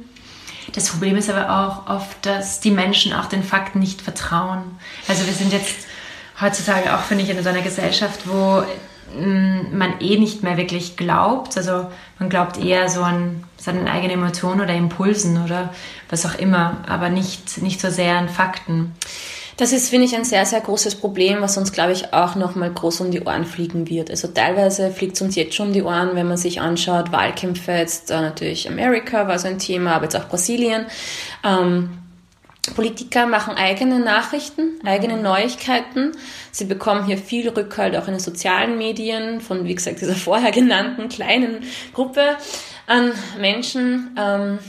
Das 0.73 0.89
Problem 0.89 1.17
ist 1.17 1.29
aber 1.29 1.49
auch 1.49 1.93
oft, 1.95 2.25
dass 2.25 2.59
die 2.59 2.71
Menschen 2.71 3.13
auch 3.13 3.25
den 3.25 3.43
Fakten 3.43 3.79
nicht 3.79 4.01
vertrauen. 4.01 4.63
Also 5.07 5.25
wir 5.25 5.33
sind 5.33 5.51
jetzt 5.51 5.85
heutzutage 6.39 6.95
auch, 6.95 7.01
finde 7.01 7.23
ich, 7.23 7.29
in 7.29 7.43
so 7.43 7.49
einer 7.49 7.61
Gesellschaft, 7.61 8.21
wo 8.25 8.63
man 9.17 9.99
eh 9.99 10.17
nicht 10.17 10.43
mehr 10.43 10.57
wirklich 10.57 10.97
glaubt. 10.97 11.57
Also 11.57 11.87
man 12.19 12.29
glaubt 12.29 12.57
eher 12.57 12.89
so 12.89 13.01
an 13.01 13.43
seinen 13.57 13.87
eigenen 13.87 14.19
Emotionen 14.19 14.61
oder 14.61 14.73
Impulsen 14.73 15.43
oder 15.43 15.73
was 16.09 16.25
auch 16.25 16.37
immer, 16.37 16.77
aber 16.87 17.09
nicht, 17.09 17.61
nicht 17.61 17.79
so 17.79 17.89
sehr 17.89 18.15
an 18.15 18.29
Fakten. 18.29 18.93
Das 19.57 19.73
ist, 19.73 19.89
finde 19.89 20.05
ich, 20.05 20.15
ein 20.15 20.23
sehr, 20.23 20.45
sehr 20.45 20.61
großes 20.61 20.95
Problem, 20.95 21.41
was 21.41 21.57
uns, 21.57 21.71
glaube 21.71 21.91
ich, 21.91 22.13
auch 22.13 22.35
nochmal 22.35 22.71
groß 22.71 23.01
um 23.01 23.11
die 23.11 23.21
Ohren 23.21 23.45
fliegen 23.45 23.87
wird. 23.87 24.09
Also 24.09 24.27
teilweise 24.27 24.89
fliegt 24.89 25.15
es 25.17 25.21
uns 25.21 25.35
jetzt 25.35 25.53
schon 25.53 25.67
um 25.67 25.73
die 25.73 25.83
Ohren, 25.83 26.15
wenn 26.15 26.27
man 26.27 26.37
sich 26.37 26.61
anschaut, 26.61 27.11
Wahlkämpfe, 27.11 27.73
jetzt 27.73 28.09
natürlich 28.09 28.67
Amerika 28.67 29.27
war 29.27 29.37
so 29.37 29.47
ein 29.47 29.59
Thema, 29.59 29.93
aber 29.93 30.05
jetzt 30.05 30.15
auch 30.15 30.27
Brasilien. 30.27 30.85
Ähm, 31.43 31.91
Politiker 32.75 33.25
machen 33.25 33.55
eigene 33.55 33.99
Nachrichten, 33.99 34.79
eigene 34.85 35.17
Neuigkeiten. 35.17 36.11
Sie 36.51 36.65
bekommen 36.65 37.05
hier 37.05 37.17
viel 37.17 37.47
Rückhalt 37.49 37.95
auch 37.95 38.07
in 38.07 38.13
den 38.13 38.19
sozialen 38.19 38.77
Medien 38.77 39.41
von, 39.41 39.65
wie 39.65 39.75
gesagt, 39.75 40.01
dieser 40.01 40.15
vorher 40.15 40.51
genannten 40.51 41.09
kleinen 41.09 41.63
Gruppe 41.93 42.37
an 42.87 43.13
Menschen. 43.39 44.15
Ähm, 44.17 44.59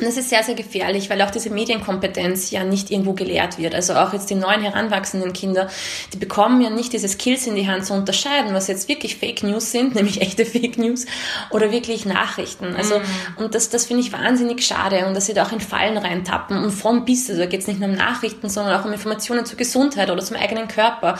und 0.00 0.06
das 0.06 0.16
ist 0.16 0.30
sehr, 0.30 0.44
sehr 0.44 0.54
gefährlich, 0.54 1.10
weil 1.10 1.20
auch 1.22 1.30
diese 1.30 1.50
Medienkompetenz 1.50 2.52
ja 2.52 2.62
nicht 2.62 2.90
irgendwo 2.92 3.14
gelehrt 3.14 3.58
wird. 3.58 3.74
Also 3.74 3.94
auch 3.94 4.12
jetzt 4.12 4.30
die 4.30 4.36
neuen 4.36 4.62
heranwachsenden 4.62 5.32
Kinder, 5.32 5.68
die 6.12 6.18
bekommen 6.18 6.60
ja 6.60 6.70
nicht 6.70 6.92
diese 6.92 7.08
Skills 7.08 7.48
in 7.48 7.56
die 7.56 7.68
Hand 7.68 7.84
zu 7.84 7.94
unterscheiden, 7.94 8.54
was 8.54 8.68
jetzt 8.68 8.88
wirklich 8.88 9.16
Fake 9.16 9.42
News 9.42 9.72
sind, 9.72 9.94
nämlich 9.96 10.20
echte 10.20 10.46
Fake 10.46 10.78
News 10.78 11.06
oder 11.50 11.72
wirklich 11.72 12.04
Nachrichten. 12.04 12.76
Also, 12.76 13.00
mhm. 13.00 13.04
und 13.36 13.56
das, 13.56 13.70
das 13.70 13.86
finde 13.86 14.02
ich 14.02 14.12
wahnsinnig 14.12 14.64
schade 14.64 15.04
und 15.06 15.14
dass 15.14 15.26
sie 15.26 15.34
da 15.34 15.44
auch 15.44 15.52
in 15.52 15.60
Fallen 15.60 15.98
reintappen 15.98 16.62
und 16.62 16.70
von 16.70 17.04
bis, 17.04 17.28
also 17.28 17.42
da 17.42 17.46
geht 17.46 17.62
es 17.62 17.66
nicht 17.66 17.80
nur 17.80 17.88
um 17.88 17.96
Nachrichten, 17.96 18.48
sondern 18.48 18.78
auch 18.80 18.84
um 18.84 18.92
Informationen 18.92 19.46
zur 19.46 19.58
Gesundheit 19.58 20.10
oder 20.10 20.22
zum 20.22 20.36
eigenen 20.36 20.68
Körper. 20.68 21.18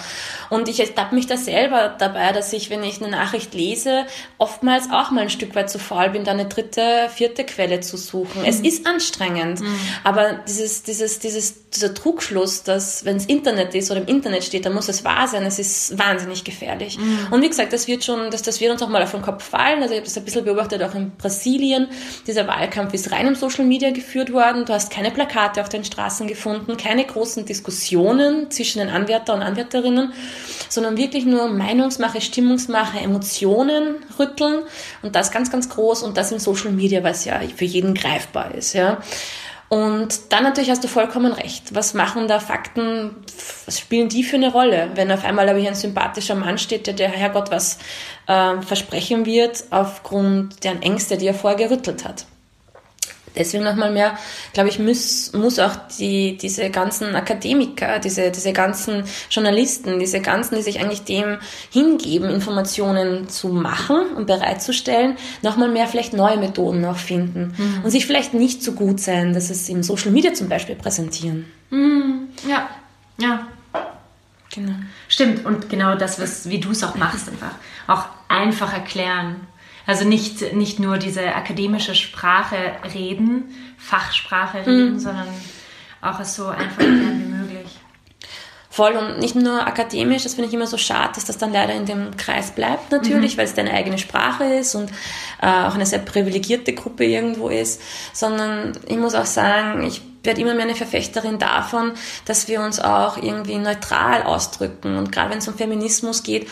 Und 0.51 0.69
ich 0.69 0.79
ertappe 0.79 1.17
mich 1.17 1.27
da 1.27 1.37
selber 1.37 1.97
dabei, 1.99 2.31
dass 2.31 2.53
ich, 2.53 2.71
wenn 2.71 2.85
ich 2.85 3.03
eine 3.03 3.11
Nachricht 3.11 3.55
lese, 3.55 4.05
oftmals 4.39 4.89
auch 4.93 5.11
mal 5.11 5.23
ein 5.23 5.31
Stück 5.31 5.57
weit 5.57 5.69
zu 5.69 5.81
faul 5.81 6.11
bin, 6.11 6.23
da 6.23 6.31
eine 6.31 6.47
dritte, 6.47 7.09
vierte 7.13 7.45
Quelle 7.45 7.81
zu 7.81 7.97
suchen. 7.97 8.43
Mhm. 8.43 8.68
Ist 8.69 8.87
anstrengend. 8.87 9.61
Mhm. 9.61 9.79
Aber 10.05 10.35
dieses, 10.47 10.83
dieses, 10.83 11.19
dieses, 11.19 11.68
dieser 11.75 11.93
Trugschluss, 11.93 12.63
dass 12.63 13.05
wenn 13.05 13.17
es 13.17 13.27
Internet 13.27 13.75
ist 13.75 13.91
oder 13.91 14.01
im 14.01 14.07
Internet 14.07 14.43
steht, 14.43 14.65
dann 14.65 14.73
muss 14.73 14.89
es 14.89 15.05
wahr 15.05 15.29
sein, 15.29 15.45
es 15.45 15.59
ist 15.59 15.99
wahnsinnig 15.99 16.45
gefährlich. 16.45 16.99
Mhm. 16.99 17.29
Und 17.31 17.43
wie 17.43 17.49
gesagt, 17.49 17.73
das 17.73 17.87
wird 17.87 18.05
schon, 18.05 18.31
das, 18.31 18.43
das 18.43 18.61
wird 18.61 18.73
uns 18.73 18.83
auch 18.83 18.89
mal 18.89 19.03
auf 19.03 19.11
den 19.11 19.21
Kopf 19.21 19.45
fallen. 19.45 19.83
Also 19.83 19.93
ich 19.93 19.99
habe 19.99 20.07
das 20.07 20.17
ein 20.17 20.25
bisschen 20.25 20.45
beobachtet, 20.45 20.83
auch 20.83 20.95
in 20.95 21.13
Brasilien. 21.17 21.89
Dieser 22.27 22.47
Wahlkampf 22.47 22.95
ist 22.95 23.13
rein 23.13 23.27
im 23.27 23.35
Social 23.35 23.67
Media 23.67 23.91
geführt 23.91 24.33
worden. 24.33 24.65
Du 24.65 24.73
hast 24.73 24.91
keine 24.91 25.11
Plakate 25.11 25.61
auf 25.61 25.69
den 25.69 25.85
Straßen 25.85 26.27
gefunden, 26.27 26.79
keine 26.79 27.05
großen 27.05 27.45
Diskussionen 27.45 28.51
zwischen 28.51 28.79
den 28.79 28.89
Anwärter 28.89 29.35
und 29.35 29.43
Anwärterinnen, 29.43 30.13
sondern 30.71 30.97
wirklich 30.97 31.27
nur 31.27 31.49
Meinungsmache, 31.49 32.23
Stimmungsmache, 32.23 32.99
Emotionen 32.99 33.97
rütteln 34.19 34.63
und 35.03 35.15
das 35.15 35.31
ganz, 35.31 35.51
ganz 35.51 35.69
groß 35.69 36.03
und 36.03 36.17
das 36.17 36.33
in 36.33 36.39
Social 36.39 36.71
Media, 36.71 37.05
was 37.05 37.27
ja 37.27 37.41
für 37.55 37.67
jeden 37.67 37.93
greifbar 37.93 38.55
ist. 38.55 38.73
Ja? 38.73 39.03
Und 39.69 40.33
dann 40.33 40.45
natürlich 40.45 40.71
hast 40.71 40.83
du 40.83 40.89
vollkommen 40.89 41.33
recht. 41.33 41.75
Was 41.75 41.93
machen 41.93 42.27
da 42.27 42.41
Fakten, 42.41 43.17
was 43.67 43.79
spielen 43.79 44.09
die 44.09 44.25
für 44.25 44.37
eine 44.37 44.51
Rolle? 44.51 44.93
Wenn 44.95 45.13
auf 45.13 45.25
einmal 45.25 45.49
aber 45.49 45.59
hier 45.59 45.69
ein 45.69 45.75
sympathischer 45.75 46.35
Mann 46.35 46.57
steht, 46.57 46.87
der 46.87 46.95
der 46.95 47.11
Herrgott 47.11 47.51
was 47.51 47.79
äh, 48.27 48.63
versprechen 48.63 49.27
wird, 49.27 49.65
aufgrund 49.71 50.65
deren 50.65 50.81
Ängste, 50.81 51.19
die 51.19 51.27
er 51.27 51.35
vorher 51.35 51.59
gerüttelt 51.59 52.07
hat. 52.07 52.25
Deswegen 53.37 53.65
nochmal 53.65 53.93
mehr, 53.93 54.19
glaube 54.53 54.69
ich, 54.69 54.79
muss, 54.79 55.33
muss 55.33 55.59
auch 55.59 55.75
die, 55.99 56.37
diese 56.37 56.71
ganzen 56.71 57.15
Akademiker, 57.15 57.99
diese, 57.99 58.31
diese 58.31 58.53
ganzen 58.53 59.05
Journalisten, 59.31 59.99
diese 59.99 60.21
ganzen, 60.21 60.57
die 60.57 60.63
sich 60.63 60.81
eigentlich 60.81 61.05
dem 61.05 61.39
hingeben, 61.71 62.31
Informationen 62.31 63.29
zu 63.29 63.49
machen 63.49 64.01
und 64.17 64.27
bereitzustellen, 64.27 65.17
nochmal 65.43 65.69
mehr 65.69 65.87
vielleicht 65.87 66.13
neue 66.13 66.37
Methoden 66.37 66.85
auch 66.85 66.97
finden 66.97 67.55
mhm. 67.57 67.85
und 67.85 67.91
sich 67.91 68.07
vielleicht 68.07 68.35
nicht 68.35 68.63
so 68.63 68.73
gut 68.73 69.01
sein, 69.01 69.35
dass 69.35 69.51
es 69.51 69.69
im 69.69 69.83
Social 69.83 70.11
Media 70.11 70.35
zum 70.35 70.49
Beispiel 70.49 70.75
präsentieren. 70.75 71.47
Mhm. 71.71 72.29
Ja, 72.49 72.69
ja. 73.19 73.47
Genau. 74.55 74.73
Stimmt, 75.09 75.45
und 75.45 75.69
genau 75.69 75.95
das, 75.95 76.21
was, 76.21 76.49
wie 76.49 76.59
du 76.59 76.71
es 76.71 76.83
auch 76.83 76.95
machst, 76.95 77.29
einfach 77.29 77.55
auch 77.87 78.07
einfach 78.29 78.73
erklären 78.73 79.48
also 79.89 80.05
nicht, 80.05 80.53
nicht 80.53 80.79
nur 80.79 80.99
diese 80.99 81.35
akademische 81.35 81.95
Sprache 81.95 82.57
reden, 82.95 83.55
Fachsprache 83.79 84.59
reden, 84.59 84.93
mhm. 84.93 84.99
sondern 84.99 85.29
auch 86.03 86.21
es 86.21 86.37
so 86.37 86.49
einfach 86.49 86.81
erklären 86.81 87.23
wie 87.25 87.55
möglich. 87.55 87.71
Voll 88.69 88.93
und 88.93 89.19
nicht 89.19 89.35
nur 89.35 89.67
akademisch, 89.67 90.25
das 90.25 90.35
finde 90.35 90.49
ich 90.49 90.55
immer 90.55 90.67
so 90.67 90.77
schade, 90.77 91.13
dass 91.15 91.25
das 91.25 91.39
dann 91.39 91.55
leider 91.55 91.75
in 91.75 91.87
dem 91.87 92.19
Kreis 92.19 92.51
bleibt 92.51 92.93
natürlich, 92.93 93.33
mhm. 93.33 93.39
weil 93.39 93.47
es 93.47 93.55
deine 93.55 93.73
eigene 93.73 93.97
Sprache 93.97 94.45
ist 94.45 94.75
und 94.75 94.91
äh, 95.41 95.47
auch 95.47 95.75
eine 95.75 95.87
sehr 95.87 96.01
privilegierte 96.01 96.75
Gruppe 96.75 97.07
irgendwo 97.07 97.49
ist, 97.49 97.81
sondern 98.13 98.73
ich 98.89 98.99
muss 98.99 99.15
auch 99.15 99.25
sagen, 99.25 99.85
ich 99.85 100.03
werde 100.29 100.41
immer 100.41 100.55
mehr 100.55 100.67
eine 100.67 100.77
Verfechterin 100.77 101.41
davon, 101.41 101.91
dass 102.25 102.47
wir 102.47 102.61
uns 102.61 102.79
auch 102.79 103.17
irgendwie 103.17 103.57
neutral 103.57 104.23
ausdrücken. 104.23 104.97
Und 104.97 105.11
gerade 105.11 105.31
wenn 105.31 105.39
es 105.39 105.49
um 105.49 105.55
Feminismus 105.55 106.23
geht, 106.23 106.47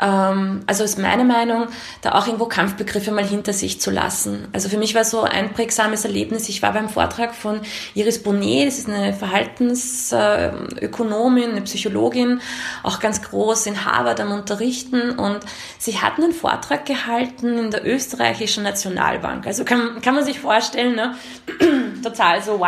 ähm, 0.00 0.60
also 0.66 0.82
ist 0.84 0.98
meine 0.98 1.24
Meinung, 1.24 1.68
da 2.02 2.12
auch 2.12 2.26
irgendwo 2.26 2.44
Kampfbegriffe 2.46 3.12
mal 3.12 3.24
hinter 3.24 3.52
sich 3.52 3.78
zu 3.80 3.90
lassen. 3.90 4.48
Also 4.52 4.68
für 4.68 4.78
mich 4.78 4.94
war 4.94 5.04
so 5.04 5.22
ein 5.22 5.52
prägsames 5.52 6.04
Erlebnis, 6.04 6.48
ich 6.48 6.62
war 6.62 6.72
beim 6.72 6.88
Vortrag 6.88 7.34
von 7.34 7.60
Iris 7.94 8.22
Bonnet, 8.22 8.66
das 8.66 8.78
ist 8.78 8.88
eine 8.88 9.12
Verhaltensökonomin, 9.12 11.50
eine 11.50 11.60
Psychologin, 11.62 12.40
auch 12.82 12.98
ganz 12.98 13.22
groß 13.22 13.66
in 13.66 13.84
Harvard 13.84 14.18
am 14.20 14.32
Unterrichten 14.32 15.18
und 15.18 15.38
sie 15.78 15.98
hat 15.98 16.18
einen 16.18 16.32
Vortrag 16.32 16.86
gehalten 16.86 17.58
in 17.58 17.70
der 17.70 17.86
österreichischen 17.86 18.64
Nationalbank. 18.64 19.46
Also 19.46 19.64
kann, 19.64 20.00
kann 20.00 20.16
man 20.16 20.24
sich 20.24 20.40
vorstellen, 20.40 20.96
ne? 20.96 21.14
total 22.02 22.42
so 22.42 22.58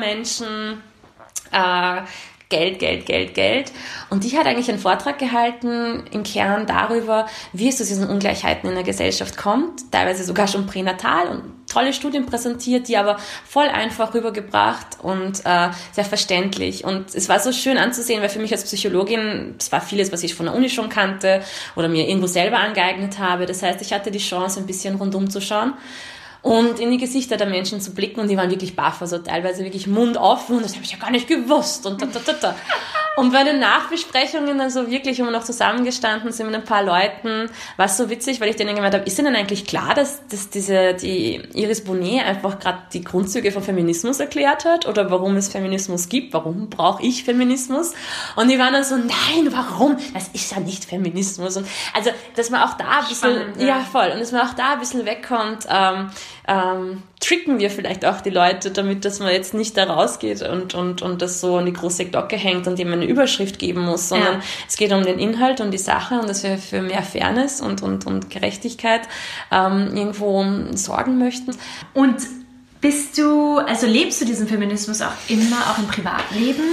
White-Collar-Menschen, 0.00 0.82
äh, 1.52 2.02
Geld, 2.50 2.78
Geld, 2.78 3.04
Geld, 3.04 3.34
Geld. 3.34 3.72
Und 4.08 4.24
die 4.24 4.38
hat 4.38 4.46
eigentlich 4.46 4.70
einen 4.70 4.78
Vortrag 4.78 5.18
gehalten 5.18 6.04
im 6.10 6.22
Kern 6.22 6.66
darüber, 6.66 7.26
wie 7.52 7.68
es 7.68 7.76
zu 7.76 7.84
diesen 7.84 8.08
Ungleichheiten 8.08 8.70
in 8.70 8.74
der 8.74 8.84
Gesellschaft 8.84 9.36
kommt, 9.36 9.92
teilweise 9.92 10.24
sogar 10.24 10.48
schon 10.48 10.66
pränatal 10.66 11.28
und 11.28 11.42
tolle 11.70 11.92
Studien 11.92 12.24
präsentiert, 12.24 12.88
die 12.88 12.96
aber 12.96 13.18
voll 13.44 13.66
einfach 13.66 14.14
rübergebracht 14.14 14.98
und 15.02 15.40
äh, 15.44 15.68
sehr 15.92 16.06
verständlich. 16.06 16.84
Und 16.84 17.14
es 17.14 17.28
war 17.28 17.38
so 17.38 17.52
schön 17.52 17.76
anzusehen, 17.76 18.22
weil 18.22 18.30
für 18.30 18.38
mich 18.38 18.52
als 18.52 18.64
Psychologin, 18.64 19.56
es 19.58 19.70
war 19.70 19.82
vieles, 19.82 20.10
was 20.10 20.22
ich 20.22 20.34
von 20.34 20.46
der 20.46 20.54
Uni 20.54 20.70
schon 20.70 20.88
kannte 20.88 21.42
oder 21.76 21.90
mir 21.90 22.08
irgendwo 22.08 22.28
selber 22.28 22.60
angeeignet 22.60 23.18
habe. 23.18 23.44
Das 23.44 23.62
heißt, 23.62 23.82
ich 23.82 23.92
hatte 23.92 24.10
die 24.10 24.18
Chance, 24.18 24.58
ein 24.58 24.66
bisschen 24.66 24.94
rundum 24.94 25.28
zu 25.28 25.42
schauen 25.42 25.74
und 26.42 26.78
in 26.78 26.90
die 26.90 26.98
Gesichter 26.98 27.36
der 27.36 27.46
Menschen 27.46 27.80
zu 27.80 27.94
blicken 27.94 28.20
und 28.20 28.28
die 28.28 28.36
waren 28.36 28.50
wirklich 28.50 28.76
baff, 28.76 29.00
also 29.00 29.18
teilweise 29.18 29.64
wirklich 29.64 29.86
Mund 29.86 30.16
offen 30.16 30.56
und 30.56 30.64
das 30.64 30.74
habe 30.74 30.84
ich 30.84 30.92
ja 30.92 30.98
gar 30.98 31.10
nicht 31.10 31.28
gewusst 31.28 31.86
und 31.86 32.00
da, 32.00 32.06
da, 32.06 32.20
da, 32.24 32.32
da. 32.32 32.56
Und 33.18 33.32
bei 33.32 33.42
den 33.42 33.58
Nachbesprechungen 33.58 34.58
dann 34.58 34.70
so 34.70 34.92
wirklich, 34.92 35.18
wir 35.18 35.28
noch 35.28 35.42
zusammengestanden 35.42 36.30
sind 36.30 36.46
mit 36.46 36.54
ein 36.54 36.64
paar 36.64 36.84
Leuten, 36.84 37.50
war 37.76 37.86
es 37.86 37.96
so 37.96 38.08
witzig, 38.10 38.40
weil 38.40 38.48
ich 38.48 38.54
denen 38.54 38.76
gemeint 38.76 38.94
habe, 38.94 39.02
ist 39.06 39.18
ihnen 39.18 39.34
eigentlich 39.34 39.66
klar, 39.66 39.92
dass, 39.92 40.24
dass 40.28 40.50
diese, 40.50 40.94
die 40.94 41.42
Iris 41.52 41.82
Bonet 41.82 42.24
einfach 42.24 42.60
gerade 42.60 42.78
die 42.92 43.02
Grundzüge 43.02 43.50
von 43.50 43.64
Feminismus 43.64 44.20
erklärt 44.20 44.64
hat 44.64 44.86
oder 44.86 45.10
warum 45.10 45.36
es 45.36 45.48
Feminismus 45.48 46.08
gibt, 46.08 46.32
warum 46.32 46.70
brauche 46.70 47.02
ich 47.02 47.24
Feminismus? 47.24 47.92
Und 48.36 48.52
die 48.52 48.58
waren 48.60 48.72
dann 48.72 48.84
so, 48.84 48.94
nein, 48.94 49.50
warum? 49.50 49.96
Das 50.14 50.28
ist 50.28 50.52
ja 50.52 50.60
nicht 50.60 50.84
Feminismus. 50.84 51.56
Und 51.56 51.66
also, 51.94 52.10
dass 52.36 52.50
man 52.50 52.62
auch 52.62 52.74
da 52.74 53.00
ein 53.00 53.08
bisschen, 53.08 53.34
Spannend, 53.34 53.60
ja. 53.60 53.66
ja. 53.66 53.80
voll, 53.80 54.12
und 54.12 54.20
dass 54.20 54.30
man 54.30 54.46
auch 54.46 54.54
da 54.54 54.74
ein 54.74 54.78
bisschen 54.78 55.04
wegkommt, 55.04 55.66
ähm, 55.68 56.10
ähm, 56.48 57.02
tricken 57.20 57.58
wir 57.58 57.70
vielleicht 57.70 58.06
auch 58.06 58.22
die 58.22 58.30
Leute, 58.30 58.70
damit 58.70 59.04
dass 59.04 59.20
man 59.20 59.30
jetzt 59.32 59.52
nicht 59.52 59.76
da 59.76 59.84
rausgeht 59.84 60.42
und, 60.42 60.74
und, 60.74 61.02
und 61.02 61.20
das 61.20 61.40
so 61.40 61.58
an 61.58 61.66
die 61.66 61.74
große 61.74 62.06
Glocke 62.06 62.36
hängt 62.36 62.66
und 62.66 62.78
dem 62.78 62.90
eine 62.90 63.04
Überschrift 63.04 63.58
geben 63.58 63.82
muss, 63.82 64.08
sondern 64.08 64.34
ja. 64.34 64.42
es 64.66 64.76
geht 64.76 64.92
um 64.92 65.04
den 65.04 65.18
Inhalt 65.18 65.60
und 65.60 65.70
die 65.70 65.78
Sache 65.78 66.18
und 66.18 66.28
dass 66.28 66.42
wir 66.42 66.56
für 66.56 66.80
mehr 66.80 67.02
Fairness 67.02 67.60
und, 67.60 67.82
und, 67.82 68.06
und 68.06 68.30
Gerechtigkeit 68.30 69.02
ähm, 69.52 69.94
irgendwo 69.94 70.44
sorgen 70.74 71.18
möchten. 71.18 71.54
Und 71.92 72.16
bist 72.80 73.18
du, 73.18 73.58
also 73.58 73.86
lebst 73.86 74.20
du 74.20 74.24
diesen 74.24 74.48
Feminismus 74.48 75.02
auch 75.02 75.12
immer, 75.28 75.70
auch 75.70 75.78
im 75.78 75.86
Privatleben? 75.86 76.64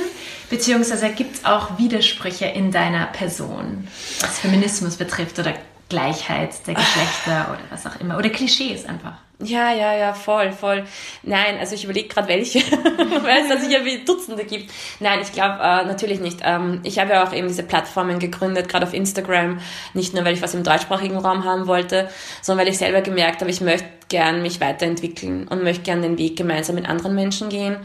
Beziehungsweise 0.49 1.09
gibt 1.09 1.35
es 1.35 1.45
auch 1.45 1.77
Widersprüche 1.77 2.45
in 2.45 2.71
deiner 2.71 3.07
Person, 3.07 3.87
was 4.21 4.39
Feminismus 4.39 4.95
betrifft 4.95 5.39
oder 5.39 5.53
Gleichheit 5.89 6.65
der 6.67 6.73
Geschlechter 6.73 7.47
oder 7.49 7.61
was 7.69 7.85
auch 7.85 7.99
immer? 7.99 8.17
Oder 8.17 8.29
Klischees 8.29 8.85
einfach? 8.85 9.13
Ja, 9.39 9.73
ja, 9.73 9.93
ja, 9.93 10.13
voll, 10.13 10.53
voll. 10.53 10.85
Nein, 11.23 11.57
also 11.59 11.75
ich 11.75 11.83
überlege 11.83 12.07
gerade 12.07 12.29
welche, 12.29 12.59
weil 12.59 13.43
es 13.43 13.49
da 13.49 13.57
sicher 13.57 13.83
wie 13.83 14.05
Dutzende 14.05 14.45
gibt. 14.45 14.71
Nein, 15.01 15.19
ich 15.21 15.33
glaube 15.33 15.55
äh, 15.55 15.85
natürlich 15.85 16.21
nicht. 16.21 16.39
Ähm, 16.41 16.79
ich 16.83 16.99
habe 16.99 17.11
ja 17.11 17.27
auch 17.27 17.33
eben 17.33 17.49
diese 17.49 17.63
Plattformen 17.63 18.19
gegründet, 18.19 18.69
gerade 18.69 18.85
auf 18.85 18.93
Instagram, 18.93 19.59
nicht 19.93 20.13
nur, 20.13 20.23
weil 20.23 20.33
ich 20.33 20.41
was 20.41 20.53
im 20.53 20.63
deutschsprachigen 20.63 21.17
Raum 21.17 21.43
haben 21.43 21.67
wollte, 21.67 22.09
sondern 22.41 22.65
weil 22.65 22.71
ich 22.71 22.77
selber 22.77 23.01
gemerkt 23.01 23.41
habe, 23.41 23.51
ich 23.51 23.59
möchte 23.59 23.87
gern 24.07 24.41
mich 24.41 24.61
weiterentwickeln 24.61 25.49
und 25.49 25.63
möchte 25.63 25.83
gern 25.83 26.01
den 26.01 26.17
Weg 26.17 26.37
gemeinsam 26.37 26.75
mit 26.75 26.87
anderen 26.87 27.13
Menschen 27.13 27.49
gehen 27.49 27.77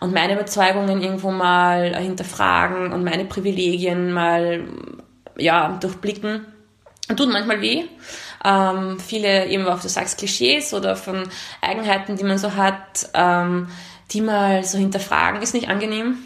und 0.00 0.12
meine 0.12 0.34
Überzeugungen 0.34 1.00
irgendwo 1.00 1.30
mal 1.30 1.96
hinterfragen 1.96 2.92
und 2.92 3.02
meine 3.02 3.24
Privilegien 3.24 4.12
mal 4.12 4.64
ja 5.38 5.78
durchblicken. 5.80 6.46
Tut 7.16 7.32
manchmal 7.32 7.60
weh 7.60 7.84
ähm, 8.44 9.00
viele 9.00 9.46
eben 9.46 9.66
auch, 9.66 9.80
du 9.80 9.88
sagst, 9.88 10.18
Klischees 10.18 10.72
oder 10.72 10.96
von 10.96 11.28
Eigenheiten, 11.60 12.16
die 12.16 12.24
man 12.24 12.38
so 12.38 12.54
hat, 12.54 13.08
ähm, 13.14 13.68
die 14.10 14.20
mal 14.20 14.64
so 14.64 14.78
hinterfragen, 14.78 15.42
ist 15.42 15.54
nicht 15.54 15.68
angenehm, 15.68 16.18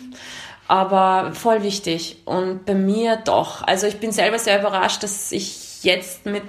aber 0.69 1.33
voll 1.35 1.63
wichtig. 1.63 2.19
Und 2.25 2.65
bei 2.65 2.75
mir 2.75 3.17
doch. 3.17 3.63
Also 3.63 3.87
ich 3.87 3.99
bin 3.99 4.13
selber 4.13 4.39
sehr 4.39 4.61
überrascht, 4.61 5.03
dass 5.03 5.33
ich 5.33 5.83
jetzt 5.83 6.27
mit 6.27 6.45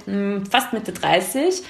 fast 0.50 0.74
Mitte 0.74 0.91
30 0.91 1.63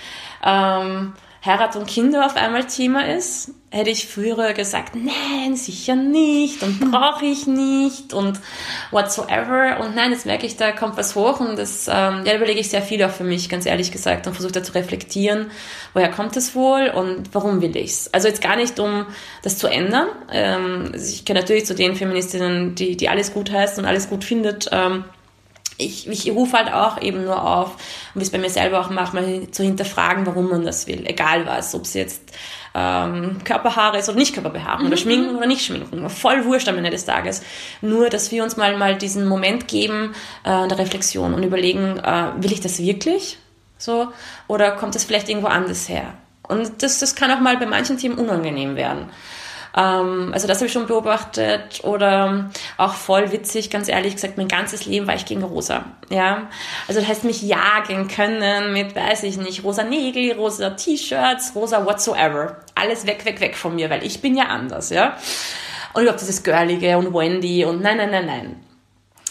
ähm, 0.43 1.13
Heirat 1.45 1.75
und 1.75 1.87
Kinder 1.87 2.25
auf 2.25 2.37
einmal 2.37 2.67
Thema 2.67 3.05
ist, 3.05 3.51
hätte 3.69 3.89
ich 3.89 4.07
früher 4.07 4.53
gesagt, 4.53 4.95
nein, 4.95 5.57
sicher 5.57 5.95
nicht 5.95 6.63
und 6.63 6.91
brauche 6.91 7.25
ich 7.25 7.47
nicht 7.47 8.13
und 8.13 8.39
whatsoever. 8.91 9.79
Und 9.81 9.93
nein, 9.93 10.11
jetzt 10.11 10.25
merke 10.25 10.45
ich, 10.45 10.55
da 10.55 10.71
kommt 10.71 10.95
was 10.95 11.15
hoch 11.15 11.41
und 11.41 11.57
das 11.57 11.89
ähm, 11.89 12.23
ja, 12.25 12.35
überlege 12.35 12.61
ich 12.61 12.69
sehr 12.69 12.81
viel 12.81 13.03
auch 13.03 13.11
für 13.11 13.25
mich, 13.25 13.49
ganz 13.49 13.65
ehrlich 13.65 13.91
gesagt, 13.91 14.25
und 14.25 14.33
versuche 14.33 14.53
da 14.53 14.63
zu 14.63 14.73
reflektieren, 14.73 15.51
woher 15.93 16.09
kommt 16.09 16.37
es 16.37 16.55
wohl 16.55 16.89
und 16.95 17.33
warum 17.33 17.61
will 17.61 17.75
ich 17.75 17.91
es. 17.91 18.13
Also 18.13 18.29
jetzt 18.29 18.41
gar 18.41 18.55
nicht, 18.55 18.79
um 18.79 19.05
das 19.41 19.57
zu 19.57 19.67
ändern. 19.67 20.07
Ähm, 20.31 20.91
also 20.93 21.13
ich 21.13 21.25
kenne 21.25 21.41
natürlich 21.41 21.65
zu 21.65 21.75
den 21.75 21.97
Feministinnen, 21.97 22.75
die, 22.75 22.95
die 22.95 23.09
alles 23.09 23.33
gut 23.33 23.51
heißt 23.51 23.79
und 23.79 23.85
alles 23.85 24.09
gut 24.09 24.23
findet. 24.23 24.69
Ähm, 24.71 25.03
ich, 25.77 26.07
ich 26.07 26.31
rufe 26.31 26.57
halt 26.57 26.71
auch 26.71 27.01
eben 27.01 27.23
nur 27.23 27.43
auf, 27.43 27.75
und 28.13 28.21
wie 28.21 28.23
es 28.23 28.31
bei 28.31 28.37
mir 28.37 28.49
selber 28.49 28.79
auch 28.79 28.89
macht, 28.89 29.13
mal 29.13 29.49
zu 29.51 29.63
hinterfragen, 29.63 30.25
warum 30.25 30.49
man 30.49 30.65
das 30.65 30.87
will. 30.87 31.05
Egal 31.05 31.45
was, 31.45 31.73
ob 31.75 31.83
es 31.83 31.93
jetzt 31.93 32.21
ähm, 32.75 33.37
Körperhaare 33.43 33.99
ist 33.99 34.09
oder 34.09 34.17
nicht 34.17 34.33
Körperbehaarung 34.33 34.81
mhm. 34.81 34.87
oder 34.87 34.97
schminken 34.97 35.35
oder 35.35 35.45
nicht 35.45 35.65
schminken. 35.65 36.09
Voll 36.09 36.45
wurscht 36.45 36.67
am 36.67 36.77
Ende 36.77 36.89
des 36.89 37.05
Tages. 37.05 37.41
Nur, 37.81 38.09
dass 38.09 38.31
wir 38.31 38.43
uns 38.43 38.57
mal, 38.57 38.77
mal 38.77 38.97
diesen 38.97 39.27
Moment 39.27 39.67
geben 39.67 40.13
äh, 40.43 40.67
der 40.67 40.77
Reflexion 40.77 41.33
und 41.33 41.43
überlegen, 41.43 41.97
äh, 41.99 42.31
will 42.37 42.51
ich 42.51 42.61
das 42.61 42.79
wirklich? 42.79 43.37
So? 43.77 44.07
Oder 44.47 44.71
kommt 44.71 44.95
das 44.95 45.03
vielleicht 45.03 45.29
irgendwo 45.29 45.47
anders 45.47 45.89
her? 45.89 46.13
Und 46.47 46.83
das, 46.83 46.99
das 46.99 47.15
kann 47.15 47.31
auch 47.31 47.39
mal 47.39 47.57
bei 47.57 47.65
manchen 47.65 47.97
Themen 47.97 48.17
unangenehm 48.17 48.75
werden. 48.75 49.09
Ähm, 49.75 50.31
also 50.33 50.47
das 50.47 50.57
habe 50.57 50.67
ich 50.67 50.73
schon 50.73 50.85
beobachtet 50.85 51.83
oder 51.83 52.49
auch 52.77 52.93
voll 52.93 53.31
witzig, 53.31 53.69
ganz 53.69 53.87
ehrlich 53.87 54.15
gesagt, 54.15 54.37
mein 54.37 54.47
ganzes 54.47 54.85
Leben 54.85 55.07
war 55.07 55.15
ich 55.15 55.25
gegen 55.25 55.43
rosa. 55.43 55.85
Ja, 56.09 56.49
also 56.87 56.99
das 56.99 57.09
heißt 57.09 57.23
mich 57.23 57.41
jagen 57.41 58.07
können 58.07 58.73
mit, 58.73 58.95
weiß 58.95 59.23
ich 59.23 59.37
nicht, 59.37 59.63
rosa 59.63 59.83
Nägel, 59.83 60.33
rosa 60.33 60.71
T-Shirts, 60.71 61.53
rosa 61.55 61.85
whatsoever. 61.85 62.57
Alles 62.75 63.07
weg, 63.07 63.25
weg, 63.25 63.39
weg 63.39 63.55
von 63.55 63.75
mir, 63.75 63.89
weil 63.89 64.05
ich 64.05 64.21
bin 64.21 64.35
ja 64.37 64.45
anders, 64.45 64.89
ja. 64.89 65.17
Und 65.93 66.03
überhaupt 66.03 66.21
dieses 66.21 66.43
Girlige 66.43 66.97
und 66.97 67.13
Wendy 67.13 67.65
und 67.65 67.81
nein, 67.81 67.97
nein, 67.97 68.11
nein, 68.11 68.25
nein. 68.25 68.63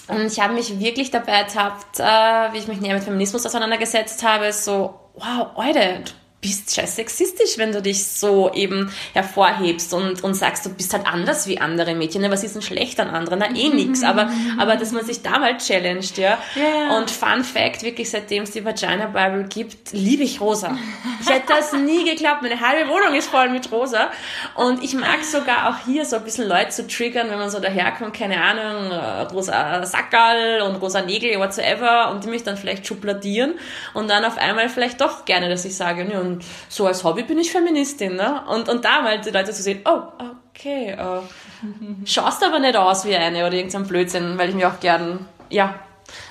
Und 0.09 0.26
ich 0.26 0.40
habe 0.40 0.55
mich 0.55 0.78
wirklich 0.81 1.11
dabei 1.11 1.33
ertappt, 1.33 2.00
äh, 2.00 2.52
wie 2.52 2.58
ich 2.58 2.67
mich 2.67 2.81
näher 2.81 2.94
mit 2.94 3.04
Feminismus 3.04 3.46
auseinandergesetzt 3.46 4.23
habe, 4.25 4.52
so, 4.52 4.98
wow, 5.14 5.48
Alter, 5.54 6.00
bist 6.43 6.75
scheiß 6.75 6.97
sexistisch, 6.97 7.57
wenn 7.57 7.71
du 7.71 7.81
dich 7.81 8.05
so 8.05 8.53
eben 8.53 8.93
hervorhebst 9.15 9.95
und, 9.95 10.25
und 10.25 10.35
sagst, 10.35 10.67
du 10.67 10.71
bist 10.71 10.93
halt 10.93 11.07
anders 11.07 11.47
wie 11.47 11.59
andere 11.59 11.95
Mädchen. 11.95 12.29
Was 12.33 12.43
ist 12.43 12.57
denn 12.57 12.63
schlecht 12.63 12.99
an 12.99 13.11
anderen? 13.11 13.38
Na, 13.38 13.57
eh 13.57 13.69
nix. 13.69 14.03
Aber, 14.03 14.29
aber 14.59 14.75
dass 14.75 14.90
man 14.90 15.05
sich 15.05 15.23
da 15.23 15.38
mal 15.38 15.57
challenged, 15.57 16.19
ja. 16.19 16.38
Ja. 16.57 16.99
Und 16.99 17.13
Fun 17.13 17.45
Fact, 17.45 17.85
wirklich 17.85 18.11
seitdem 18.11 18.43
es 18.43 18.51
die 18.51 18.65
Vagina 18.65 19.07
Bible 19.07 19.45
gibt, 19.49 19.93
liebe 19.93 20.25
ich 20.25 20.40
rosa. 20.40 20.77
Ich 21.21 21.29
hätte 21.29 21.47
das 21.47 21.73
nie 21.81 22.05
geglaubt. 22.05 22.43
Meine 22.43 22.61
halbe 22.61 22.90
Wohnung 22.90 23.15
ist 23.15 23.29
voll 23.29 23.49
mit 23.49 23.71
rosa. 23.71 24.11
Und 24.57 24.83
ich 24.83 24.95
mag 24.95 25.23
sogar 25.23 25.69
auch 25.69 25.87
hier 25.87 26.05
so 26.05 26.17
ein 26.17 26.25
bisschen 26.25 26.49
Leute 26.49 26.71
zu 26.71 26.88
triggern, 26.88 27.31
wenn 27.31 27.38
man 27.38 27.51
so 27.51 27.61
daherkommt, 27.61 28.15
keine 28.15 28.43
Ahnung, 28.43 28.90
äh, 28.90 29.23
rosa 29.33 29.87
Sackerl 29.87 30.63
und 30.63 30.75
rosa 30.83 31.03
Nägel, 31.03 31.38
whatsoever, 31.38 32.11
und 32.11 32.25
die 32.25 32.29
mich 32.29 32.43
dann 32.43 32.57
vielleicht 32.57 32.85
schubladieren 32.85 33.55
und 33.95 34.11
dann 34.11 34.25
auf 34.25 34.38
einmal 34.38 34.69
vielleicht 34.69 35.01
doch 35.01 35.25
gerne, 35.25 35.49
dass 35.49 35.65
ich 35.65 35.77
sage, 35.77 36.05
ne, 36.05 36.31
und 36.33 36.44
so 36.68 36.87
als 36.87 37.04
Hobby 37.04 37.22
bin 37.22 37.38
ich 37.38 37.52
Feministin, 37.52 38.16
ne? 38.16 38.42
Und, 38.48 38.68
und 38.68 38.85
da 38.85 39.02
mal 39.02 39.20
die 39.20 39.30
Leute 39.30 39.52
zu 39.52 39.62
sehen, 39.62 39.80
oh, 39.85 40.02
okay, 40.50 40.90
äh, 40.90 42.06
schaust 42.06 42.44
aber 42.44 42.58
nicht 42.58 42.76
aus 42.76 43.04
wie 43.04 43.14
eine 43.14 43.46
oder 43.46 43.54
irgendein 43.54 43.87
Blödsinn, 43.87 44.38
weil 44.38 44.50
ich 44.50 44.54
mir 44.54 44.68
auch 44.68 44.80
gern, 44.80 45.26
ja, 45.50 45.74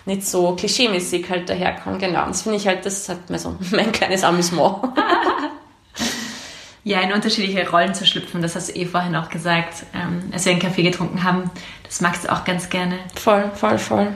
nicht 0.05 0.27
so 0.27 0.55
klischeemäßig 0.55 1.29
halt 1.29 1.49
daherkomme, 1.49 1.97
genau. 1.97 2.25
Das 2.27 2.43
finde 2.43 2.57
ich 2.57 2.67
halt, 2.67 2.85
das 2.85 3.09
hat 3.09 3.29
mir 3.29 3.39
so 3.39 3.55
mein 3.71 3.91
kleines 3.91 4.23
Amüsement. 4.23 4.77
Ja, 6.83 6.99
in 7.01 7.13
unterschiedliche 7.13 7.69
Rollen 7.69 7.93
zu 7.93 8.07
schlüpfen, 8.07 8.41
das 8.41 8.55
hast 8.55 8.69
du 8.69 8.75
eh 8.75 8.85
vorhin 8.85 9.15
auch 9.15 9.29
gesagt, 9.29 9.85
ähm, 9.93 10.31
als 10.33 10.45
wir 10.45 10.53
einen 10.53 10.61
Kaffee 10.61 10.81
getrunken 10.81 11.23
haben. 11.23 11.51
Das 11.83 12.01
magst 12.01 12.23
du 12.23 12.31
auch 12.31 12.43
ganz 12.43 12.69
gerne. 12.69 12.97
voll, 13.15 13.51
voll, 13.53 13.77
voll. 13.77 14.07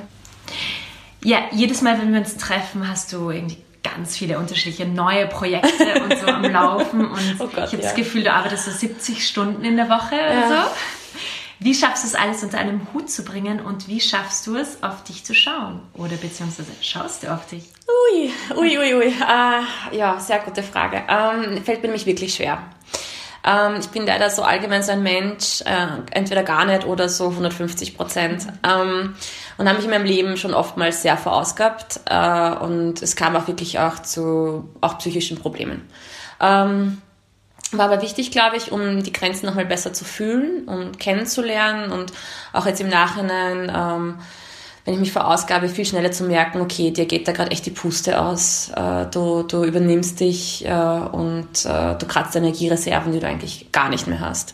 Ja, 1.24 1.40
jedes 1.52 1.82
Mal, 1.82 2.00
wenn 2.00 2.12
wir 2.12 2.20
uns 2.20 2.38
treffen, 2.38 2.88
hast 2.90 3.14
du 3.14 3.30
irgendwie 3.30 3.58
ganz 3.96 4.16
viele 4.18 4.38
unterschiedliche 4.38 4.86
neue 4.88 5.28
Projekte 5.28 6.02
und 6.04 6.18
so 6.20 6.28
am 6.28 6.44
Laufen. 6.44 7.06
Und 7.12 7.36
Oh 7.40 7.48
Gott, 7.48 7.66
ich 7.68 7.74
habe 7.74 7.78
ja. 7.78 7.82
das 7.84 7.96
Gefühl, 7.96 8.24
du 8.24 8.32
arbeitest 8.34 8.66
so 8.66 8.72
70 8.72 9.26
Stunden 9.28 9.64
in 9.64 9.78
der 9.78 9.90
Woche 9.90 10.16
oder 10.16 10.34
Ja. 10.34 10.64
so. 10.66 10.72
Wie 11.60 11.74
schaffst 11.74 12.04
du 12.04 12.08
es 12.10 12.16
alles 12.16 12.44
unter 12.44 12.58
einem 12.58 12.86
Hut 12.94 13.10
zu 13.10 13.24
bringen 13.24 13.62
und 13.62 13.88
wie 13.88 14.02
schaffst 14.02 14.46
du 14.46 14.58
es, 14.58 14.84
auf 14.84 15.04
dich 15.06 15.24
zu 15.24 15.34
schauen? 15.34 15.80
Oder 15.94 16.18
beziehungsweise 16.18 16.70
schaust 16.82 17.24
du 17.24 17.34
auf 17.34 17.48
dich? 17.48 17.64
Ui, 18.14 18.30
ui, 18.58 18.78
ui, 18.78 18.94
ui. 18.94 19.06
Äh, 19.08 19.96
ja, 19.98 20.20
sehr 20.20 20.40
gute 20.40 20.62
Frage. 20.64 21.04
Ähm, 21.08 21.64
fällt 21.64 21.82
mir 21.82 21.88
nämlich 21.88 22.06
wirklich 22.06 22.36
schwer. 22.36 22.62
Ähm, 23.46 23.76
ich 23.80 23.88
bin 23.90 24.06
leider 24.06 24.30
so 24.30 24.42
allgemein 24.42 24.82
so 24.82 24.92
ein 24.92 25.04
Mensch, 25.04 25.62
äh, 25.62 25.88
entweder 26.12 26.44
gar 26.44 26.66
nicht 26.66 26.86
oder 26.86 27.08
so 27.10 27.30
150 27.30 27.96
Prozent. 27.96 28.48
Ähm, 28.64 29.16
und 29.58 29.68
habe 29.68 29.78
mich 29.78 29.86
in 29.86 29.92
meinem 29.92 30.06
Leben 30.06 30.38
schon 30.38 30.54
oftmals 30.54 31.02
sehr 31.02 31.18
verausgabt. 31.18 32.02
Äh, 32.06 32.52
und 32.56 33.02
es 33.02 33.16
kam 33.16 33.36
auch 33.36 33.48
wirklich 33.48 33.80
auch 33.80 34.00
zu 34.00 34.70
auch 34.82 34.98
psychischen 34.98 35.38
Problemen. 35.38 35.88
Ähm, 36.42 37.02
war 37.72 37.86
aber 37.86 38.02
wichtig, 38.02 38.32
glaube 38.32 38.58
ich, 38.58 38.72
um 38.72 39.04
die 39.04 39.14
Grenzen 39.14 39.46
nochmal 39.46 39.66
besser 39.66 39.94
zu 39.94 40.06
fühlen 40.06 40.66
und 40.66 41.00
kennenzulernen 41.00 41.92
und 41.92 42.14
auch 42.54 42.66
jetzt 42.66 42.82
im 42.82 42.90
Nachhinein, 42.90 43.72
ähm, 43.74 44.20
wenn 44.86 44.94
ich 44.94 45.00
mich 45.00 45.12
verausgabe, 45.12 45.68
viel 45.68 45.86
schneller 45.86 46.12
zu 46.12 46.24
merken, 46.24 46.62
okay, 46.62 46.92
dir 46.92 47.06
geht 47.06 47.28
da 47.28 47.32
gerade 47.32 47.52
echt 47.52 47.66
die 47.66 47.72
Puste 47.72 48.22
aus, 48.22 48.70
äh, 48.76 49.08
du, 49.08 49.44
du 49.44 49.64
übernimmst 49.64 50.20
dich 50.20 50.66
äh, 50.66 50.72
und 50.72 51.66
äh, 51.66 51.96
du 51.98 52.06
kratzt 52.08 52.36
Energiereserven, 52.36 53.12
die 53.12 53.20
du 53.20 53.28
eigentlich 53.28 53.72
gar 53.72 53.90
nicht 53.90 54.06
mehr 54.06 54.20
hast. 54.20 54.54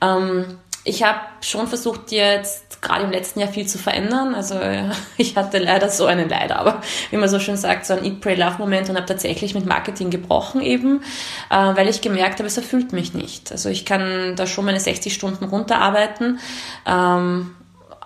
Ähm, 0.00 0.58
ich 0.84 1.04
habe 1.04 1.20
schon 1.42 1.68
versucht, 1.68 2.10
jetzt 2.10 2.82
gerade 2.82 3.04
im 3.04 3.12
letzten 3.12 3.38
Jahr 3.38 3.48
viel 3.48 3.66
zu 3.66 3.78
verändern. 3.78 4.34
Also 4.34 4.56
äh, 4.56 4.90
ich 5.16 5.36
hatte 5.36 5.58
leider 5.58 5.88
so 5.88 6.06
einen 6.06 6.28
leider, 6.28 6.58
aber 6.58 6.82
wie 7.10 7.16
man 7.16 7.28
so 7.28 7.38
schön 7.38 7.56
sagt, 7.56 7.86
so 7.86 7.94
ein 7.94 8.04
Eat, 8.04 8.20
Pray, 8.20 8.34
Love 8.34 8.56
Moment 8.58 8.90
und 8.90 8.96
habe 8.96 9.06
tatsächlich 9.06 9.54
mit 9.54 9.64
Marketing 9.64 10.10
gebrochen 10.10 10.60
eben, 10.60 11.02
äh, 11.50 11.54
weil 11.54 11.88
ich 11.88 12.00
gemerkt 12.00 12.40
habe, 12.40 12.48
es 12.48 12.56
erfüllt 12.56 12.92
mich 12.92 13.14
nicht. 13.14 13.52
Also 13.52 13.68
ich 13.68 13.86
kann 13.86 14.34
da 14.34 14.48
schon 14.48 14.64
meine 14.64 14.80
60 14.80 15.14
Stunden 15.14 15.44
runterarbeiten, 15.44 16.40
ähm, 16.84 17.54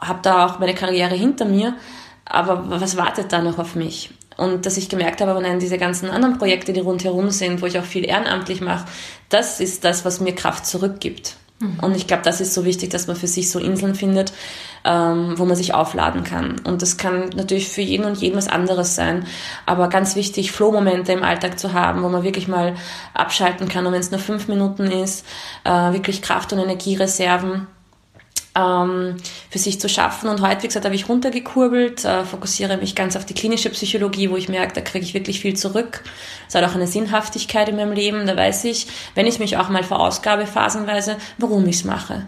habe 0.07 0.21
da 0.23 0.47
auch 0.47 0.59
meine 0.59 0.75
Karriere 0.75 1.15
hinter 1.15 1.45
mir, 1.45 1.75
aber 2.25 2.65
was 2.81 2.97
wartet 2.97 3.33
da 3.33 3.43
noch 3.43 3.59
auf 3.59 3.75
mich? 3.75 4.11
Und 4.37 4.67
dass 4.67 4.77
ich 4.77 4.89
gemerkt 4.89 5.21
habe, 5.21 5.31
aber 5.31 5.41
nein, 5.41 5.61
diese 5.61 5.79
ganzen 5.79 6.11
anderen 6.11 6.37
Projekte, 6.39 6.73
die 6.73 6.81
rundherum 6.81 7.31
sind, 7.31 7.63
wo 7.63 7.67
ich 7.67 7.79
auch 7.79 7.85
viel 7.85 8.05
ehrenamtlich 8.05 8.61
mache, 8.61 8.87
das 9.31 9.61
ist 9.61 9.85
das, 9.85 10.05
was 10.05 10.21
mir 10.21 10.35
Kraft 10.35 10.67
zurückgibt. 10.67 11.37
Und 11.81 11.97
ich 11.97 12.07
glaube, 12.07 12.23
das 12.23 12.43
ist 12.43 12.53
so 12.53 12.67
wichtig, 12.67 12.91
dass 12.91 13.07
man 13.07 13.17
für 13.17 13.27
sich 13.27 13.51
so 13.51 13.59
Inseln 13.59 13.95
findet, 13.95 14.33
ähm, 14.85 15.35
wo 15.37 15.47
man 15.47 15.57
sich 15.57 15.73
aufladen 15.73 16.23
kann. 16.23 16.61
Und 16.65 16.83
das 16.83 16.99
kann 16.99 17.31
natürlich 17.35 17.69
für 17.71 17.81
jeden 17.81 18.05
und 18.05 18.19
jeden 18.19 18.37
was 18.37 18.49
anderes 18.49 18.95
sein. 18.95 19.25
Aber 19.65 19.89
ganz 19.89 20.17
wichtig, 20.17 20.53
Flow-Momente 20.53 21.13
im 21.13 21.23
Alltag 21.23 21.59
zu 21.59 21.73
haben, 21.73 22.03
wo 22.03 22.11
man 22.11 22.25
wirklich 22.25 22.47
mal 22.47 22.75
abschalten 23.15 23.69
kann. 23.69 23.87
Und 23.87 23.95
wenn 23.95 24.01
es 24.01 24.11
nur 24.11 24.21
fünf 24.21 24.49
Minuten 24.49 24.91
ist, 24.91 25.25
äh, 25.65 25.71
wirklich 25.71 26.21
Kraft- 26.21 26.53
und 26.53 26.59
Energiereserven 26.59 27.69
ähm, 28.57 29.17
für 29.51 29.59
sich 29.59 29.81
zu 29.81 29.89
schaffen. 29.89 30.29
Und 30.29 30.41
heute, 30.41 30.63
wie 30.63 30.69
gesagt, 30.69 30.85
habe 30.85 30.95
ich 30.95 31.09
runtergekurbelt, 31.09 32.05
äh, 32.05 32.25
fokussiere 32.25 32.77
mich 32.79 32.95
ganz 32.95 33.17
auf 33.17 33.27
die 33.27 33.35
klinische 33.35 33.71
Psychologie, 33.71 34.31
wo 34.31 34.37
ich 34.37 34.49
merke, 34.49 34.73
da 34.73 34.81
kriege 34.81 35.05
ich 35.05 35.15
wirklich 35.15 35.41
viel 35.41 35.55
zurück. 35.55 36.03
Es 36.49 36.55
hat 36.55 36.65
auch 36.65 36.75
eine 36.75 36.87
Sinnhaftigkeit 36.87 37.69
in 37.69 37.77
meinem 37.77 37.93
Leben. 37.93 38.27
Da 38.27 38.37
weiß 38.37 38.65
ich, 38.65 38.87
wenn 39.15 39.27
ich 39.27 39.39
mich 39.39 39.57
auch 39.57 39.69
mal 39.69 39.83
verausgabe, 39.83 40.47
phasenweise, 40.47 41.17
warum 41.39 41.67
ich 41.67 41.77
es 41.77 41.85
mache. 41.85 42.27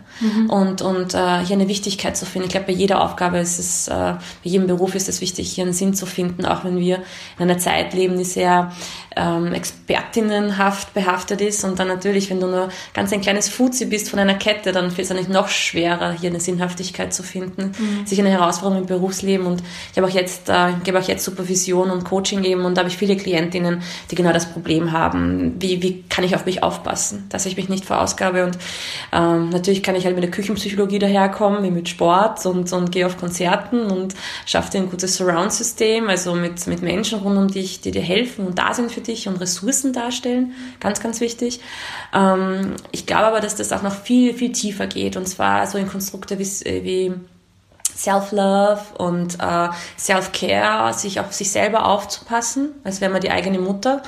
Und, 0.49 0.83
und 0.83 1.15
äh, 1.15 1.39
hier 1.45 1.57
eine 1.57 1.69
Wichtigkeit 1.69 2.17
zu 2.17 2.27
finden. 2.27 2.47
Ich 2.47 2.53
glaube, 2.53 2.67
bei 2.67 2.73
jeder 2.73 3.03
Aufgabe 3.03 3.39
ist 3.39 3.59
es, 3.59 3.89
äh, 3.89 3.93
bei 3.93 4.21
jedem 4.43 4.67
Beruf 4.67 4.95
ist 4.95 5.09
es 5.09 5.21
wichtig, 5.21 5.51
hier 5.53 5.65
einen 5.65 5.73
Sinn 5.73 5.95
zu 5.95 6.07
finden, 6.07 6.45
auch 6.45 6.65
wenn 6.65 6.79
wir 6.79 6.97
in 7.39 7.43
einer 7.43 7.59
Zeit 7.59 7.95
leben, 7.95 8.19
die 8.19 8.25
sehr 8.25 8.73
ähm, 9.17 9.53
expertinnenhaft 9.53 10.95
behaftet 10.95 11.41
ist. 11.41 11.65
Und 11.65 11.79
dann 11.79 11.89
natürlich, 11.89 12.31
wenn 12.31 12.41
du 12.41 12.47
nur 12.47 12.69
ganz 12.95 13.13
ein 13.13 13.21
kleines 13.21 13.49
Fuzzi 13.49 13.87
bist 13.87 14.11
von 14.11 14.19
einer 14.19 14.35
Kette, 14.35 14.73
dann 14.73 14.91
fällt 14.91 15.07
es 15.07 15.11
eigentlich 15.11 15.29
noch 15.29 15.49
schwerer, 15.49 16.18
hier 16.21 16.31
eine 16.31 16.41
Sinnhaftigkeit 16.41 17.13
zu 17.15 17.23
finden, 17.23 17.73
sicher 18.05 18.23
eine 18.23 18.31
Herausforderung 18.31 18.83
im 18.83 18.87
Berufsleben. 18.87 19.47
Und 19.47 19.63
ich 19.93 19.99
habe 19.99 20.07
auch 20.09 20.15
jetzt, 20.15 20.49
äh, 20.49 20.73
gebe 20.85 20.99
auch 20.99 21.09
jetzt 21.09 21.25
Supervision 21.25 21.91
und 21.91 22.05
Coaching 22.05 22.45
eben 22.45 22.65
und 22.65 22.77
da 22.77 22.81
habe 22.81 22.89
ich 22.89 22.97
viele 22.97 23.17
Klientinnen, 23.17 23.83
die 24.11 24.15
genau 24.15 24.33
das 24.33 24.51
Problem 24.51 24.93
haben. 24.93 25.57
Wie, 25.59 25.83
wie 25.83 26.05
kann 26.09 26.25
ich 26.25 26.35
auf 26.35 26.47
mich 26.47 26.63
aufpassen, 26.63 27.27
dass 27.29 27.47
ich 27.47 27.57
mich 27.57 27.69
nicht 27.69 27.85
verausgabe? 27.85 28.45
Und 28.45 28.59
ähm, 29.13 29.51
natürlich 29.51 29.83
kann 29.83 29.97
ich 29.97 30.05
halt 30.05 30.15
mit 30.15 30.25
der 30.25 30.31
Küchenpsychologie 30.31 30.99
daherkommen, 30.99 31.63
wie 31.63 31.71
mit 31.71 31.89
Sport 31.89 32.45
und, 32.47 32.73
und 32.73 32.93
gehe 32.93 33.07
auf 33.07 33.17
Konzerten 33.17 33.91
und 33.91 34.15
schaffe 34.47 34.73
dir 34.73 34.79
ein 34.79 34.91
gutes 34.91 35.17
Surround-System, 35.17 36.09
also 36.09 36.35
mit, 36.35 36.67
mit 36.67 36.83
Menschen 36.83 37.21
rund 37.21 37.37
um 37.37 37.49
dich, 37.49 37.81
die 37.81 37.91
dir 37.91 38.03
helfen 38.03 38.47
und 38.47 38.59
da 38.59 38.75
sind 38.75 38.91
für 38.93 39.01
dich 39.01 39.29
und 39.29 39.41
Ressourcen 39.41 39.93
darstellen. 39.93 40.53
Ganz, 40.81 41.01
ganz 41.01 41.21
wichtig. 41.21 41.61
Ähm, 42.15 42.75
ich 42.93 43.07
glaube 43.07 43.27
aber, 43.27 43.41
dass 43.41 43.57
das 43.57 43.73
auch 43.73 43.83
noch 43.83 43.95
viel, 43.95 44.35
viel 44.35 44.53
tiefer 44.53 44.87
geht 44.87 45.17
und 45.17 45.27
zwar 45.27 45.67
so 45.67 45.79
in 45.79 45.89
Konstrukte 46.09 46.39
wie, 46.39 46.85
wie 46.85 47.15
Self-Love 47.95 48.81
und 48.99 49.39
äh, 49.41 49.69
Self-Care, 49.99 50.95
sich 50.95 51.21
auf 51.21 51.33
sich 51.33 51.51
selber 51.51 51.87
aufzupassen, 51.87 52.71
als 52.85 53.01
wäre 53.01 53.13
man 53.13 53.21
die 53.21 53.31
eigene 53.31 53.59
Mutter. 53.59 54.03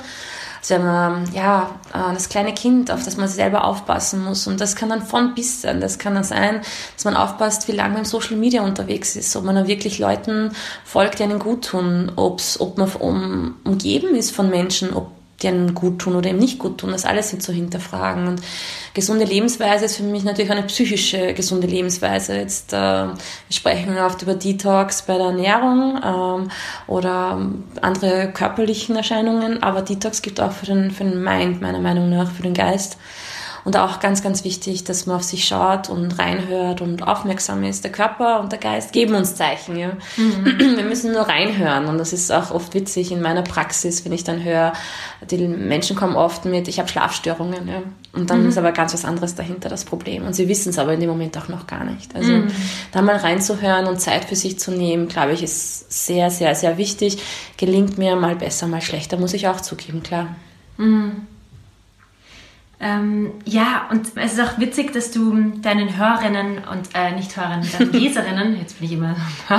Als 0.59 0.69
wäre 0.69 0.79
man, 0.79 1.31
ja, 1.33 1.71
äh, 1.93 2.13
das 2.13 2.29
kleine 2.29 2.53
Kind, 2.53 2.89
auf 2.91 3.03
das 3.03 3.17
man 3.17 3.27
selber 3.27 3.65
aufpassen 3.65 4.23
muss. 4.23 4.47
Und 4.47 4.61
das 4.61 4.75
kann 4.75 4.89
dann 4.89 5.01
von 5.01 5.35
bis 5.35 5.61
sein. 5.61 5.81
Das 5.81 5.99
kann 5.99 6.15
dann 6.15 6.23
sein, 6.23 6.61
dass 6.95 7.05
man 7.05 7.15
aufpasst, 7.15 7.67
wie 7.67 7.73
lange 7.73 7.89
man 7.89 7.99
im 7.99 8.05
Social 8.05 8.37
Media 8.37 8.63
unterwegs 8.63 9.15
ist, 9.15 9.35
ob 9.35 9.43
man 9.43 9.55
dann 9.55 9.67
wirklich 9.67 9.99
Leuten 9.99 10.53
folgt, 10.85 11.19
die 11.19 11.23
einen 11.23 11.39
gut 11.39 11.65
tun, 11.65 12.11
ob 12.15 12.41
man 12.77 12.89
um, 12.93 13.55
umgeben 13.63 14.15
ist 14.15 14.31
von 14.31 14.49
Menschen, 14.49 14.93
ob 14.93 15.11
die 15.41 15.47
einen 15.47 15.73
gut 15.73 15.99
tun 15.99 16.15
oder 16.15 16.29
eben 16.29 16.39
nicht 16.39 16.59
gut 16.59 16.77
tun. 16.77 16.91
Das 16.91 17.05
alles 17.05 17.29
sind 17.29 17.41
zu 17.41 17.51
hinterfragen. 17.51 18.27
Und 18.27 18.41
gesunde 18.93 19.25
Lebensweise 19.25 19.85
ist 19.85 19.97
für 19.97 20.03
mich 20.03 20.23
natürlich 20.23 20.51
eine 20.51 20.63
psychische 20.63 21.33
gesunde 21.33 21.67
Lebensweise. 21.67 22.35
Jetzt 22.35 22.73
äh, 22.73 22.77
wir 22.77 23.15
sprechen 23.49 23.97
oft 23.97 24.21
über 24.21 24.35
Detox 24.35 25.03
bei 25.03 25.17
der 25.17 25.27
Ernährung 25.27 25.99
ähm, 26.03 26.51
oder 26.87 27.39
andere 27.81 28.31
körperlichen 28.31 28.95
Erscheinungen, 28.95 29.63
aber 29.63 29.81
Detox 29.81 30.21
gibt 30.21 30.39
auch 30.39 30.51
für 30.51 30.65
den, 30.65 30.91
für 30.91 31.03
den 31.03 31.23
Mind, 31.23 31.61
meiner 31.61 31.79
Meinung 31.79 32.09
nach, 32.09 32.31
für 32.31 32.43
den 32.43 32.53
Geist. 32.53 32.97
Und 33.63 33.77
auch 33.77 33.99
ganz, 33.99 34.23
ganz 34.23 34.43
wichtig, 34.43 34.83
dass 34.83 35.05
man 35.05 35.17
auf 35.17 35.23
sich 35.23 35.45
schaut 35.45 35.89
und 35.89 36.17
reinhört 36.17 36.81
und 36.81 37.07
aufmerksam 37.07 37.63
ist. 37.63 37.83
Der 37.83 37.91
Körper 37.91 38.39
und 38.39 38.51
der 38.51 38.59
Geist 38.59 38.91
geben 38.91 39.13
uns 39.13 39.35
Zeichen. 39.35 39.77
Ja? 39.77 39.91
Wir 40.15 40.83
müssen 40.83 41.11
nur 41.11 41.21
reinhören. 41.21 41.85
Und 41.85 41.97
das 41.97 42.11
ist 42.11 42.31
auch 42.31 42.51
oft 42.51 42.73
witzig 42.73 43.11
in 43.11 43.21
meiner 43.21 43.43
Praxis, 43.43 44.03
wenn 44.03 44.13
ich 44.13 44.23
dann 44.23 44.43
höre, 44.43 44.73
die 45.29 45.47
Menschen 45.47 45.95
kommen 45.95 46.15
oft 46.15 46.45
mit, 46.45 46.67
ich 46.67 46.79
habe 46.79 46.89
Schlafstörungen. 46.89 47.67
Ja? 47.67 47.83
Und 48.13 48.29
dann 48.29 48.47
ist 48.47 48.57
aber 48.57 48.71
ganz 48.71 48.93
was 48.93 49.05
anderes 49.05 49.35
dahinter, 49.35 49.69
das 49.69 49.85
Problem. 49.85 50.25
Und 50.25 50.33
sie 50.33 50.47
wissen 50.47 50.69
es 50.69 50.79
aber 50.79 50.93
in 50.93 50.99
dem 50.99 51.09
Moment 51.09 51.37
auch 51.37 51.47
noch 51.47 51.67
gar 51.67 51.83
nicht. 51.83 52.15
Also 52.15 52.31
da 52.91 53.01
mal 53.01 53.17
reinzuhören 53.17 53.85
und 53.85 54.01
Zeit 54.01 54.25
für 54.25 54.35
sich 54.35 54.59
zu 54.59 54.71
nehmen, 54.71 55.07
glaube 55.07 55.33
ich, 55.33 55.43
ist 55.43 56.05
sehr, 56.05 56.29
sehr, 56.29 56.55
sehr 56.55 56.77
wichtig. 56.77 57.21
Gelingt 57.57 57.97
mir 57.97 58.15
mal 58.15 58.35
besser, 58.35 58.67
mal 58.67 58.81
schlechter, 58.81 59.17
muss 59.17 59.33
ich 59.33 59.47
auch 59.47 59.61
zugeben, 59.61 60.03
klar. 60.03 60.35
Ähm, 62.81 63.33
ja, 63.45 63.87
und 63.91 64.07
es 64.15 64.33
ist 64.33 64.41
auch 64.41 64.57
witzig, 64.57 64.91
dass 64.91 65.11
du 65.11 65.51
deinen 65.61 65.97
Hörerinnen 65.97 66.63
und 66.71 66.89
äh, 66.95 67.11
nicht 67.11 67.37
Hörerinnen, 67.37 67.69
deinen 67.71 67.93
Leserinnen, 68.01 68.57
jetzt 68.57 68.79
bin 68.79 68.87
ich 68.87 68.93
immer 68.93 69.15
so 69.47 69.55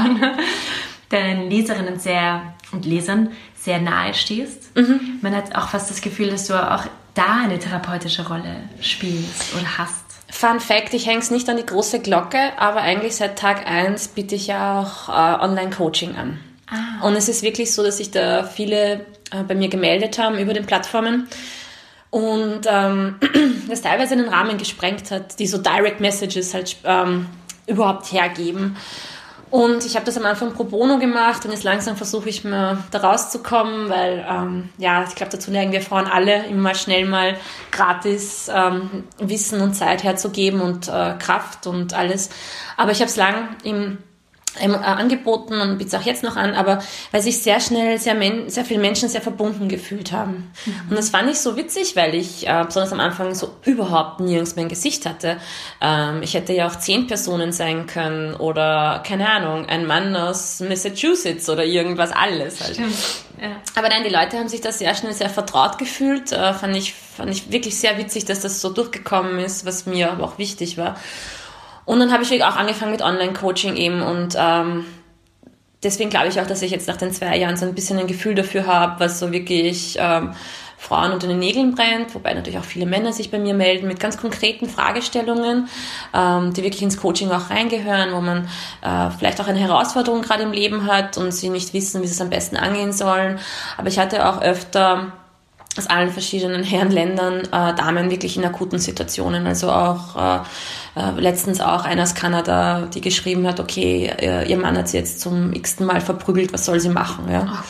deinen 1.09 1.49
Leserinnen 1.49 1.99
sehr 1.99 2.55
und 2.73 2.85
Lesern 2.85 3.31
sehr 3.55 3.81
nahe 3.81 4.15
stehst. 4.15 4.77
Mhm. 4.77 5.19
Man 5.21 5.37
hat 5.37 5.55
auch 5.55 5.69
fast 5.69 5.91
das 5.91 6.01
Gefühl, 6.01 6.31
dass 6.31 6.49
du 6.49 6.55
auch 6.55 6.85
da 7.15 7.43
eine 7.45 7.59
therapeutische 7.59 8.27
Rolle 8.27 8.57
spielst 8.81 9.55
oder 9.55 9.79
hast. 9.79 10.03
Fun 10.31 10.59
Fact, 10.59 10.95
ich 10.95 11.07
hänge 11.07 11.19
es 11.19 11.31
nicht 11.31 11.49
an 11.49 11.59
die 11.59 11.67
große 11.67 12.01
Glocke, 12.01 12.39
aber 12.57 12.81
eigentlich 12.81 13.15
seit 13.15 13.39
Tag 13.39 13.69
1 13.69 14.09
biete 14.09 14.35
ich 14.35 14.47
ja 14.47 14.81
auch 14.81 15.09
äh, 15.11 15.45
Online-Coaching 15.45 16.17
an. 16.17 16.41
Ah. 16.69 17.07
Und 17.07 17.15
es 17.15 17.29
ist 17.29 17.43
wirklich 17.43 17.73
so, 17.73 17.83
dass 17.83 17.99
sich 17.99 18.11
da 18.11 18.45
viele 18.45 19.07
äh, 19.31 19.43
bei 19.47 19.55
mir 19.55 19.69
gemeldet 19.69 20.19
haben 20.19 20.39
über 20.39 20.55
den 20.55 20.65
Plattformen 20.65 21.29
und 22.13 22.61
ähm, 22.67 23.17
das 23.69 23.81
teilweise 23.81 24.13
einen 24.13 24.29
Rahmen 24.29 24.59
gesprengt 24.59 25.11
hat, 25.11 25.39
die 25.39 25.47
so 25.47 25.57
Direct 25.57 26.01
Messages 26.01 26.53
halt 26.53 26.77
ähm, 26.85 27.27
überhaupt 27.67 28.13
hergeben. 28.13 28.77
Und 29.51 29.87
ich 29.87 29.97
habe 29.97 30.05
das 30.05 30.19
am 30.19 30.27
Anfang 30.27 30.53
pro 30.53 30.65
bono 30.65 30.99
gemacht 30.99 31.45
und 31.45 31.53
jetzt 31.53 31.65
langsam 31.65 31.97
versuche 31.97 32.29
ich 32.29 32.45
mir 32.45 32.85
da 32.91 32.99
rauszukommen, 32.99 33.89
weil 33.89 34.27
ähm, 34.29 34.69
ja, 34.77 35.05
ich 35.09 35.15
glaube, 35.15 35.33
dazu 35.33 35.51
neigen 35.51 35.73
wir 35.73 35.81
Frauen 35.81 36.07
alle, 36.07 36.47
immer 36.47 36.75
schnell 36.75 37.07
mal 37.07 37.37
gratis 37.71 38.51
ähm, 38.55 39.05
Wissen 39.19 39.63
und 39.63 39.73
Zeit 39.73 40.05
herzugeben 40.05 40.61
und 40.61 40.89
äh, 40.89 41.15
Kraft 41.19 41.67
und 41.67 41.95
alles. 41.95 42.29
Aber 42.77 42.93
ich 42.93 43.01
habe 43.01 43.11
es 43.11 43.17
lang 43.17 43.57
im 43.65 43.99
angeboten 44.61 45.61
und 45.61 45.79
biete 45.79 45.97
es 45.97 46.01
auch 46.01 46.05
jetzt 46.05 46.23
noch 46.23 46.37
an, 46.37 46.55
aber 46.55 46.83
weil 47.11 47.23
sich 47.23 47.43
sehr 47.43 47.59
schnell 47.59 47.99
sehr, 47.99 48.17
sehr 48.49 48.65
viele 48.65 48.81
Menschen 48.81 49.09
sehr 49.09 49.23
verbunden 49.23 49.69
gefühlt 49.69 50.13
haben. 50.13 50.53
Mhm. 50.67 50.91
Und 50.91 50.99
das 50.99 51.11
fand 51.11 51.31
ich 51.31 51.39
so 51.39 51.57
witzig, 51.57 51.97
weil 51.97 52.15
ich 52.15 52.47
äh, 52.47 52.63
besonders 52.65 52.93
am 52.93 53.01
Anfang 53.01 53.35
so 53.35 53.55
überhaupt 53.65 54.21
nirgends 54.21 54.57
mein 54.57 54.69
Gesicht 54.69 55.07
hatte. 55.07 55.39
Ähm, 55.81 56.23
ich 56.23 56.35
hätte 56.35 56.53
ja 56.53 56.67
auch 56.67 56.77
zehn 56.77 57.07
Personen 57.07 57.53
sein 57.53 57.87
können 57.87 58.35
oder 58.35 59.03
keine 59.07 59.31
Ahnung, 59.31 59.67
ein 59.67 59.87
Mann 59.87 60.15
aus 60.15 60.61
Massachusetts 60.61 61.49
oder 61.49 61.65
irgendwas 61.65 62.13
alles 62.13 62.61
halt. 62.61 62.75
Stimmt. 62.75 62.95
Ja. 63.41 63.57
Aber 63.75 63.89
nein, 63.89 64.05
die 64.05 64.11
Leute 64.11 64.39
haben 64.39 64.49
sich 64.49 64.61
da 64.61 64.71
sehr 64.71 64.95
schnell 64.95 65.13
sehr 65.15 65.31
vertraut 65.31 65.79
gefühlt. 65.79 66.31
Äh, 66.31 66.53
fand, 66.53 66.77
ich, 66.77 66.95
fand 66.95 67.31
ich 67.31 67.51
wirklich 67.51 67.77
sehr 67.77 67.99
witzig, 67.99 68.27
dass 68.27 68.41
das 68.41 68.61
so 68.61 68.71
durchgekommen 68.71 69.39
ist, 69.39 69.65
was 69.65 69.87
mir 69.87 70.13
aber 70.13 70.25
auch 70.25 70.39
wichtig 70.39 70.77
war. 70.77 70.97
Und 71.85 72.01
dann 72.01 72.13
habe 72.13 72.23
ich 72.23 72.45
auch 72.45 72.57
angefangen 72.57 72.93
mit 72.93 73.03
Online-Coaching 73.03 73.77
eben 73.77 74.03
und 74.03 74.37
ähm, 74.39 74.85
deswegen 75.83 76.11
glaube 76.11 76.29
ich 76.29 76.41
auch, 76.41 76.47
dass 76.47 76.63
ich 76.63 76.71
jetzt 76.71 76.89
nach 76.89 76.97
den 76.97 77.13
zwei 77.13 77.37
Jahren 77.37 77.57
so 77.57 77.67
ein 77.67 77.75
bisschen 77.75 77.99
ein 77.99 78.07
Gefühl 78.07 78.35
dafür 78.35 78.67
habe, 78.67 79.01
was 79.01 79.19
so 79.19 79.33
wirklich 79.33 79.97
ähm, 79.99 80.33
Frauen 80.83 81.13
unter 81.13 81.29
den 81.29 81.39
Nägeln 81.39 81.75
brennt, 81.75 82.13
wobei 82.15 82.35
natürlich 82.35 82.59
auch 82.59 82.65
viele 82.65 82.87
Männer 82.87 83.13
sich 83.13 83.31
bei 83.31 83.39
mir 83.39 83.55
melden 83.55 83.87
mit 83.87 84.01
ganz 84.01 84.17
konkreten 84.17 84.69
Fragestellungen, 84.69 85.69
ähm, 86.13 86.53
die 86.53 86.65
wirklich 86.65 86.83
ins 86.83 86.97
Coaching 86.97 87.31
auch 87.31 87.51
reingehören, 87.51 88.13
wo 88.13 88.21
man 88.21 88.49
äh, 88.83 89.11
vielleicht 89.17 89.41
auch 89.41 89.47
eine 89.47 89.61
Herausforderung 89.61 90.23
gerade 90.23 90.43
im 90.43 90.53
Leben 90.53 90.87
hat 90.87 91.19
und 91.19 91.33
sie 91.33 91.51
nicht 91.51 91.73
wissen, 91.73 92.03
wie 92.03 92.09
sie 92.09 92.15
es 92.15 92.21
am 92.21 92.31
besten 92.31 92.57
angehen 92.57 92.93
sollen. 92.93 93.39
Aber 93.77 93.89
ich 93.89 93.99
hatte 94.01 94.29
auch 94.29 94.43
öfter 94.43 95.13
aus 95.79 95.87
allen 95.87 96.11
verschiedenen 96.11 96.63
Herrenländern 96.63 97.41
äh, 97.45 97.75
Damen 97.75 98.11
wirklich 98.11 98.37
in 98.37 98.45
akuten 98.45 98.79
Situationen. 98.79 99.47
Also 99.47 99.71
auch 99.71 100.17
äh, 100.17 101.01
äh, 101.01 101.11
letztens 101.19 101.61
auch 101.61 101.85
einer 101.85 102.03
aus 102.03 102.15
Kanada, 102.15 102.83
die 102.93 103.01
geschrieben 103.01 103.47
hat, 103.47 103.61
okay, 103.61 104.13
äh, 104.19 104.49
ihr 104.49 104.59
Mann 104.59 104.77
hat 104.77 104.89
sie 104.89 104.99
jetzt 104.99 105.21
zum 105.21 105.53
x-ten 105.53 105.87
Mal 105.87 106.01
verprügelt, 106.01 106.53
was 106.53 106.67
soll 106.67 106.81
sie 106.81 106.91
machen? 106.91 107.31
Ja? 107.31 107.63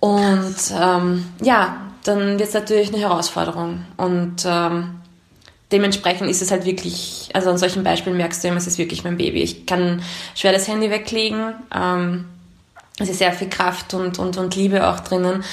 Oh 0.00 0.06
und 0.10 0.56
ähm, 0.80 1.24
ja, 1.42 1.76
dann 2.04 2.38
wird 2.38 2.48
es 2.48 2.54
natürlich 2.54 2.88
eine 2.88 3.02
Herausforderung. 3.02 3.84
Und 3.96 4.44
ähm, 4.46 5.00
dementsprechend 5.72 6.30
ist 6.30 6.40
es 6.40 6.50
halt 6.50 6.64
wirklich, 6.64 7.30
also 7.34 7.50
an 7.50 7.58
solchen 7.58 7.82
Beispielen 7.82 8.16
merkst 8.16 8.42
du 8.42 8.48
immer, 8.48 8.58
es 8.58 8.66
ist 8.66 8.78
wirklich 8.78 9.02
mein 9.04 9.16
Baby. 9.16 9.42
Ich 9.42 9.66
kann 9.66 10.02
schwer 10.34 10.52
das 10.52 10.68
Handy 10.68 10.90
weglegen. 10.90 11.54
Ähm, 11.74 12.26
es 12.98 13.08
ist 13.08 13.18
sehr 13.18 13.32
viel 13.32 13.48
Kraft 13.48 13.94
und, 13.94 14.18
und, 14.18 14.36
und 14.36 14.56
Liebe 14.56 14.86
auch 14.88 15.00
drinnen. 15.00 15.44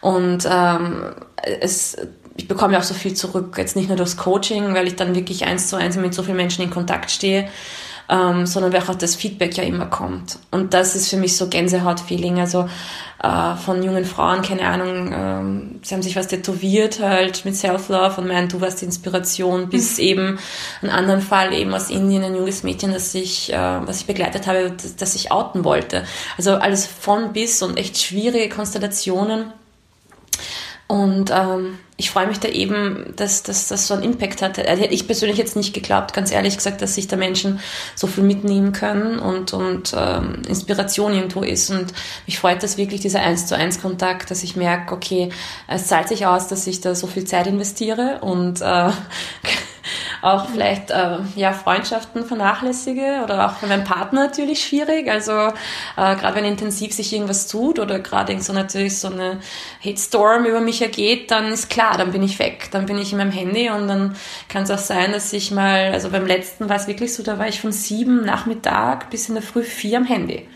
Und 0.00 0.48
ähm, 0.50 1.14
es, 1.60 1.96
ich 2.36 2.48
bekomme 2.48 2.74
ja 2.74 2.80
auch 2.80 2.84
so 2.84 2.94
viel 2.94 3.14
zurück, 3.14 3.56
jetzt 3.58 3.76
nicht 3.76 3.88
nur 3.88 3.96
durchs 3.96 4.16
Coaching, 4.16 4.74
weil 4.74 4.86
ich 4.86 4.96
dann 4.96 5.14
wirklich 5.14 5.44
eins 5.44 5.68
zu 5.68 5.76
eins 5.76 5.96
mit 5.96 6.14
so 6.14 6.22
vielen 6.22 6.36
Menschen 6.36 6.62
in 6.62 6.70
Kontakt 6.70 7.10
stehe, 7.10 7.48
ähm, 8.08 8.46
sondern 8.46 8.72
weil 8.72 8.82
auch 8.82 8.94
das 8.94 9.16
Feedback 9.16 9.56
ja 9.56 9.64
immer 9.64 9.86
kommt. 9.86 10.38
Und 10.50 10.74
das 10.74 10.94
ist 10.94 11.08
für 11.08 11.16
mich 11.16 11.36
so 11.36 11.48
Gänsehaut-Feeling. 11.48 12.40
Also 12.40 12.68
äh, 13.22 13.56
von 13.56 13.82
jungen 13.82 14.04
Frauen, 14.04 14.42
keine 14.42 14.66
Ahnung, 14.66 15.12
ähm, 15.12 15.80
sie 15.82 15.94
haben 15.94 16.02
sich 16.02 16.14
was 16.14 16.28
tätowiert 16.28 17.00
halt 17.00 17.44
mit 17.44 17.56
Self-Love 17.56 18.20
und 18.20 18.28
meinen, 18.28 18.48
du 18.48 18.60
warst 18.60 18.82
die 18.82 18.84
Inspiration, 18.84 19.70
bis 19.70 19.96
mhm. 19.96 20.04
eben 20.04 20.38
ein 20.82 20.90
anderen 20.90 21.22
Fall 21.22 21.54
eben 21.54 21.72
aus 21.72 21.88
Indien, 21.88 22.22
ein 22.22 22.36
junges 22.36 22.62
Mädchen, 22.62 22.92
das 22.92 23.14
ich, 23.14 23.52
äh, 23.52 23.56
was 23.56 24.00
ich 24.00 24.06
begleitet 24.06 24.46
habe, 24.46 24.72
das, 24.72 24.96
das 24.96 25.14
ich 25.14 25.32
outen 25.32 25.64
wollte. 25.64 26.04
Also 26.36 26.56
alles 26.56 26.86
von 26.86 27.32
bis 27.32 27.62
und 27.62 27.78
echt 27.78 27.98
schwierige 27.98 28.54
Konstellationen. 28.54 29.52
Und 30.86 31.30
ähm, 31.30 31.78
ich 31.96 32.10
freue 32.10 32.26
mich 32.26 32.40
da 32.40 32.48
eben, 32.48 33.14
dass, 33.16 33.42
das 33.42 33.68
so 33.68 33.94
einen 33.94 34.02
Impact 34.02 34.42
hat. 34.42 34.58
Also 34.58 34.82
hätte 34.82 34.92
ich 34.92 35.06
persönlich 35.06 35.38
jetzt 35.38 35.56
nicht 35.56 35.72
geglaubt, 35.72 36.12
ganz 36.12 36.30
ehrlich 36.30 36.56
gesagt, 36.56 36.82
dass 36.82 36.94
sich 36.94 37.08
da 37.08 37.16
Menschen 37.16 37.60
so 37.94 38.06
viel 38.06 38.24
mitnehmen 38.24 38.72
können 38.72 39.18
und, 39.18 39.52
und 39.52 39.94
ähm, 39.96 40.42
Inspiration 40.46 41.14
irgendwo 41.14 41.42
ist. 41.42 41.70
Und 41.70 41.94
mich 42.26 42.38
freut 42.38 42.62
das 42.62 42.76
wirklich, 42.76 43.00
dieser 43.00 43.20
eins 43.20 43.46
zu 43.46 43.56
eins 43.56 43.80
Kontakt, 43.80 44.30
dass 44.30 44.42
ich 44.42 44.56
merke, 44.56 44.94
okay, 44.94 45.30
es 45.68 45.86
zahlt 45.86 46.08
sich 46.08 46.26
aus, 46.26 46.48
dass 46.48 46.66
ich 46.66 46.80
da 46.80 46.94
so 46.94 47.06
viel 47.06 47.24
Zeit 47.24 47.46
investiere 47.46 48.18
und 48.20 48.60
äh, 48.60 48.90
auch 50.24 50.48
vielleicht 50.48 50.90
äh, 50.90 51.18
ja, 51.36 51.52
Freundschaften 51.52 52.24
vernachlässige 52.24 53.20
oder 53.22 53.46
auch 53.46 53.56
für 53.56 53.66
meinen 53.66 53.84
Partner 53.84 54.24
natürlich 54.24 54.64
schwierig. 54.64 55.10
Also 55.10 55.32
äh, 55.32 56.16
gerade 56.16 56.36
wenn 56.36 56.46
intensiv 56.46 56.94
sich 56.94 57.12
irgendwas 57.12 57.46
tut 57.46 57.78
oder 57.78 57.98
gerade 57.98 58.40
so 58.40 58.54
natürlich 58.54 58.98
so 58.98 59.08
eine 59.08 59.40
Hate 59.84 60.00
Storm 60.00 60.46
über 60.46 60.60
mich 60.60 60.80
ergeht, 60.80 61.30
dann 61.30 61.52
ist 61.52 61.68
klar, 61.68 61.98
dann 61.98 62.10
bin 62.10 62.22
ich 62.22 62.38
weg. 62.38 62.68
Dann 62.70 62.86
bin 62.86 62.96
ich 62.96 63.12
in 63.12 63.18
meinem 63.18 63.32
Handy 63.32 63.68
und 63.68 63.86
dann 63.86 64.16
kann 64.48 64.62
es 64.62 64.70
auch 64.70 64.78
sein, 64.78 65.12
dass 65.12 65.30
ich 65.34 65.50
mal, 65.50 65.92
also 65.92 66.08
beim 66.08 66.26
letzten 66.26 66.70
war 66.70 66.76
es 66.76 66.86
wirklich 66.86 67.12
so, 67.12 67.22
da 67.22 67.38
war 67.38 67.48
ich 67.48 67.60
von 67.60 67.72
sieben 67.72 68.24
Nachmittag 68.24 69.10
bis 69.10 69.28
in 69.28 69.34
der 69.34 69.42
Früh 69.42 69.62
vier 69.62 69.98
am 69.98 70.06
Handy. 70.06 70.48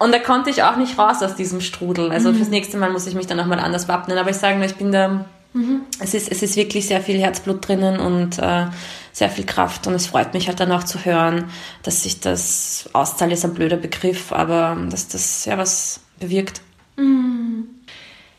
Und 0.00 0.12
da 0.12 0.18
konnte 0.18 0.50
ich 0.50 0.64
auch 0.64 0.76
nicht 0.76 0.98
raus 0.98 1.22
aus 1.22 1.36
diesem 1.36 1.60
Strudel. 1.60 2.10
Also 2.10 2.30
mhm. 2.30 2.36
fürs 2.36 2.48
nächste 2.48 2.76
Mal 2.76 2.90
muss 2.90 3.06
ich 3.06 3.14
mich 3.14 3.28
dann 3.28 3.38
auch 3.38 3.46
mal 3.46 3.60
anders 3.60 3.86
wappnen. 3.86 4.18
Aber 4.18 4.30
ich 4.30 4.36
sage 4.36 4.56
nur, 4.56 4.66
ich 4.66 4.76
bin 4.76 4.90
da 4.90 5.26
Mhm. 5.54 5.82
Es, 6.00 6.14
ist, 6.14 6.30
es 6.30 6.42
ist 6.42 6.56
wirklich 6.56 6.86
sehr 6.86 7.00
viel 7.00 7.18
Herzblut 7.18 7.66
drinnen 7.66 8.00
und 8.00 8.38
äh, 8.38 8.66
sehr 9.12 9.30
viel 9.30 9.46
Kraft. 9.46 9.86
Und 9.86 9.94
es 9.94 10.08
freut 10.08 10.34
mich 10.34 10.48
halt 10.48 10.58
dann 10.60 10.72
auch 10.72 10.84
zu 10.84 11.04
hören, 11.04 11.44
dass 11.82 12.02
sich 12.02 12.20
das 12.20 12.90
auszahlt, 12.92 13.32
ist 13.32 13.44
ein 13.44 13.54
blöder 13.54 13.76
Begriff, 13.76 14.32
aber 14.32 14.76
dass 14.90 15.08
das 15.08 15.44
ja 15.44 15.56
was 15.56 16.00
bewirkt. 16.18 16.60
Mhm. 16.96 17.68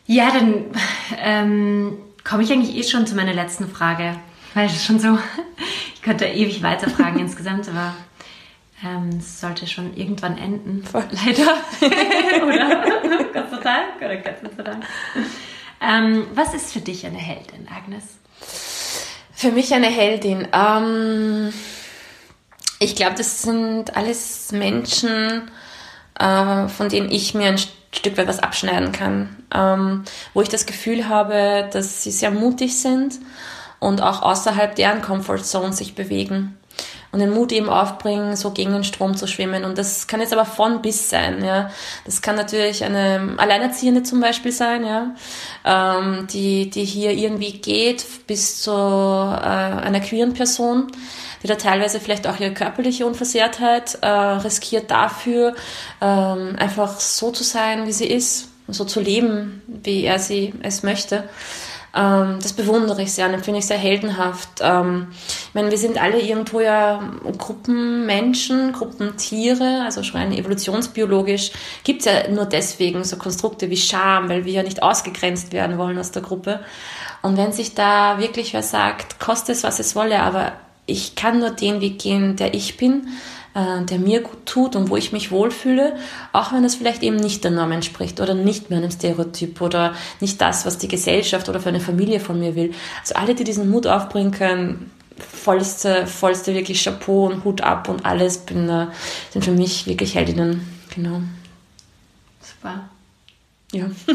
Ja, 0.05 0.31
dann 0.31 0.65
ähm, 1.17 1.97
komme 2.23 2.43
ich 2.43 2.51
eigentlich 2.51 2.75
eh 2.75 2.83
schon 2.83 3.07
zu 3.07 3.15
meiner 3.15 3.33
letzten 3.33 3.67
Frage. 3.69 4.17
Weil 4.53 4.67
es 4.67 4.85
schon 4.85 4.99
so, 4.99 5.17
ich 5.95 6.01
könnte 6.01 6.25
ewig 6.25 6.61
weiterfragen 6.61 7.19
insgesamt, 7.21 7.69
aber 7.69 7.95
ähm, 8.85 9.19
es 9.19 9.39
sollte 9.39 9.67
schon 9.67 9.95
irgendwann 9.95 10.37
enden. 10.37 10.83
Voll. 10.83 11.05
Leider. 11.11 11.53
oder? 12.45 13.25
Gott 13.33 13.51
sei 13.51 13.59
Dank. 13.61 13.97
Oder 13.99 14.17
Gott 14.17 14.53
sei 14.57 14.63
Dank. 14.63 14.83
Ähm, 15.81 16.27
was 16.33 16.53
ist 16.53 16.73
für 16.73 16.81
dich 16.81 17.05
eine 17.05 17.17
Heldin, 17.17 17.67
Agnes? 17.67 18.03
Für 19.33 19.51
mich 19.51 19.73
eine 19.73 19.87
Heldin. 19.87 20.47
Ähm, 20.53 21.53
ich 22.79 22.95
glaube, 22.95 23.15
das 23.15 23.41
sind 23.41 23.95
alles 23.95 24.51
Menschen, 24.51 25.49
äh, 26.19 26.67
von 26.67 26.89
denen 26.89 27.11
ich 27.11 27.33
mir 27.33 27.47
ein 27.47 27.59
Stück 27.91 28.17
weit 28.17 28.27
was 28.27 28.39
abschneiden 28.39 28.91
kann. 28.91 29.35
Ähm, 29.53 30.03
wo 30.33 30.41
ich 30.41 30.49
das 30.49 30.65
Gefühl 30.65 31.07
habe, 31.07 31.69
dass 31.71 32.03
sie 32.03 32.11
sehr 32.11 32.31
mutig 32.31 32.79
sind 32.79 33.19
und 33.79 34.01
auch 34.01 34.21
außerhalb 34.21 34.75
deren 34.75 35.01
Comfortzone 35.01 35.73
sich 35.73 35.95
bewegen 35.95 36.57
und 37.15 37.21
den 37.21 37.31
Mut 37.31 37.53
eben 37.53 37.69
aufbringen, 37.69 38.35
so 38.35 38.51
gegen 38.51 38.73
den 38.73 38.83
Strom 38.83 39.15
zu 39.15 39.25
schwimmen. 39.25 39.63
Und 39.63 39.77
das 39.77 40.05
kann 40.05 40.19
jetzt 40.19 40.33
aber 40.33 40.43
von 40.43 40.81
bis 40.81 41.09
sein, 41.09 41.45
ja. 41.45 41.71
Das 42.03 42.21
kann 42.21 42.35
natürlich 42.35 42.83
eine 42.83 43.35
Alleinerziehende 43.37 44.03
zum 44.03 44.19
Beispiel 44.19 44.51
sein, 44.51 44.85
ja, 44.85 45.15
ähm, 45.63 46.27
die, 46.27 46.69
die 46.69 46.83
hier 46.83 47.11
irgendwie 47.11 47.53
geht 47.53 48.05
bis 48.27 48.61
zu 48.61 48.71
äh, 48.71 48.75
einer 48.75 50.01
queeren 50.01 50.33
Person, 50.33 50.87
die 51.41 51.47
da 51.47 51.55
teilweise 51.55 52.01
vielleicht 52.01 52.27
auch 52.27 52.37
ihre 52.37 52.53
körperliche 52.53 53.05
Unversehrtheit 53.05 53.97
äh, 54.01 54.07
riskiert 54.07 54.91
dafür, 54.91 55.55
ähm, 56.01 56.57
einfach 56.57 56.99
so 56.99 57.31
zu 57.31 57.45
sein, 57.45 57.87
wie 57.87 57.93
sie 57.93 58.07
ist, 58.07 58.49
so 58.67 58.83
zu 58.83 58.99
leben, 58.99 59.61
wie 59.67 60.03
er 60.03 60.19
sie 60.19 60.53
es 60.63 60.83
möchte. 60.83 61.23
Ähm, 61.95 62.39
das 62.41 62.51
bewundere 62.51 63.01
ich 63.01 63.13
sehr 63.13 63.27
und 63.33 63.43
finde 63.43 63.59
ich 63.59 63.65
sehr 63.65 63.77
heldenhaft. 63.77 64.59
Ähm, 64.59 65.07
ich 65.11 65.53
meine, 65.53 65.71
wir 65.71 65.77
sind 65.77 66.01
alle 66.01 66.19
irgendwo 66.19 66.59
ja 66.59 67.01
Gruppenmenschen, 67.37 68.73
Gruppentiere, 68.73 69.83
also 69.85 70.03
schon 70.03 70.19
rein 70.19 70.33
evolutionsbiologisch 70.33 71.51
gibt 71.83 72.01
es 72.01 72.05
ja 72.05 72.27
nur 72.29 72.45
deswegen 72.45 73.03
so 73.05 73.15
Konstrukte 73.15 73.69
wie 73.69 73.77
Scham, 73.77 74.27
weil 74.27 74.43
wir 74.43 74.53
ja 74.53 74.63
nicht 74.63 74.83
ausgegrenzt 74.83 75.53
werden 75.53 75.77
wollen 75.77 75.97
aus 75.97 76.11
der 76.11 76.21
Gruppe. 76.21 76.59
Und 77.21 77.37
wenn 77.37 77.53
sich 77.53 77.75
da 77.75 78.19
wirklich 78.19 78.53
wer 78.53 78.63
sagt, 78.63 79.19
koste 79.19 79.53
es, 79.53 79.63
was 79.63 79.79
es 79.79 79.95
wolle, 79.95 80.21
aber 80.21 80.51
ich 80.85 81.15
kann 81.15 81.39
nur 81.39 81.51
den 81.51 81.81
Weg 81.81 81.99
gehen, 81.99 82.35
der 82.35 82.53
ich 82.53 82.77
bin, 82.77 83.07
der 83.55 83.99
mir 83.99 84.21
gut 84.21 84.45
tut 84.45 84.75
und 84.75 84.89
wo 84.89 84.97
ich 84.97 85.13
mich 85.13 85.31
wohlfühle, 85.31 85.95
auch 86.33 86.51
wenn 86.51 86.65
es 86.65 86.75
vielleicht 86.75 87.03
eben 87.03 87.15
nicht 87.15 87.43
der 87.45 87.51
Norm 87.51 87.71
entspricht 87.71 88.19
oder 88.19 88.33
nicht 88.33 88.69
mehr 88.69 88.79
einem 88.79 88.91
Stereotyp 88.91 89.61
oder 89.61 89.95
nicht 90.19 90.41
das, 90.41 90.65
was 90.65 90.77
die 90.77 90.89
Gesellschaft 90.89 91.47
oder 91.47 91.61
für 91.61 91.69
eine 91.69 91.79
Familie 91.79 92.19
von 92.19 92.37
mir 92.39 92.55
will. 92.55 92.73
Also 92.99 93.15
alle, 93.15 93.33
die 93.33 93.45
diesen 93.45 93.69
Mut 93.69 93.87
aufbringen 93.87 94.31
können, 94.31 94.91
vollste, 95.17 96.05
vollste 96.05 96.53
wirklich 96.53 96.83
Chapeau 96.83 97.27
und 97.27 97.43
Hut 97.43 97.61
ab 97.61 97.87
und 97.89 98.05
alles 98.05 98.39
bin, 98.39 98.67
äh, 98.69 98.87
sind 99.31 99.45
für 99.45 99.51
mich 99.51 99.87
wirklich 99.87 100.15
Heldinnen. 100.15 100.67
Genau. 100.93 101.21
Super. 102.41 102.89
Ja. 103.71 103.85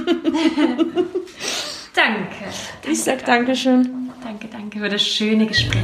danke. 1.94 2.44
Ich 2.90 3.02
sag 3.02 3.24
Dankeschön. 3.24 4.10
Danke, 4.22 4.48
danke 4.50 4.80
für 4.80 4.88
das 4.88 5.02
schöne 5.02 5.46
Gespräch. 5.46 5.80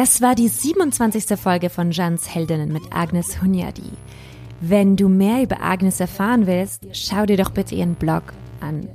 Das 0.00 0.22
war 0.22 0.34
die 0.34 0.48
27. 0.48 1.38
Folge 1.38 1.68
von 1.68 1.90
Jans 1.90 2.34
Heldinnen 2.34 2.72
mit 2.72 2.84
Agnes 2.90 3.42
Hunyadi. 3.42 3.90
Wenn 4.62 4.96
du 4.96 5.10
mehr 5.10 5.42
über 5.42 5.60
Agnes 5.60 6.00
erfahren 6.00 6.46
willst, 6.46 6.86
schau 6.94 7.26
dir 7.26 7.36
doch 7.36 7.50
bitte 7.50 7.74
ihren 7.74 7.96
Blog 7.96 8.22
an. 8.60 8.88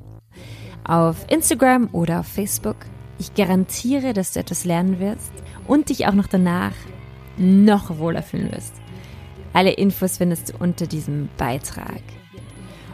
Auf 0.83 1.17
Instagram 1.29 1.89
oder 1.91 2.21
auf 2.21 2.25
Facebook. 2.25 2.77
Ich 3.19 3.35
garantiere, 3.35 4.13
dass 4.13 4.33
du 4.33 4.39
etwas 4.39 4.65
lernen 4.65 4.99
wirst 4.99 5.31
und 5.67 5.89
dich 5.89 6.07
auch 6.07 6.13
noch 6.13 6.25
danach 6.25 6.73
noch 7.37 7.99
wohler 7.99 8.23
fühlen 8.23 8.51
wirst. 8.51 8.73
Alle 9.53 9.73
Infos 9.73 10.17
findest 10.17 10.53
du 10.53 10.57
unter 10.57 10.87
diesem 10.87 11.29
Beitrag. 11.37 12.01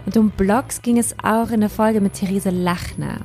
Und 0.05 0.17
um 0.17 0.31
Blogs 0.31 0.81
ging 0.81 0.97
es 0.97 1.15
auch 1.23 1.49
in 1.49 1.61
der 1.61 1.69
Folge 1.69 2.01
mit 2.01 2.15
Therese 2.15 2.49
Lachner, 2.49 3.21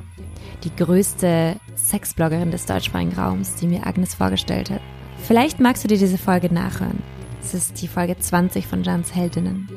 die 0.63 0.73
größte 0.73 1.57
Sexbloggerin 1.87 2.51
des 2.51 2.65
deutschsprachigen 2.65 3.13
Raums, 3.13 3.55
die 3.55 3.67
mir 3.67 3.87
Agnes 3.87 4.13
vorgestellt 4.13 4.69
hat. 4.69 4.81
Vielleicht 5.23 5.59
magst 5.59 5.83
du 5.83 5.87
dir 5.87 5.97
diese 5.97 6.17
Folge 6.17 6.53
nachhören. 6.53 7.01
Es 7.41 7.53
ist 7.53 7.81
die 7.81 7.87
Folge 7.87 8.17
20 8.17 8.67
von 8.67 8.83
Jans 8.83 9.15
Heldinnen. 9.15 9.69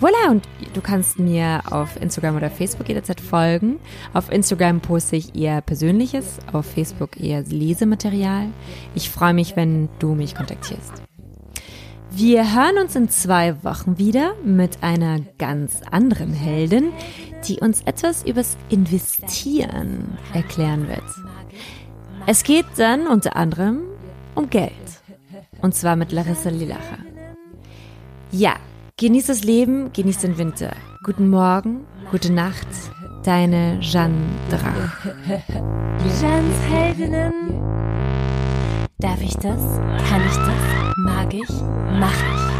Voilà, 0.00 0.30
und 0.30 0.46
du 0.74 0.80
kannst 0.80 1.18
mir 1.18 1.62
auf 1.70 2.00
Instagram 2.00 2.36
oder 2.36 2.50
Facebook 2.50 2.88
jederzeit 2.88 3.20
folgen. 3.20 3.78
Auf 4.12 4.30
Instagram 4.30 4.80
poste 4.80 5.16
ich 5.16 5.34
eher 5.34 5.60
Persönliches, 5.62 6.38
auf 6.52 6.66
Facebook 6.66 7.18
eher 7.18 7.42
Lesematerial. 7.42 8.48
Ich 8.94 9.10
freue 9.10 9.34
mich, 9.34 9.56
wenn 9.56 9.88
du 9.98 10.14
mich 10.14 10.34
kontaktierst. 10.34 11.02
Wir 12.10 12.54
hören 12.54 12.78
uns 12.82 12.96
in 12.96 13.10
zwei 13.10 13.62
Wochen 13.62 13.98
wieder 13.98 14.34
mit 14.42 14.82
einer 14.82 15.20
ganz 15.38 15.80
anderen 15.90 16.32
Heldin, 16.32 16.92
die 17.46 17.60
uns 17.60 17.82
etwas 17.82 18.24
übers 18.24 18.56
Investieren 18.70 20.16
erklären 20.32 20.88
wird. 20.88 21.04
Es 22.28 22.42
geht 22.42 22.66
dann 22.76 23.06
unter 23.06 23.36
anderem 23.36 23.82
um 24.34 24.50
Geld. 24.50 24.72
Und 25.62 25.76
zwar 25.76 25.94
mit 25.94 26.10
Larissa 26.10 26.50
Lilacher. 26.50 26.98
Ja, 28.32 28.56
genieß 28.96 29.26
das 29.26 29.44
Leben, 29.44 29.92
genieß 29.92 30.18
den 30.18 30.36
Winter. 30.36 30.72
Guten 31.04 31.30
Morgen, 31.30 31.86
gute 32.10 32.32
Nacht, 32.32 32.66
deine 33.22 33.78
Jeanne 33.80 34.24
Drach. 34.50 35.06
Jeannes 36.20 36.60
Heldinnen. 36.68 37.32
Darf 38.98 39.22
ich 39.22 39.34
das? 39.34 39.60
Kann 40.08 40.22
ich 40.26 40.36
das? 40.36 40.96
Mag 40.96 41.32
ich? 41.32 41.48
Mach 42.00 42.10
ich? 42.10 42.55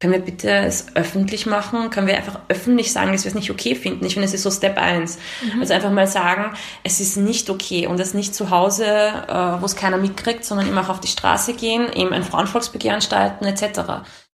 Können 0.00 0.14
wir 0.14 0.20
bitte 0.20 0.50
es 0.50 0.86
öffentlich 0.96 1.44
machen? 1.44 1.90
Können 1.90 2.06
wir 2.06 2.16
einfach 2.16 2.40
öffentlich 2.48 2.90
sagen, 2.90 3.12
dass 3.12 3.24
wir 3.24 3.28
es 3.28 3.34
nicht 3.34 3.50
okay 3.50 3.74
finden? 3.74 4.06
Ich 4.06 4.14
finde, 4.14 4.26
es 4.26 4.32
ist 4.32 4.44
so 4.44 4.50
Step 4.50 4.78
1. 4.78 5.18
Mhm. 5.42 5.60
Also 5.60 5.74
einfach 5.74 5.90
mal 5.90 6.06
sagen, 6.06 6.56
es 6.82 7.00
ist 7.00 7.18
nicht 7.18 7.50
okay 7.50 7.86
und 7.86 8.00
das 8.00 8.14
nicht 8.14 8.34
zu 8.34 8.48
Hause, 8.48 8.86
äh, 8.86 9.60
wo 9.60 9.66
es 9.66 9.76
keiner 9.76 9.98
mitkriegt, 9.98 10.42
sondern 10.42 10.68
immer 10.68 10.80
auch 10.80 10.88
auf 10.88 11.00
die 11.00 11.08
Straße 11.08 11.52
gehen, 11.52 11.92
eben 11.92 12.14
ein 12.14 12.22
Frauenvolksbegehren 12.22 13.02
starten 13.02 13.44
etc. 13.44 14.00